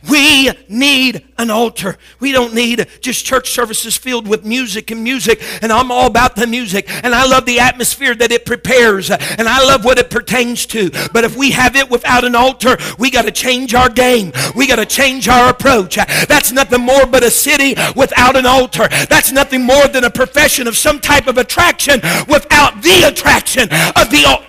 We 0.10 0.52
need 0.70 1.28
an 1.38 1.50
altar. 1.50 1.98
We 2.20 2.32
don't 2.32 2.54
need 2.54 2.88
just 3.02 3.26
church 3.26 3.52
services 3.52 3.98
filled 3.98 4.28
with 4.28 4.46
music 4.46 4.92
and 4.92 5.04
music. 5.04 5.42
And 5.62 5.72
I'm 5.72 5.92
all 5.92 6.08
about 6.08 6.36
the 6.36 6.48
music. 6.48 6.86
And 7.04 7.14
I 7.14 7.26
love 7.26 7.46
the 7.46 7.60
atmosphere 7.60 8.16
that 8.16 8.32
it 8.32 8.46
prepares. 8.46 9.10
And 9.12 9.48
I 9.48 9.64
love 9.64 9.84
what 9.84 10.00
it 10.00 10.10
pertains 10.10 10.66
to. 10.68 10.90
But 11.12 11.24
if 11.24 11.36
we 11.36 11.52
have 11.52 11.76
it 11.76 11.90
without 11.90 12.24
an 12.24 12.36
altar, 12.36 12.78
we 12.98 13.12
got 13.12 13.24
to 13.26 13.32
change 13.32 13.74
our 13.74 13.90
game. 13.90 14.32
We 14.56 14.68
got 14.68 14.78
to 14.78 14.86
change 14.86 15.28
our 15.28 15.50
approach. 15.50 15.96
That's 15.96 16.52
nothing 16.52 16.82
more 16.82 17.06
but 17.06 17.24
a 17.24 17.32
city 17.32 17.76
without 17.96 18.36
an 18.36 18.46
altar. 18.46 18.88
That's 19.10 19.32
nothing 19.32 19.64
more 19.64 19.88
than 19.88 20.04
a 20.04 20.10
profession 20.10 20.68
of 20.68 20.78
some 20.78 21.00
type 21.00 21.28
of 21.28 21.38
attraction 21.38 22.00
without 22.28 22.82
the 22.82 23.08
attraction 23.08 23.64
of 23.64 24.10
the 24.10 24.26
altar. 24.28 24.46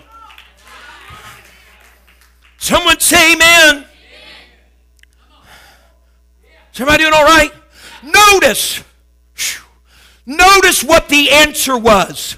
Someone 2.58 2.98
say 3.00 3.34
amen. 3.34 3.87
Is 6.78 6.82
everybody 6.82 7.02
doing 7.02 7.14
all 7.14 7.24
right? 7.24 7.52
Notice, 8.04 8.84
notice 10.24 10.84
what 10.84 11.08
the 11.08 11.28
answer 11.32 11.76
was 11.76 12.36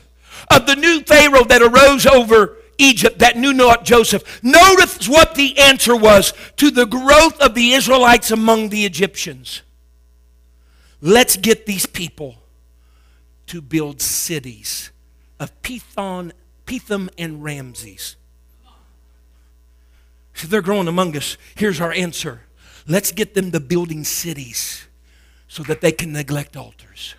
of 0.51 0.65
the 0.65 0.77
new 0.77 1.03
Pharaoh 1.03 1.45
that 1.45 1.61
arose 1.61 2.07
over 2.07 2.57
Egypt 2.79 3.19
that 3.19 3.37
knew 3.37 3.53
not 3.53 3.85
Joseph. 3.85 4.43
Notice 4.43 5.07
what 5.07 5.35
the 5.35 5.59
answer 5.59 5.95
was 5.95 6.33
to 6.57 6.71
the 6.71 6.87
growth 6.87 7.39
of 7.43 7.55
the 7.55 7.73
Israelites 7.73 8.31
among 8.31 8.71
the 8.71 8.87
Egyptians. 8.87 9.61
Let's 11.03 11.37
get 11.37 11.67
these 11.67 11.85
people 11.85 12.37
to 13.49 13.61
build 13.61 14.01
cities 14.01 14.91
of 15.39 15.53
Pithon, 15.61 16.33
Pithom 16.65 17.11
and 17.19 17.45
Ramses. 17.45 18.17
So 20.33 20.49
they're 20.49 20.63
growing 20.63 20.89
among 20.89 21.15
us. 21.15 21.37
Here's 21.57 21.83
our 21.83 21.93
answer 21.93 22.41
Let's 22.91 23.13
get 23.13 23.35
them 23.35 23.53
to 23.53 23.61
building 23.61 24.03
cities 24.03 24.85
so 25.47 25.63
that 25.63 25.81
they 25.81 25.93
can 25.93 26.13
neglect 26.13 26.57
altars. 26.57 27.15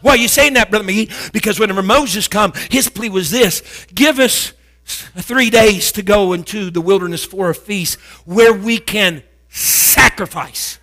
Why 0.00 0.12
are 0.12 0.16
you 0.16 0.26
saying 0.26 0.54
that, 0.54 0.68
Brother 0.68 0.84
McGee? 0.84 1.32
Because 1.32 1.60
whenever 1.60 1.80
Moses 1.80 2.26
come, 2.26 2.52
his 2.70 2.88
plea 2.88 3.08
was 3.08 3.30
this 3.30 3.86
give 3.94 4.18
us 4.18 4.52
three 4.84 5.48
days 5.48 5.92
to 5.92 6.02
go 6.02 6.32
into 6.32 6.72
the 6.72 6.80
wilderness 6.80 7.24
for 7.24 7.50
a 7.50 7.54
feast 7.54 8.00
where 8.24 8.52
we 8.52 8.78
can 8.78 9.22
sacrifice. 9.48 10.80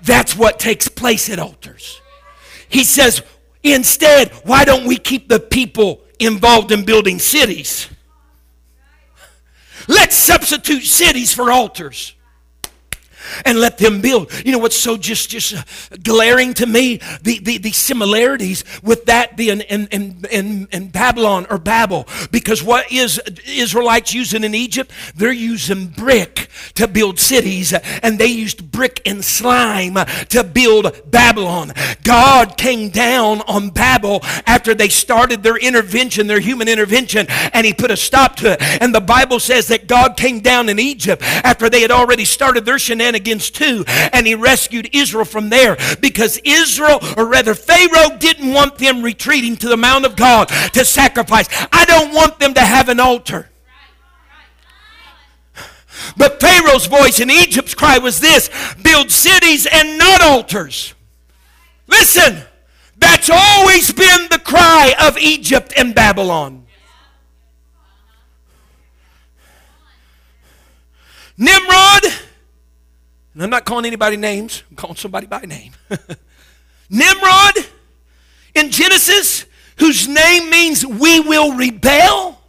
That's 0.00 0.34
what 0.34 0.58
takes 0.58 0.88
place 0.88 1.28
at 1.28 1.38
altars. 1.38 2.00
He 2.70 2.84
says, 2.84 3.22
instead, 3.62 4.32
why 4.44 4.64
don't 4.64 4.86
we 4.86 4.96
keep 4.96 5.28
the 5.28 5.40
people 5.40 6.00
involved 6.18 6.72
in 6.72 6.86
building 6.86 7.18
cities? 7.18 7.90
Let's 9.90 10.14
substitute 10.14 10.84
cities 10.84 11.34
for 11.34 11.50
altars 11.50 12.14
and 13.44 13.58
let 13.58 13.78
them 13.78 14.00
build. 14.00 14.32
You 14.44 14.52
know 14.52 14.58
what's 14.58 14.76
so 14.76 14.96
just 14.96 15.30
just 15.30 15.54
uh, 15.54 15.62
glaring 16.02 16.54
to 16.54 16.66
me? 16.66 17.00
The, 17.22 17.38
the, 17.38 17.58
the 17.58 17.72
similarities 17.72 18.64
with 18.82 19.06
that 19.06 19.36
being 19.36 19.60
in, 19.60 19.86
in, 19.88 20.24
in, 20.30 20.68
in 20.72 20.88
Babylon 20.88 21.46
or 21.50 21.58
Babel. 21.58 22.06
Because 22.30 22.62
what 22.62 22.90
is 22.90 23.18
uh, 23.18 23.30
Israelites 23.46 24.14
using 24.14 24.44
in 24.44 24.54
Egypt? 24.54 24.90
They're 25.14 25.32
using 25.32 25.86
brick 25.88 26.48
to 26.74 26.88
build 26.88 27.18
cities, 27.18 27.72
uh, 27.72 27.80
and 28.02 28.18
they 28.18 28.26
used 28.26 28.70
brick 28.70 29.00
and 29.06 29.24
slime 29.24 29.96
uh, 29.96 30.04
to 30.04 30.44
build 30.44 31.10
Babylon. 31.10 31.72
God 32.02 32.56
came 32.56 32.88
down 32.90 33.40
on 33.42 33.70
Babel 33.70 34.20
after 34.46 34.74
they 34.74 34.88
started 34.88 35.42
their 35.42 35.56
intervention, 35.56 36.26
their 36.26 36.40
human 36.40 36.68
intervention, 36.68 37.26
and 37.28 37.66
he 37.66 37.72
put 37.74 37.90
a 37.90 37.96
stop 37.96 38.36
to 38.36 38.52
it. 38.52 38.62
And 38.80 38.94
the 38.94 39.00
Bible 39.00 39.40
says 39.40 39.68
that 39.68 39.86
God 39.86 40.16
came 40.16 40.40
down 40.40 40.68
in 40.68 40.78
Egypt 40.78 41.22
after 41.22 41.68
they 41.68 41.82
had 41.82 41.90
already 41.90 42.24
started 42.24 42.64
their 42.64 42.78
shenanigans 42.78 43.09
against 43.14 43.54
two, 43.54 43.84
and 43.86 44.26
he 44.26 44.34
rescued 44.34 44.90
Israel 44.92 45.24
from 45.24 45.50
there 45.50 45.76
because 46.00 46.40
Israel, 46.44 47.00
or 47.16 47.26
rather 47.26 47.54
Pharaoh, 47.54 48.16
didn't 48.18 48.52
want 48.52 48.78
them 48.78 49.02
retreating 49.02 49.56
to 49.56 49.68
the 49.68 49.76
Mount 49.76 50.04
of 50.04 50.16
God 50.16 50.48
to 50.74 50.84
sacrifice. 50.84 51.48
I 51.72 51.84
don't 51.84 52.14
want 52.14 52.38
them 52.38 52.54
to 52.54 52.60
have 52.60 52.88
an 52.88 53.00
altar. 53.00 53.50
But 56.16 56.40
Pharaoh's 56.40 56.86
voice 56.86 57.20
and 57.20 57.30
Egypt's 57.30 57.74
cry 57.74 57.98
was 57.98 58.20
this 58.20 58.50
build 58.82 59.10
cities 59.10 59.66
and 59.70 59.98
not 59.98 60.22
altars. 60.22 60.94
Listen, 61.86 62.42
that's 62.96 63.30
always 63.30 63.92
been 63.92 64.28
the 64.30 64.38
cry 64.38 64.94
of 65.00 65.18
Egypt 65.18 65.72
and 65.76 65.94
Babylon. 65.94 66.66
Nimrod, 71.36 72.02
and 73.34 73.42
I'm 73.42 73.50
not 73.50 73.64
calling 73.64 73.84
anybody 73.84 74.16
names, 74.16 74.62
I'm 74.70 74.76
calling 74.76 74.96
somebody 74.96 75.26
by 75.26 75.42
name. 75.42 75.72
Nimrod 76.90 77.54
in 78.54 78.70
Genesis, 78.70 79.46
whose 79.78 80.08
name 80.08 80.50
means 80.50 80.84
we 80.84 81.20
will 81.20 81.56
rebel, 81.56 82.40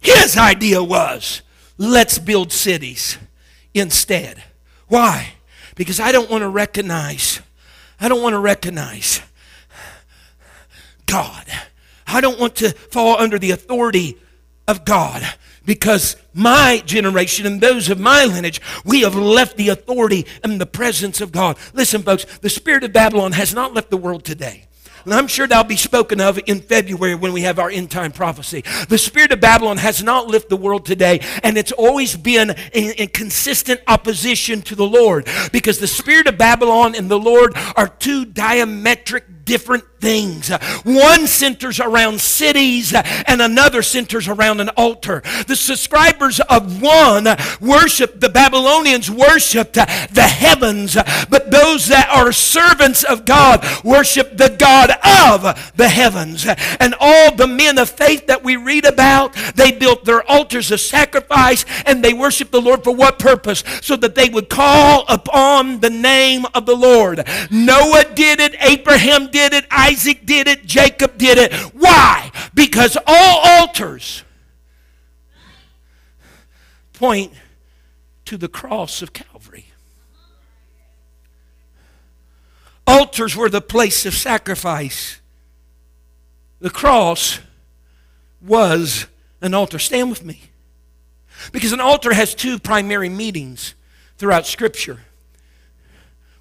his 0.00 0.36
idea 0.36 0.82
was 0.82 1.42
let's 1.78 2.18
build 2.18 2.52
cities 2.52 3.18
instead. 3.74 4.42
Why? 4.88 5.34
Because 5.74 6.00
I 6.00 6.12
don't 6.12 6.30
want 6.30 6.42
to 6.42 6.48
recognize, 6.48 7.40
I 8.00 8.08
don't 8.08 8.22
want 8.22 8.34
to 8.34 8.40
recognize 8.40 9.20
God. 11.06 11.46
I 12.06 12.20
don't 12.20 12.38
want 12.38 12.56
to 12.56 12.70
fall 12.72 13.18
under 13.18 13.38
the 13.38 13.52
authority 13.52 14.18
of 14.66 14.84
God 14.84 15.22
because 15.64 16.16
my 16.34 16.82
generation 16.84 17.46
and 17.46 17.60
those 17.60 17.88
of 17.88 18.00
my 18.00 18.24
lineage, 18.24 18.60
we 18.84 19.02
have 19.02 19.14
left 19.14 19.56
the 19.56 19.68
authority 19.68 20.26
and 20.42 20.60
the 20.60 20.66
presence 20.66 21.20
of 21.20 21.32
God. 21.32 21.56
Listen, 21.72 22.02
folks, 22.02 22.24
the 22.38 22.50
spirit 22.50 22.84
of 22.84 22.92
Babylon 22.92 23.32
has 23.32 23.54
not 23.54 23.74
left 23.74 23.90
the 23.90 23.96
world 23.96 24.24
today. 24.24 24.66
And 25.04 25.12
I'm 25.12 25.26
sure 25.26 25.46
that'll 25.46 25.64
be 25.64 25.76
spoken 25.76 26.20
of 26.20 26.38
in 26.46 26.60
February 26.60 27.14
when 27.14 27.32
we 27.32 27.42
have 27.42 27.58
our 27.58 27.70
end 27.70 27.90
time 27.90 28.12
prophecy. 28.12 28.62
The 28.88 28.98
spirit 28.98 29.32
of 29.32 29.40
Babylon 29.40 29.78
has 29.78 30.02
not 30.02 30.28
left 30.28 30.48
the 30.48 30.56
world 30.56 30.86
today, 30.86 31.20
and 31.42 31.58
it's 31.58 31.72
always 31.72 32.16
been 32.16 32.50
in, 32.72 32.92
in, 32.92 33.08
consistent 33.08 33.80
opposition 33.88 34.62
to 34.62 34.74
the 34.74 34.86
Lord 34.86 35.28
because 35.50 35.78
the 35.78 35.86
spirit 35.86 36.26
of 36.28 36.38
Babylon 36.38 36.94
and 36.94 37.10
the 37.10 37.18
Lord 37.18 37.52
are 37.76 37.88
two 37.88 38.24
diametric 38.24 39.44
different 39.44 39.84
things. 40.02 40.50
One 40.82 41.26
centers 41.26 41.80
around 41.80 42.20
cities 42.20 42.92
and 42.92 43.40
another 43.40 43.82
centers 43.82 44.28
around 44.28 44.60
an 44.60 44.68
altar. 44.70 45.22
The 45.46 45.56
subscribers 45.56 46.40
of 46.40 46.82
one 46.82 47.28
worship, 47.60 48.20
the 48.20 48.28
Babylonians 48.28 49.10
worshiped 49.10 49.74
the 49.74 50.28
heavens, 50.28 50.94
but 51.30 51.50
those 51.50 51.86
that 51.86 52.10
are 52.10 52.32
servants 52.32 53.04
of 53.04 53.24
God 53.24 53.64
worship 53.84 54.36
the 54.36 54.54
God 54.58 54.90
of 54.90 55.72
the 55.76 55.88
heavens. 55.88 56.46
And 56.80 56.94
all 57.00 57.34
the 57.34 57.46
men 57.46 57.78
of 57.78 57.88
faith 57.88 58.26
that 58.26 58.42
we 58.42 58.56
read 58.56 58.84
about, 58.84 59.34
they 59.54 59.70
built 59.70 60.04
their 60.04 60.28
altars 60.28 60.72
of 60.72 60.80
sacrifice 60.80 61.64
and 61.86 62.04
they 62.04 62.12
worshiped 62.12 62.50
the 62.50 62.60
Lord 62.60 62.82
for 62.82 62.94
what 62.94 63.20
purpose? 63.20 63.62
So 63.82 63.94
that 63.96 64.16
they 64.16 64.28
would 64.28 64.48
call 64.48 65.04
upon 65.08 65.78
the 65.78 65.90
name 65.90 66.44
of 66.54 66.66
the 66.66 66.74
Lord. 66.74 67.24
Noah 67.50 68.04
did 68.14 68.40
it, 68.40 68.56
Abraham 68.60 69.30
did 69.30 69.52
it, 69.52 69.64
Isaac 69.70 69.91
did 69.94 70.48
it, 70.48 70.66
Jacob 70.66 71.18
did 71.18 71.38
it. 71.38 71.52
Why? 71.74 72.30
Because 72.54 72.96
all 73.06 73.40
altars 73.44 74.24
point 76.92 77.32
to 78.26 78.36
the 78.36 78.48
cross 78.48 79.02
of 79.02 79.12
Calvary. 79.12 79.66
Altars 82.86 83.36
were 83.36 83.48
the 83.48 83.60
place 83.60 84.06
of 84.06 84.14
sacrifice. 84.14 85.20
The 86.60 86.70
cross 86.70 87.40
was 88.40 89.06
an 89.40 89.54
altar. 89.54 89.78
Stand 89.78 90.10
with 90.10 90.24
me. 90.24 90.42
Because 91.50 91.72
an 91.72 91.80
altar 91.80 92.12
has 92.12 92.34
two 92.34 92.58
primary 92.58 93.08
meanings 93.08 93.74
throughout 94.16 94.46
Scripture. 94.46 95.00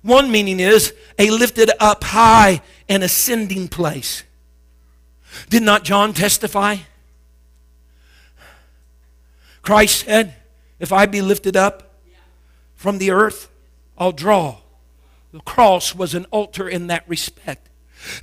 One 0.01 0.31
meaning 0.31 0.59
is 0.59 0.93
a 1.19 1.29
lifted 1.29 1.69
up 1.79 2.03
high 2.03 2.61
and 2.89 3.03
ascending 3.03 3.67
place. 3.67 4.23
Did 5.49 5.63
not 5.63 5.83
John 5.83 6.13
testify? 6.13 6.77
Christ 9.61 10.05
said, 10.05 10.35
If 10.79 10.91
I 10.91 11.05
be 11.05 11.21
lifted 11.21 11.55
up 11.55 11.99
from 12.75 12.97
the 12.97 13.11
earth, 13.11 13.49
I'll 13.97 14.11
draw. 14.11 14.57
The 15.31 15.39
cross 15.41 15.95
was 15.95 16.15
an 16.15 16.25
altar 16.31 16.67
in 16.67 16.87
that 16.87 17.07
respect. 17.07 17.69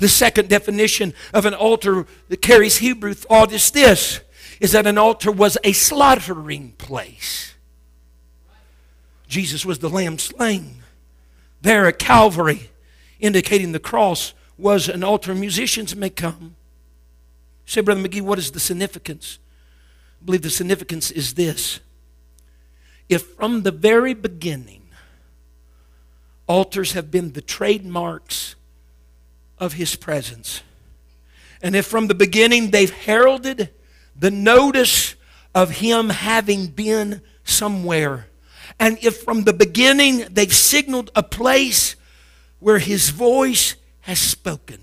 The 0.01 0.09
second 0.09 0.49
definition 0.49 1.15
of 1.33 1.47
an 1.47 1.55
altar 1.55 2.07
that 2.29 2.43
carries 2.43 2.79
Hebrew 2.79 3.15
thought 3.15 3.53
is 3.53 3.71
this 3.71 4.21
is 4.61 4.73
that 4.73 4.89
an 4.89 4.99
altar 4.99 5.31
was 5.31 5.57
a 5.63 5.73
slaughtering 5.73 6.73
place. 6.79 7.55
Jesus 9.29 9.65
was 9.65 9.79
the 9.79 9.89
lamb 9.89 10.19
slain 10.19 10.83
there 11.61 11.87
at 11.87 11.99
Calvary, 11.99 12.71
indicating 13.21 13.73
the 13.73 13.81
cross 13.81 14.35
was 14.57 14.89
an 14.89 15.03
altar. 15.03 15.35
Musicians 15.35 15.95
may 15.95 16.11
come. 16.11 16.57
Say, 17.67 17.81
Brother 17.81 18.01
McGee, 18.01 18.23
what 18.23 18.39
is 18.39 18.53
the 18.53 18.61
significance? 18.61 19.39
I 20.21 20.25
believe 20.25 20.43
the 20.43 20.51
significance 20.51 21.11
is 21.11 21.35
this. 21.35 21.81
If 23.09 23.23
from 23.35 23.63
the 23.63 23.71
very 23.71 24.15
beginning, 24.15 24.83
altars 26.47 26.93
have 26.93 27.11
been 27.11 27.33
the 27.33 27.43
trademarks 27.43 28.55
of 29.59 29.75
His 29.75 29.97
presence, 29.97 30.63
and 31.61 31.75
if 31.75 31.87
from 31.87 32.07
the 32.07 32.15
beginning 32.15 32.71
they've 32.71 32.93
heralded 32.93 33.71
the 34.17 34.31
notice 34.31 35.15
of 35.55 35.71
Him 35.71 36.11
having 36.11 36.69
been 36.69 37.21
somewhere, 37.45 38.28
and 38.81 38.99
if 39.03 39.23
from 39.23 39.45
the 39.45 39.53
beginning 39.53 40.25
they've 40.31 40.55
signaled 40.55 41.11
a 41.15 41.23
place 41.23 41.97
where 42.59 42.79
his 42.79 43.11
voice 43.11 43.75
has 44.03 44.19
spoken, 44.19 44.81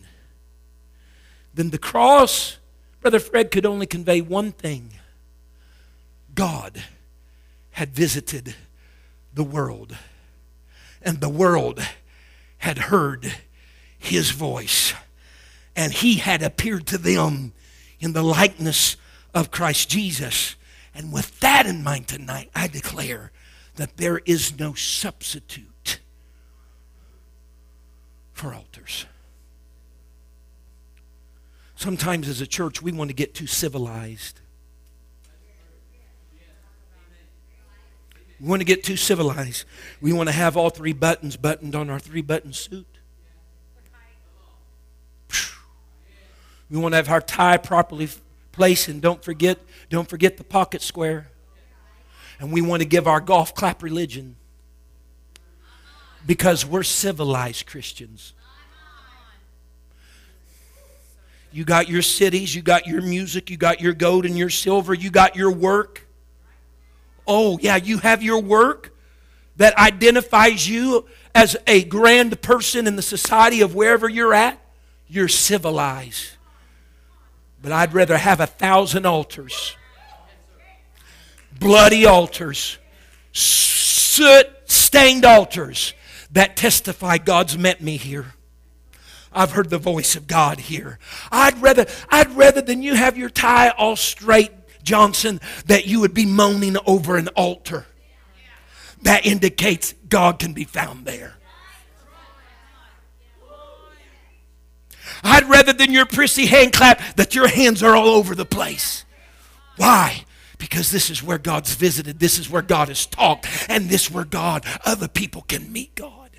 then 1.53 1.69
the 1.69 1.77
cross, 1.77 2.57
Brother 3.01 3.19
Fred, 3.19 3.51
could 3.51 3.65
only 3.65 3.85
convey 3.85 4.21
one 4.21 4.51
thing 4.51 4.91
God 6.33 6.83
had 7.71 7.93
visited 7.93 8.55
the 9.33 9.43
world, 9.43 9.97
and 11.01 11.19
the 11.19 11.29
world 11.29 11.85
had 12.59 12.77
heard 12.77 13.33
his 13.97 14.31
voice, 14.31 14.93
and 15.75 15.91
he 15.91 16.15
had 16.15 16.41
appeared 16.41 16.87
to 16.87 16.97
them 16.97 17.53
in 17.99 18.13
the 18.13 18.23
likeness 18.23 18.97
of 19.33 19.51
Christ 19.51 19.89
Jesus. 19.89 20.55
And 20.93 21.11
with 21.11 21.39
that 21.41 21.65
in 21.65 21.83
mind 21.83 22.07
tonight, 22.07 22.49
I 22.55 22.67
declare 22.67 23.31
that 23.75 23.97
there 23.97 24.19
is 24.25 24.57
no 24.57 24.73
substitute 24.73 25.99
for 28.33 28.53
altars. 28.53 29.05
Sometimes 31.75 32.27
as 32.29 32.41
a 32.41 32.47
church, 32.47 32.81
we 32.81 32.91
want 32.91 33.09
to 33.09 33.13
get 33.13 33.33
too 33.33 33.47
civilized. 33.47 34.39
We 38.39 38.47
want 38.47 38.61
to 38.61 38.65
get 38.65 38.83
too 38.83 38.97
civilized. 38.97 39.65
We 40.01 40.13
want 40.13 40.27
to 40.27 40.33
have 40.33 40.57
all 40.57 40.69
three 40.69 40.93
buttons 40.93 41.37
buttoned 41.37 41.75
on 41.75 41.89
our 41.89 41.99
three 41.99 42.21
button 42.21 42.53
suit. 42.53 42.87
We 46.69 46.79
want 46.79 46.93
to 46.93 46.97
have 46.97 47.09
our 47.09 47.21
tie 47.21 47.57
properly 47.57 48.09
placed 48.51 48.87
and 48.87 49.01
don't 49.01 49.23
forget 49.23 49.59
don't 49.89 50.09
forget 50.09 50.37
the 50.37 50.43
pocket 50.43 50.81
square 50.81 51.29
and 52.39 52.51
we 52.51 52.61
want 52.61 52.81
to 52.81 52.87
give 52.87 53.07
our 53.07 53.19
golf 53.19 53.53
clap 53.53 53.81
religion 53.83 54.35
because 56.25 56.65
we're 56.65 56.83
civilized 56.83 57.65
Christians. 57.65 58.33
You 61.51 61.63
got 61.63 61.87
your 61.87 62.01
cities, 62.01 62.53
you 62.53 62.61
got 62.61 62.85
your 62.85 63.01
music, 63.01 63.49
you 63.49 63.55
got 63.55 63.79
your 63.79 63.93
gold 63.93 64.25
and 64.25 64.37
your 64.37 64.49
silver, 64.49 64.93
you 64.93 65.09
got 65.09 65.35
your 65.35 65.51
work. 65.51 66.05
Oh, 67.25 67.57
yeah, 67.61 67.77
you 67.77 67.99
have 67.99 68.21
your 68.21 68.41
work 68.41 68.93
that 69.55 69.77
identifies 69.77 70.67
you 70.67 71.05
as 71.33 71.55
a 71.65 71.83
grand 71.85 72.41
person 72.41 72.87
in 72.87 72.97
the 72.97 73.01
society 73.01 73.61
of 73.61 73.73
wherever 73.73 74.09
you're 74.09 74.33
at. 74.33 74.59
You're 75.07 75.29
civilized. 75.29 76.31
But 77.61 77.71
I'd 77.71 77.93
rather 77.93 78.17
have 78.17 78.41
a 78.41 78.47
thousand 78.47 79.05
altars 79.05 79.75
bloody 81.59 82.05
altars, 82.05 82.77
soot 83.31 84.47
stained 84.65 85.25
altars 85.25 85.93
that 86.31 86.55
testify 86.55 87.17
God's 87.17 87.57
met 87.57 87.81
me 87.81 87.97
here. 87.97 88.33
I've 89.31 89.51
heard 89.51 89.69
the 89.69 89.77
voice 89.77 90.15
of 90.15 90.27
God 90.27 90.59
here. 90.59 90.97
I'd 91.31 91.61
rather, 91.61 91.85
I'd 92.09 92.31
rather 92.31 92.61
than 92.61 92.81
you 92.81 92.95
have 92.95 93.17
your 93.17 93.29
tie 93.29 93.69
all 93.69 93.97
straight, 93.97 94.51
Johnson, 94.81 95.41
that 95.65 95.85
you 95.85 95.99
would 95.99 96.13
be 96.13 96.25
moaning 96.25 96.77
over 96.85 97.17
an 97.17 97.27
altar. 97.29 97.85
That 99.01 99.25
indicates 99.25 99.93
God 100.07 100.39
can 100.39 100.53
be 100.53 100.63
found 100.63 101.05
there. 101.05 101.35
I'd 105.23 105.49
rather 105.49 105.73
than 105.73 105.91
your 105.91 106.05
prissy 106.05 106.45
hand 106.45 106.73
clap 106.73 107.01
that 107.15 107.35
your 107.35 107.47
hands 107.47 107.83
are 107.83 107.95
all 107.95 108.07
over 108.07 108.35
the 108.35 108.45
place. 108.45 109.05
Why? 109.77 110.24
Because 110.57 110.91
this 110.91 111.09
is 111.09 111.21
where 111.21 111.37
God's 111.37 111.73
visited, 111.75 112.19
this 112.19 112.39
is 112.39 112.49
where 112.49 112.61
God 112.61 112.87
has 112.87 113.05
talked, 113.05 113.47
and 113.67 113.89
this 113.89 114.05
is 114.05 114.11
where 114.11 114.25
God, 114.25 114.65
other 114.85 115.07
people 115.07 115.43
can 115.47 115.71
meet 115.71 115.95
God. 115.95 116.29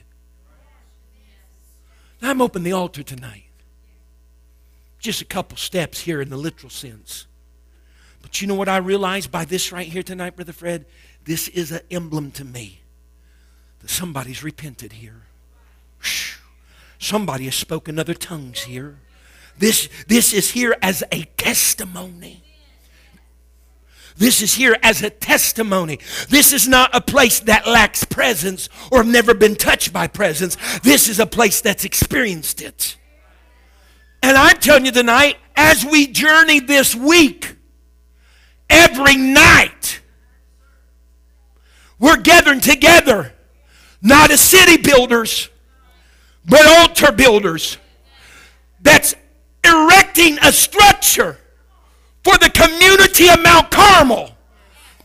I'm 2.22 2.40
opening 2.40 2.64
the 2.64 2.72
altar 2.72 3.02
tonight. 3.02 3.44
Just 4.98 5.20
a 5.20 5.26
couple 5.26 5.56
steps 5.56 6.00
here 6.00 6.20
in 6.20 6.30
the 6.30 6.36
literal 6.36 6.70
sense. 6.70 7.26
But 8.22 8.40
you 8.40 8.48
know 8.48 8.54
what 8.54 8.68
I 8.68 8.78
realize 8.78 9.26
by 9.26 9.44
this 9.44 9.70
right 9.70 9.86
here 9.86 10.02
tonight, 10.02 10.34
Brother 10.34 10.52
Fred? 10.52 10.86
This 11.24 11.48
is 11.48 11.70
an 11.70 11.82
emblem 11.90 12.32
to 12.32 12.44
me 12.44 12.80
that 13.80 13.90
somebody's 13.90 14.42
repented 14.42 14.94
here. 14.94 15.22
Somebody 16.98 17.44
has 17.44 17.54
spoken 17.54 17.98
other 17.98 18.14
tongues 18.14 18.64
here. 18.64 18.98
This, 19.58 19.88
this 20.08 20.32
is 20.32 20.50
here 20.50 20.76
as 20.82 21.04
a 21.12 21.24
testimony. 21.36 22.42
This 24.16 24.40
is 24.40 24.54
here 24.54 24.76
as 24.82 25.02
a 25.02 25.10
testimony. 25.10 25.98
This 26.28 26.52
is 26.52 26.66
not 26.66 26.94
a 26.94 27.00
place 27.00 27.40
that 27.40 27.66
lacks 27.66 28.04
presence 28.04 28.68
or 28.90 28.98
have 28.98 29.06
never 29.06 29.34
been 29.34 29.56
touched 29.56 29.92
by 29.92 30.06
presence. 30.06 30.56
This 30.80 31.08
is 31.08 31.20
a 31.20 31.26
place 31.26 31.60
that's 31.60 31.84
experienced 31.84 32.62
it. 32.62 32.96
And 34.22 34.36
I'm 34.36 34.56
telling 34.56 34.86
you 34.86 34.92
tonight, 34.92 35.36
as 35.54 35.84
we 35.84 36.06
journey 36.06 36.60
this 36.60 36.94
week, 36.94 37.56
every 38.70 39.16
night, 39.16 40.00
we're 41.98 42.16
gathering 42.16 42.60
together, 42.60 43.34
not 44.00 44.30
as 44.30 44.40
city 44.40 44.78
builders, 44.78 45.50
but 46.46 46.66
altar 46.66 47.12
builders. 47.12 47.76
That's 48.80 49.14
erecting 49.62 50.38
a 50.42 50.52
structure 50.52 51.38
for 52.26 52.36
the 52.38 52.50
community 52.50 53.28
of 53.28 53.40
Mount 53.40 53.70
Carmel 53.70 54.32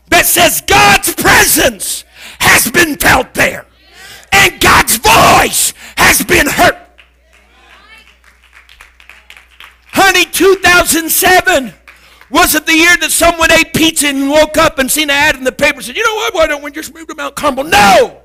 that 0.08 0.26
says 0.26 0.60
God's 0.60 1.14
presence 1.14 2.02
has 2.40 2.68
been 2.68 2.96
felt 2.96 3.32
there 3.34 3.64
and 4.32 4.60
God's 4.60 4.96
voice 4.96 5.72
has 5.96 6.24
been 6.24 6.48
heard. 6.48 6.76
Honey, 9.92 10.24
2007 10.24 11.72
was 12.28 12.56
it 12.56 12.66
the 12.66 12.74
year 12.74 12.96
that 12.96 13.12
someone 13.12 13.52
ate 13.52 13.72
pizza 13.72 14.08
and 14.08 14.28
woke 14.28 14.56
up 14.56 14.80
and 14.80 14.90
seen 14.90 15.04
an 15.04 15.10
ad 15.10 15.36
in 15.36 15.44
the 15.44 15.52
paper 15.52 15.76
and 15.76 15.84
said, 15.84 15.96
you 15.96 16.02
know 16.02 16.14
what, 16.16 16.34
why 16.34 16.48
don't 16.48 16.64
we 16.64 16.72
just 16.72 16.92
move 16.92 17.06
to 17.06 17.14
Mount 17.14 17.36
Carmel? 17.36 17.62
No! 17.62 18.20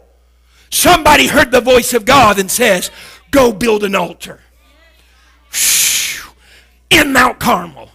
Somebody 0.71 1.27
heard 1.27 1.51
the 1.51 1.61
voice 1.61 1.93
of 1.93 2.03
God 2.03 2.39
and 2.39 2.49
says, 2.49 2.89
go 3.29 3.53
build 3.53 3.83
an 3.83 3.93
altar. 3.93 4.39
In 6.89 7.13
Mount 7.13 7.39
Carmel. 7.39 7.91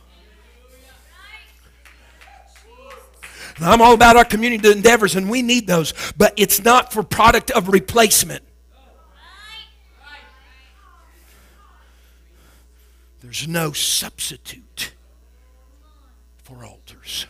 I'm 3.64 3.80
all 3.80 3.94
about 3.94 4.16
our 4.16 4.24
community 4.24 4.70
endeavors, 4.70 5.14
and 5.14 5.30
we 5.30 5.42
need 5.42 5.66
those, 5.66 5.94
but 6.16 6.34
it's 6.36 6.64
not 6.64 6.92
for 6.92 7.02
product 7.02 7.50
of 7.50 7.68
replacement. 7.68 8.42
There's 13.20 13.46
no 13.46 13.72
substitute 13.72 14.92
for 16.42 16.64
altars. 16.64 17.26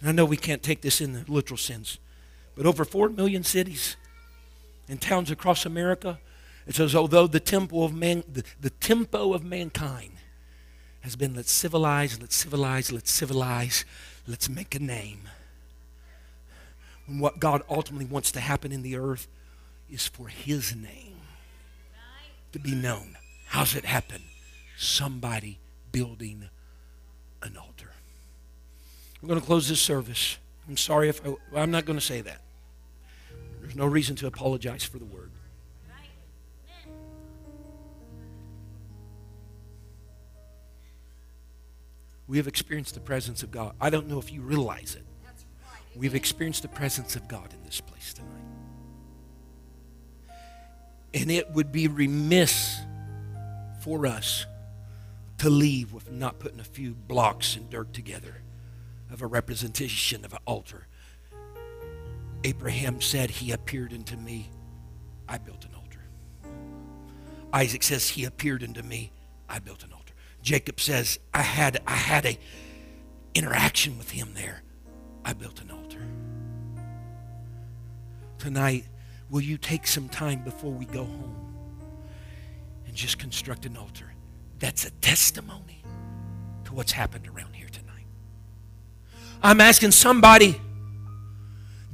And 0.00 0.08
I 0.08 0.12
know 0.12 0.24
we 0.24 0.36
can't 0.36 0.62
take 0.62 0.80
this 0.80 1.00
in 1.00 1.12
the 1.12 1.24
literal 1.28 1.56
sense, 1.56 1.98
but 2.56 2.66
over 2.66 2.84
4 2.84 3.08
million 3.10 3.42
cities 3.42 3.96
and 4.88 5.00
towns 5.00 5.30
across 5.30 5.64
America 5.64 6.18
it 6.66 6.74
says, 6.74 6.94
although 6.94 7.26
the 7.26 7.40
tempo 7.40 7.84
of 7.84 7.94
man, 7.94 8.24
the, 8.30 8.42
the 8.60 8.70
tempo 8.70 9.34
of 9.34 9.44
mankind 9.44 10.12
has 11.00 11.16
been 11.16 11.34
let's 11.34 11.52
civilize, 11.52 12.18
let's 12.20 12.34
civilize, 12.34 12.90
let's 12.90 13.10
civilize, 13.10 13.84
let's 14.26 14.48
make 14.48 14.74
a 14.74 14.78
name. 14.78 15.28
And 17.06 17.20
what 17.20 17.38
God 17.38 17.62
ultimately 17.68 18.06
wants 18.06 18.32
to 18.32 18.40
happen 18.40 18.72
in 18.72 18.82
the 18.82 18.96
earth 18.96 19.28
is 19.90 20.06
for 20.06 20.28
his 20.28 20.74
name 20.74 21.16
to 22.52 22.58
be 22.58 22.74
known. 22.74 23.18
How's 23.46 23.76
it 23.76 23.84
happen? 23.84 24.22
Somebody 24.78 25.58
building 25.92 26.48
an 27.42 27.56
altar. 27.58 27.90
I'm 29.20 29.28
going 29.28 29.40
to 29.40 29.46
close 29.46 29.68
this 29.68 29.80
service. 29.80 30.38
I'm 30.66 30.78
sorry 30.78 31.10
if 31.10 31.20
I, 31.26 31.34
I'm 31.54 31.70
not 31.70 31.84
going 31.84 31.98
to 31.98 32.04
say 32.04 32.22
that. 32.22 32.40
There's 33.60 33.76
no 33.76 33.86
reason 33.86 34.16
to 34.16 34.26
apologize 34.26 34.84
for 34.84 34.98
the 34.98 35.04
word. 35.04 35.30
We 42.26 42.38
have 42.38 42.46
experienced 42.46 42.94
the 42.94 43.00
presence 43.00 43.42
of 43.42 43.50
God. 43.50 43.74
I 43.80 43.90
don't 43.90 44.08
know 44.08 44.18
if 44.18 44.32
you 44.32 44.40
realize 44.40 44.94
it. 44.94 45.04
We've 45.96 46.14
experienced 46.14 46.62
the 46.62 46.68
presence 46.68 47.16
of 47.16 47.28
God 47.28 47.52
in 47.52 47.62
this 47.64 47.80
place 47.80 48.14
tonight. 48.14 48.30
And 51.12 51.30
it 51.30 51.50
would 51.52 51.70
be 51.70 51.86
remiss 51.86 52.80
for 53.80 54.06
us 54.06 54.46
to 55.38 55.50
leave 55.50 55.92
with 55.92 56.10
not 56.10 56.38
putting 56.38 56.58
a 56.58 56.64
few 56.64 56.94
blocks 56.94 57.54
and 57.54 57.68
dirt 57.70 57.92
together 57.92 58.42
of 59.10 59.22
a 59.22 59.26
representation 59.26 60.24
of 60.24 60.32
an 60.32 60.40
altar. 60.46 60.86
Abraham 62.42 63.00
said, 63.00 63.30
He 63.30 63.52
appeared 63.52 63.92
unto 63.92 64.16
me. 64.16 64.50
I 65.28 65.38
built 65.38 65.64
an 65.64 65.74
altar. 65.74 66.00
Isaac 67.52 67.82
says, 67.82 68.08
He 68.08 68.24
appeared 68.24 68.64
unto 68.64 68.82
me. 68.82 69.12
I 69.48 69.60
built 69.60 69.84
an 69.84 69.92
altar. 69.92 69.93
Jacob 70.44 70.78
says, 70.78 71.18
I 71.32 71.40
had, 71.40 71.80
I 71.86 71.96
had 71.96 72.26
a 72.26 72.38
interaction 73.34 73.96
with 73.96 74.10
him 74.10 74.34
there. 74.34 74.62
I 75.24 75.32
built 75.32 75.62
an 75.62 75.70
altar. 75.70 76.06
Tonight, 78.36 78.84
will 79.30 79.40
you 79.40 79.56
take 79.56 79.86
some 79.86 80.06
time 80.06 80.44
before 80.44 80.70
we 80.70 80.84
go 80.84 81.04
home 81.04 81.54
and 82.86 82.94
just 82.94 83.18
construct 83.18 83.64
an 83.64 83.78
altar? 83.78 84.12
That's 84.58 84.84
a 84.84 84.90
testimony 84.90 85.82
to 86.64 86.74
what's 86.74 86.92
happened 86.92 87.26
around 87.26 87.54
here 87.56 87.68
tonight. 87.72 88.04
I'm 89.42 89.62
asking 89.62 89.92
somebody 89.92 90.60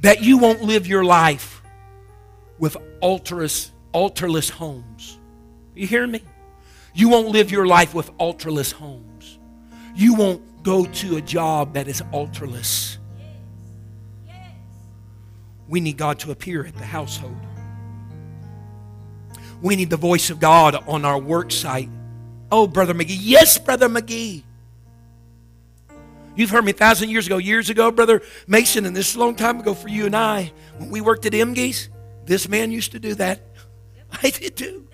that 0.01 0.21
you 0.23 0.37
won't 0.37 0.61
live 0.61 0.87
your 0.87 1.05
life 1.05 1.61
with 2.59 2.75
altarless, 3.01 3.71
altarless 3.93 4.49
homes. 4.49 5.17
You 5.73 5.87
hear 5.87 6.05
me? 6.05 6.21
You 6.93 7.09
won't 7.09 7.29
live 7.29 7.51
your 7.51 7.65
life 7.65 7.93
with 7.93 8.09
altarless 8.17 8.71
homes. 8.71 9.39
You 9.95 10.13
won't 10.13 10.63
go 10.63 10.85
to 10.85 11.17
a 11.17 11.21
job 11.21 11.73
that 11.73 11.87
is 11.87 12.01
altarless. 12.13 12.97
We 15.67 15.79
need 15.79 15.97
God 15.97 16.19
to 16.19 16.31
appear 16.31 16.65
at 16.65 16.75
the 16.75 16.83
household. 16.83 17.37
We 19.61 19.75
need 19.75 19.89
the 19.89 19.97
voice 19.97 20.29
of 20.29 20.39
God 20.39 20.75
on 20.87 21.05
our 21.05 21.19
work 21.19 21.51
site. 21.51 21.89
Oh, 22.51 22.67
Brother 22.67 22.93
McGee. 22.93 23.17
Yes, 23.19 23.57
Brother 23.57 23.87
McGee. 23.87 24.43
You've 26.35 26.49
heard 26.49 26.65
me 26.65 26.71
a 26.71 26.73
thousand 26.73 27.09
years 27.09 27.27
ago, 27.27 27.37
years 27.37 27.69
ago, 27.69 27.91
Brother 27.91 28.21
Mason, 28.47 28.85
and 28.85 28.95
this 28.95 29.09
is 29.09 29.15
a 29.15 29.19
long 29.19 29.35
time 29.35 29.59
ago 29.59 29.73
for 29.73 29.89
you 29.89 30.05
and 30.05 30.15
I. 30.15 30.51
When 30.77 30.89
we 30.89 31.01
worked 31.01 31.25
at 31.25 31.33
Imgees, 31.33 31.89
this 32.25 32.47
man 32.47 32.71
used 32.71 32.93
to 32.93 32.99
do 32.99 33.15
that. 33.15 33.41
I 34.23 34.29
did 34.29 34.57
too. 34.57 34.87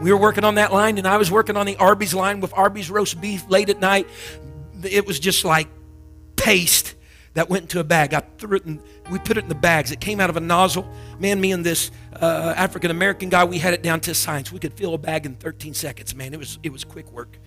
We 0.00 0.12
were 0.12 0.18
working 0.18 0.44
on 0.44 0.54
that 0.56 0.72
line, 0.72 0.96
and 0.98 1.06
I 1.06 1.16
was 1.16 1.30
working 1.30 1.56
on 1.56 1.66
the 1.66 1.76
Arby's 1.76 2.14
line 2.14 2.40
with 2.40 2.52
Arby's 2.54 2.90
roast 2.90 3.20
beef 3.20 3.48
late 3.48 3.68
at 3.68 3.80
night. 3.80 4.06
It 4.84 5.06
was 5.06 5.18
just 5.18 5.44
like 5.44 5.68
paste 6.36 6.94
that 7.34 7.48
went 7.48 7.62
into 7.62 7.80
a 7.80 7.84
bag. 7.84 8.14
I 8.14 8.20
threw 8.38 8.56
it 8.56 8.66
in, 8.66 8.80
we 9.10 9.18
put 9.18 9.36
it 9.36 9.42
in 9.44 9.48
the 9.48 9.54
bags. 9.56 9.90
It 9.90 10.00
came 10.00 10.20
out 10.20 10.30
of 10.30 10.36
a 10.36 10.40
nozzle. 10.40 10.88
Man, 11.18 11.40
me 11.40 11.52
and 11.52 11.64
this 11.64 11.90
uh, 12.20 12.54
African 12.56 12.90
American 12.90 13.28
guy, 13.28 13.44
we 13.44 13.58
had 13.58 13.74
it 13.74 13.82
down 13.82 14.00
to 14.00 14.14
science. 14.14 14.52
We 14.52 14.60
could 14.60 14.74
fill 14.74 14.94
a 14.94 14.98
bag 14.98 15.26
in 15.26 15.34
13 15.34 15.74
seconds. 15.74 16.14
Man, 16.14 16.32
it 16.32 16.38
was 16.38 16.58
it 16.62 16.72
was 16.72 16.84
quick 16.84 17.10
work. 17.10 17.38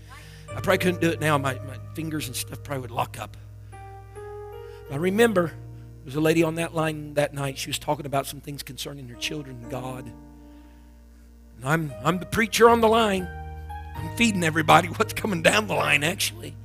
I 0.50 0.56
probably 0.56 0.80
couldn't 0.80 1.00
do 1.00 1.10
it 1.10 1.22
now. 1.22 1.38
My, 1.38 1.54
my 1.54 1.78
fingers 1.94 2.28
and 2.28 2.36
stuff 2.36 2.62
probably 2.64 2.82
would 2.82 2.92
lock 2.92 3.18
up. 3.18 3.38
I 4.92 4.96
remember 4.96 5.48
there 5.48 6.06
was 6.06 6.16
a 6.16 6.22
lady 6.22 6.44
on 6.44 6.56
that 6.56 6.76
line 6.76 7.14
that 7.14 7.34
night. 7.34 7.58
She 7.58 7.70
was 7.70 7.80
talking 7.80 8.06
about 8.06 8.28
some 8.28 8.42
things 8.42 8.62
concerning 8.62 9.08
her 9.08 9.16
children 9.16 9.60
and 9.62 9.72
God. 9.72 10.12
I'm, 11.64 11.94
I'm 12.04 12.18
the 12.20 12.26
preacher 12.26 12.70
on 12.70 12.82
the 12.82 12.88
line. 12.88 13.28
I'm 13.96 14.16
feeding 14.18 14.44
everybody 14.44 14.88
what's 14.98 15.14
coming 15.14 15.42
down 15.42 15.68
the 15.68 15.76
line, 15.76 16.04
actually. 16.04 16.56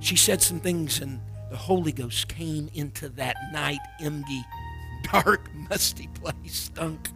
She 0.00 0.16
said 0.16 0.42
some 0.42 0.60
things, 0.60 1.00
and 1.00 1.20
the 1.50 1.56
Holy 1.56 1.92
Ghost 1.92 2.28
came 2.28 2.68
into 2.74 3.08
that 3.10 3.36
night, 3.52 3.78
empty, 4.00 4.44
dark, 5.12 5.48
musty 5.54 6.08
place, 6.08 6.54
stunk. 6.54 7.10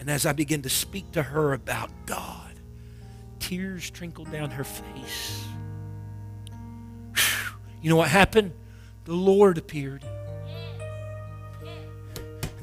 And 0.00 0.10
as 0.10 0.26
I 0.26 0.32
began 0.32 0.62
to 0.62 0.70
speak 0.70 1.12
to 1.12 1.22
her 1.22 1.52
about 1.52 1.90
God, 2.06 2.54
tears 3.38 3.90
trickled 3.90 4.30
down 4.32 4.50
her 4.50 4.64
face. 4.64 5.44
You 7.82 7.90
know 7.90 7.96
what 7.96 8.08
happened? 8.08 8.52
The 9.04 9.12
Lord 9.12 9.58
appeared. 9.58 10.02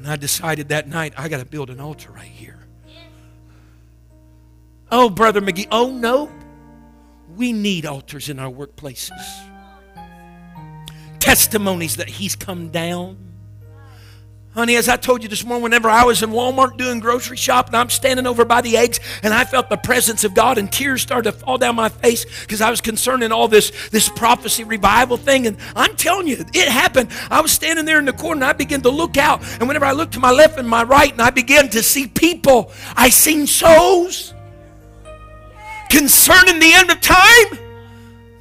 And 0.02 0.10
I 0.10 0.16
decided 0.16 0.70
that 0.70 0.88
night, 0.88 1.14
I 1.16 1.28
got 1.28 1.38
to 1.38 1.44
build 1.44 1.70
an 1.70 1.78
altar 1.78 2.10
right 2.10 2.24
here. 2.24 2.58
Oh, 4.90 5.08
Brother 5.08 5.40
McGee, 5.40 5.68
oh 5.70 5.92
no. 5.92 6.28
We 7.36 7.52
need 7.52 7.86
altars 7.86 8.28
in 8.28 8.40
our 8.40 8.50
workplaces. 8.50 9.12
Testimonies 11.20 11.94
that 11.96 12.08
He's 12.08 12.34
come 12.34 12.70
down 12.70 13.16
Honey, 14.54 14.76
as 14.76 14.86
I 14.86 14.98
told 14.98 15.22
you 15.22 15.30
this 15.30 15.46
morning, 15.46 15.62
whenever 15.62 15.88
I 15.88 16.04
was 16.04 16.22
in 16.22 16.28
Walmart 16.28 16.76
doing 16.76 17.00
grocery 17.00 17.38
shopping, 17.38 17.74
I'm 17.74 17.88
standing 17.88 18.26
over 18.26 18.44
by 18.44 18.60
the 18.60 18.76
eggs 18.76 19.00
and 19.22 19.32
I 19.32 19.46
felt 19.46 19.70
the 19.70 19.78
presence 19.78 20.24
of 20.24 20.34
God 20.34 20.58
and 20.58 20.70
tears 20.70 21.00
started 21.00 21.32
to 21.32 21.38
fall 21.38 21.56
down 21.56 21.74
my 21.74 21.88
face 21.88 22.26
because 22.42 22.60
I 22.60 22.68
was 22.68 22.82
concerned 22.82 23.22
in 23.22 23.32
all 23.32 23.48
this, 23.48 23.72
this 23.88 24.10
prophecy 24.10 24.64
revival 24.64 25.16
thing. 25.16 25.46
And 25.46 25.56
I'm 25.74 25.96
telling 25.96 26.28
you, 26.28 26.44
it 26.52 26.68
happened. 26.68 27.10
I 27.30 27.40
was 27.40 27.50
standing 27.50 27.86
there 27.86 27.98
in 27.98 28.04
the 28.04 28.12
corner 28.12 28.42
and 28.42 28.44
I 28.44 28.52
began 28.52 28.82
to 28.82 28.90
look 28.90 29.16
out. 29.16 29.42
And 29.58 29.68
whenever 29.68 29.86
I 29.86 29.92
looked 29.92 30.12
to 30.14 30.20
my 30.20 30.30
left 30.30 30.58
and 30.58 30.68
my 30.68 30.82
right 30.82 31.10
and 31.10 31.22
I 31.22 31.30
began 31.30 31.70
to 31.70 31.82
see 31.82 32.06
people, 32.06 32.72
I 32.94 33.08
seen 33.08 33.46
souls 33.46 34.34
concerning 35.88 36.58
the 36.58 36.74
end 36.74 36.90
of 36.90 37.00
time. 37.00 37.58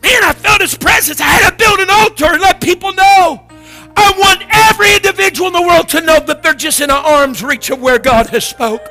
Man, 0.01 0.23
I 0.25 0.33
felt 0.35 0.59
his 0.59 0.75
presence. 0.75 1.21
I 1.21 1.25
had 1.25 1.51
to 1.51 1.55
build 1.55 1.79
an 1.79 1.89
altar 1.89 2.25
and 2.25 2.41
let 2.41 2.59
people 2.59 2.91
know. 2.93 3.47
I 3.95 4.13
want 4.17 4.43
every 4.51 4.95
individual 4.95 5.47
in 5.47 5.53
the 5.53 5.61
world 5.61 5.89
to 5.89 6.01
know 6.01 6.19
that 6.19 6.43
they're 6.43 6.53
just 6.53 6.81
in 6.81 6.89
an 6.89 6.95
arm's 6.95 7.43
reach 7.43 7.69
of 7.69 7.81
where 7.81 7.99
God 7.99 8.27
has 8.27 8.45
spoke. 8.45 8.85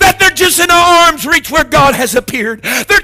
That 0.00 0.18
they're 0.18 0.30
just 0.30 0.58
in 0.58 0.64
an 0.64 0.70
arm's 0.70 1.26
reach 1.26 1.50
where 1.50 1.64
God 1.64 1.94
has 1.94 2.14
appeared. 2.14 2.62
They're 2.62 3.00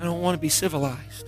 I 0.00 0.04
don't 0.04 0.22
want 0.22 0.34
to 0.34 0.40
be 0.40 0.48
civilized. 0.48 1.26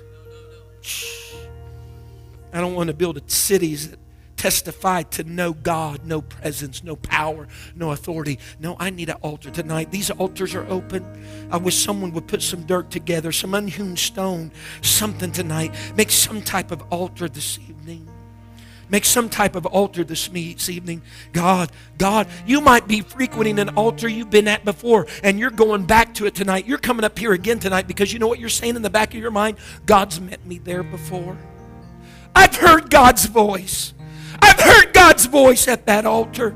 I 2.54 2.60
don't 2.60 2.74
want 2.74 2.88
to 2.88 2.94
build 2.94 3.30
cities 3.30 3.90
that 3.90 3.98
testify 4.43 5.05
to 5.05 5.22
no 5.22 5.53
God, 5.53 6.05
no 6.05 6.20
presence, 6.20 6.82
no 6.82 6.97
power, 6.97 7.47
no 7.76 7.93
authority. 7.93 8.40
No, 8.59 8.76
I 8.80 8.90
need 8.90 9.09
an 9.09 9.14
altar 9.22 9.53
tonight. 9.53 9.93
These 9.93 10.11
altars 10.11 10.53
are 10.57 10.66
open. 10.68 11.07
I 11.53 11.59
wish 11.59 11.76
someone 11.76 12.11
would 12.14 12.26
put 12.26 12.43
some 12.43 12.64
dirt 12.64 12.90
together, 12.90 13.30
some 13.30 13.55
unhewn 13.55 13.97
stone, 13.97 14.51
something 14.80 15.30
tonight. 15.30 15.72
Make 15.95 16.11
some 16.11 16.43
type 16.43 16.72
of 16.72 16.82
altar 16.90 17.28
this 17.28 17.61
evening. 17.61 18.09
Make 18.88 19.05
some 19.05 19.28
type 19.28 19.55
of 19.55 19.64
altar 19.64 20.03
this 20.03 20.28
evening. 20.68 21.03
God, 21.32 21.70
God, 21.97 22.26
you 22.45 22.61
might 22.61 22.88
be 22.88 23.01
frequenting 23.01 23.61
an 23.61 23.68
altar 23.76 24.09
you've 24.09 24.30
been 24.30 24.49
at 24.49 24.64
before 24.64 25.07
and 25.22 25.38
you're 25.38 25.53
going 25.53 25.86
back 25.86 26.14
to 26.14 26.26
it 26.26 26.34
tonight. 26.34 26.66
You're 26.66 26.78
coming 26.78 27.05
up 27.05 27.16
here 27.16 27.32
again 27.32 27.61
tonight 27.61 27.86
because 27.86 28.12
you 28.12 28.18
know 28.18 28.26
what 28.26 28.40
you're 28.40 28.49
saying 28.49 28.74
in 28.74 28.82
the 28.82 28.90
back 28.90 29.14
of 29.14 29.20
your 29.20 29.30
mind? 29.30 29.59
God's 29.86 30.20
met 30.20 30.45
me 30.45 30.59
there 30.59 30.82
before. 30.82 31.38
I've 32.34 32.57
heard 32.57 32.90
God's 32.90 33.26
voice. 33.26 33.95
I've 34.41 34.61
heard 34.61 34.93
God's 34.93 35.26
voice 35.26 35.68
at 35.68 35.87
that 35.87 36.07
altar. 36.07 36.55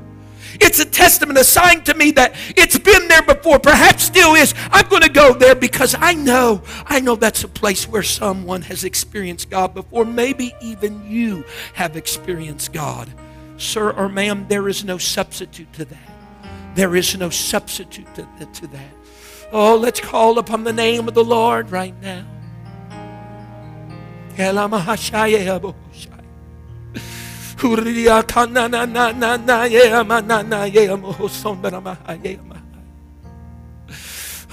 It's 0.59 0.79
a 0.79 0.85
testament, 0.85 1.37
a 1.37 1.43
sign 1.43 1.83
to 1.83 1.93
me 1.93 2.11
that 2.11 2.35
it's 2.55 2.77
been 2.79 3.07
there 3.07 3.21
before, 3.21 3.59
perhaps 3.59 4.03
still 4.03 4.33
is. 4.33 4.53
I'm 4.71 4.87
going 4.87 5.03
to 5.03 5.09
go 5.09 5.33
there 5.33 5.55
because 5.55 5.95
I 5.99 6.13
know, 6.13 6.63
I 6.85 6.99
know 6.99 7.15
that's 7.15 7.43
a 7.43 7.47
place 7.47 7.87
where 7.87 8.03
someone 8.03 8.63
has 8.63 8.83
experienced 8.83 9.49
God 9.49 9.73
before. 9.73 10.05
Maybe 10.05 10.55
even 10.61 11.05
you 11.09 11.43
have 11.73 11.95
experienced 11.95 12.73
God. 12.73 13.09
Sir 13.57 13.91
or 13.91 14.09
ma'am, 14.09 14.45
there 14.47 14.67
is 14.67 14.83
no 14.83 14.97
substitute 14.97 15.71
to 15.73 15.85
that. 15.85 16.75
There 16.75 16.95
is 16.95 17.17
no 17.17 17.29
substitute 17.29 18.07
to, 18.15 18.27
to 18.45 18.67
that. 18.67 18.93
Oh, 19.51 19.75
let's 19.75 19.99
call 19.99 20.39
upon 20.39 20.63
the 20.63 20.73
name 20.73 21.07
of 21.07 21.13
the 21.13 21.23
Lord 21.23 21.71
right 21.71 21.99
now. 22.01 22.25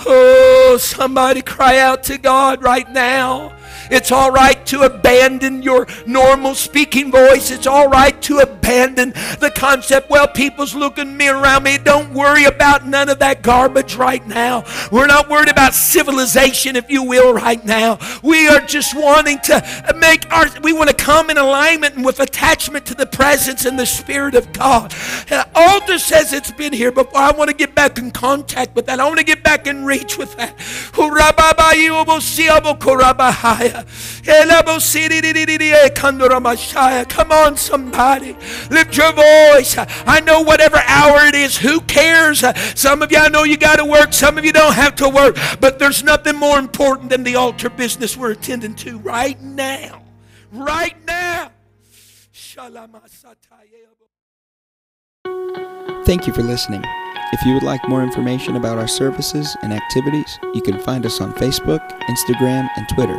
Oh, 0.06 0.76
somebody 0.80 1.40
cry 1.42 1.78
out 1.78 2.02
to 2.04 2.18
God 2.18 2.62
right 2.62 2.90
now. 2.90 3.56
It's 3.90 4.12
all 4.12 4.30
right 4.30 4.64
to 4.66 4.82
abandon 4.82 5.62
your 5.62 5.86
normal 6.06 6.54
speaking 6.54 7.10
voice. 7.10 7.50
It's 7.50 7.66
all 7.66 7.88
right 7.88 8.20
to 8.22 8.38
abandon 8.38 9.10
the 9.40 9.52
concept, 9.54 10.10
well, 10.10 10.26
people's 10.28 10.74
looking 10.74 11.16
me 11.16 11.28
around 11.28 11.64
me. 11.64 11.78
Don't 11.78 12.12
worry 12.12 12.44
about 12.44 12.86
none 12.86 13.08
of 13.08 13.18
that 13.18 13.42
garbage 13.42 13.94
right 13.96 14.26
now. 14.26 14.64
We're 14.90 15.06
not 15.06 15.28
worried 15.28 15.48
about 15.48 15.74
civilization, 15.74 16.76
if 16.76 16.90
you 16.90 17.02
will, 17.02 17.34
right 17.34 17.64
now. 17.64 17.98
We 18.22 18.48
are 18.48 18.60
just 18.60 18.94
wanting 18.96 19.38
to 19.40 19.94
make 19.96 20.30
our, 20.32 20.46
we 20.62 20.72
want 20.72 20.90
to 20.90 20.96
come 20.96 21.30
in 21.30 21.38
alignment 21.38 22.04
with 22.04 22.20
attachment 22.20 22.86
to 22.86 22.94
the 22.94 23.06
presence 23.06 23.64
and 23.64 23.78
the 23.78 23.86
Spirit 23.86 24.34
of 24.34 24.52
God. 24.52 24.90
The 25.28 25.46
altar 25.54 25.98
says 25.98 26.32
it's 26.32 26.52
been 26.52 26.72
here 26.72 26.92
before. 26.92 27.18
I 27.18 27.32
want 27.32 27.50
to 27.50 27.56
get 27.56 27.74
back 27.74 27.98
in 27.98 28.10
contact 28.10 28.74
with 28.74 28.86
that. 28.86 29.00
I 29.00 29.06
want 29.06 29.18
to 29.18 29.24
get 29.24 29.42
back 29.42 29.66
in 29.66 29.84
reach 29.84 30.18
with 30.18 30.36
that. 30.36 30.58
Come 37.08 37.32
on, 37.32 37.56
somebody. 37.56 38.36
Lift 38.70 38.96
your 38.96 39.12
voice. 39.12 39.76
I 40.06 40.20
know 40.20 40.42
whatever 40.42 40.76
hour 40.86 41.26
it 41.26 41.34
is, 41.34 41.56
who 41.56 41.80
cares? 41.82 42.44
Some 42.78 43.02
of 43.02 43.10
you, 43.10 43.18
I 43.18 43.28
know 43.28 43.44
you 43.44 43.56
got 43.56 43.76
to 43.76 43.84
work. 43.84 44.12
Some 44.12 44.38
of 44.38 44.44
you 44.44 44.52
don't 44.52 44.74
have 44.74 44.94
to 44.96 45.08
work. 45.08 45.36
But 45.60 45.78
there's 45.78 46.02
nothing 46.02 46.36
more 46.36 46.58
important 46.58 47.10
than 47.10 47.24
the 47.24 47.36
altar 47.36 47.70
business 47.70 48.16
we're 48.16 48.32
attending 48.32 48.74
to 48.76 48.98
right 48.98 49.40
now. 49.40 50.02
Right 50.52 50.96
now. 51.06 51.50
Thank 56.04 56.26
you 56.26 56.32
for 56.32 56.42
listening. 56.42 56.84
If 57.32 57.44
you 57.44 57.54
would 57.54 57.62
like 57.62 57.88
more 57.88 58.02
information 58.02 58.56
about 58.56 58.78
our 58.78 58.86
services 58.86 59.56
and 59.62 59.72
activities, 59.72 60.38
you 60.54 60.62
can 60.62 60.78
find 60.78 61.04
us 61.04 61.20
on 61.20 61.32
Facebook, 61.32 61.80
Instagram, 62.02 62.68
and 62.76 62.88
Twitter 62.90 63.18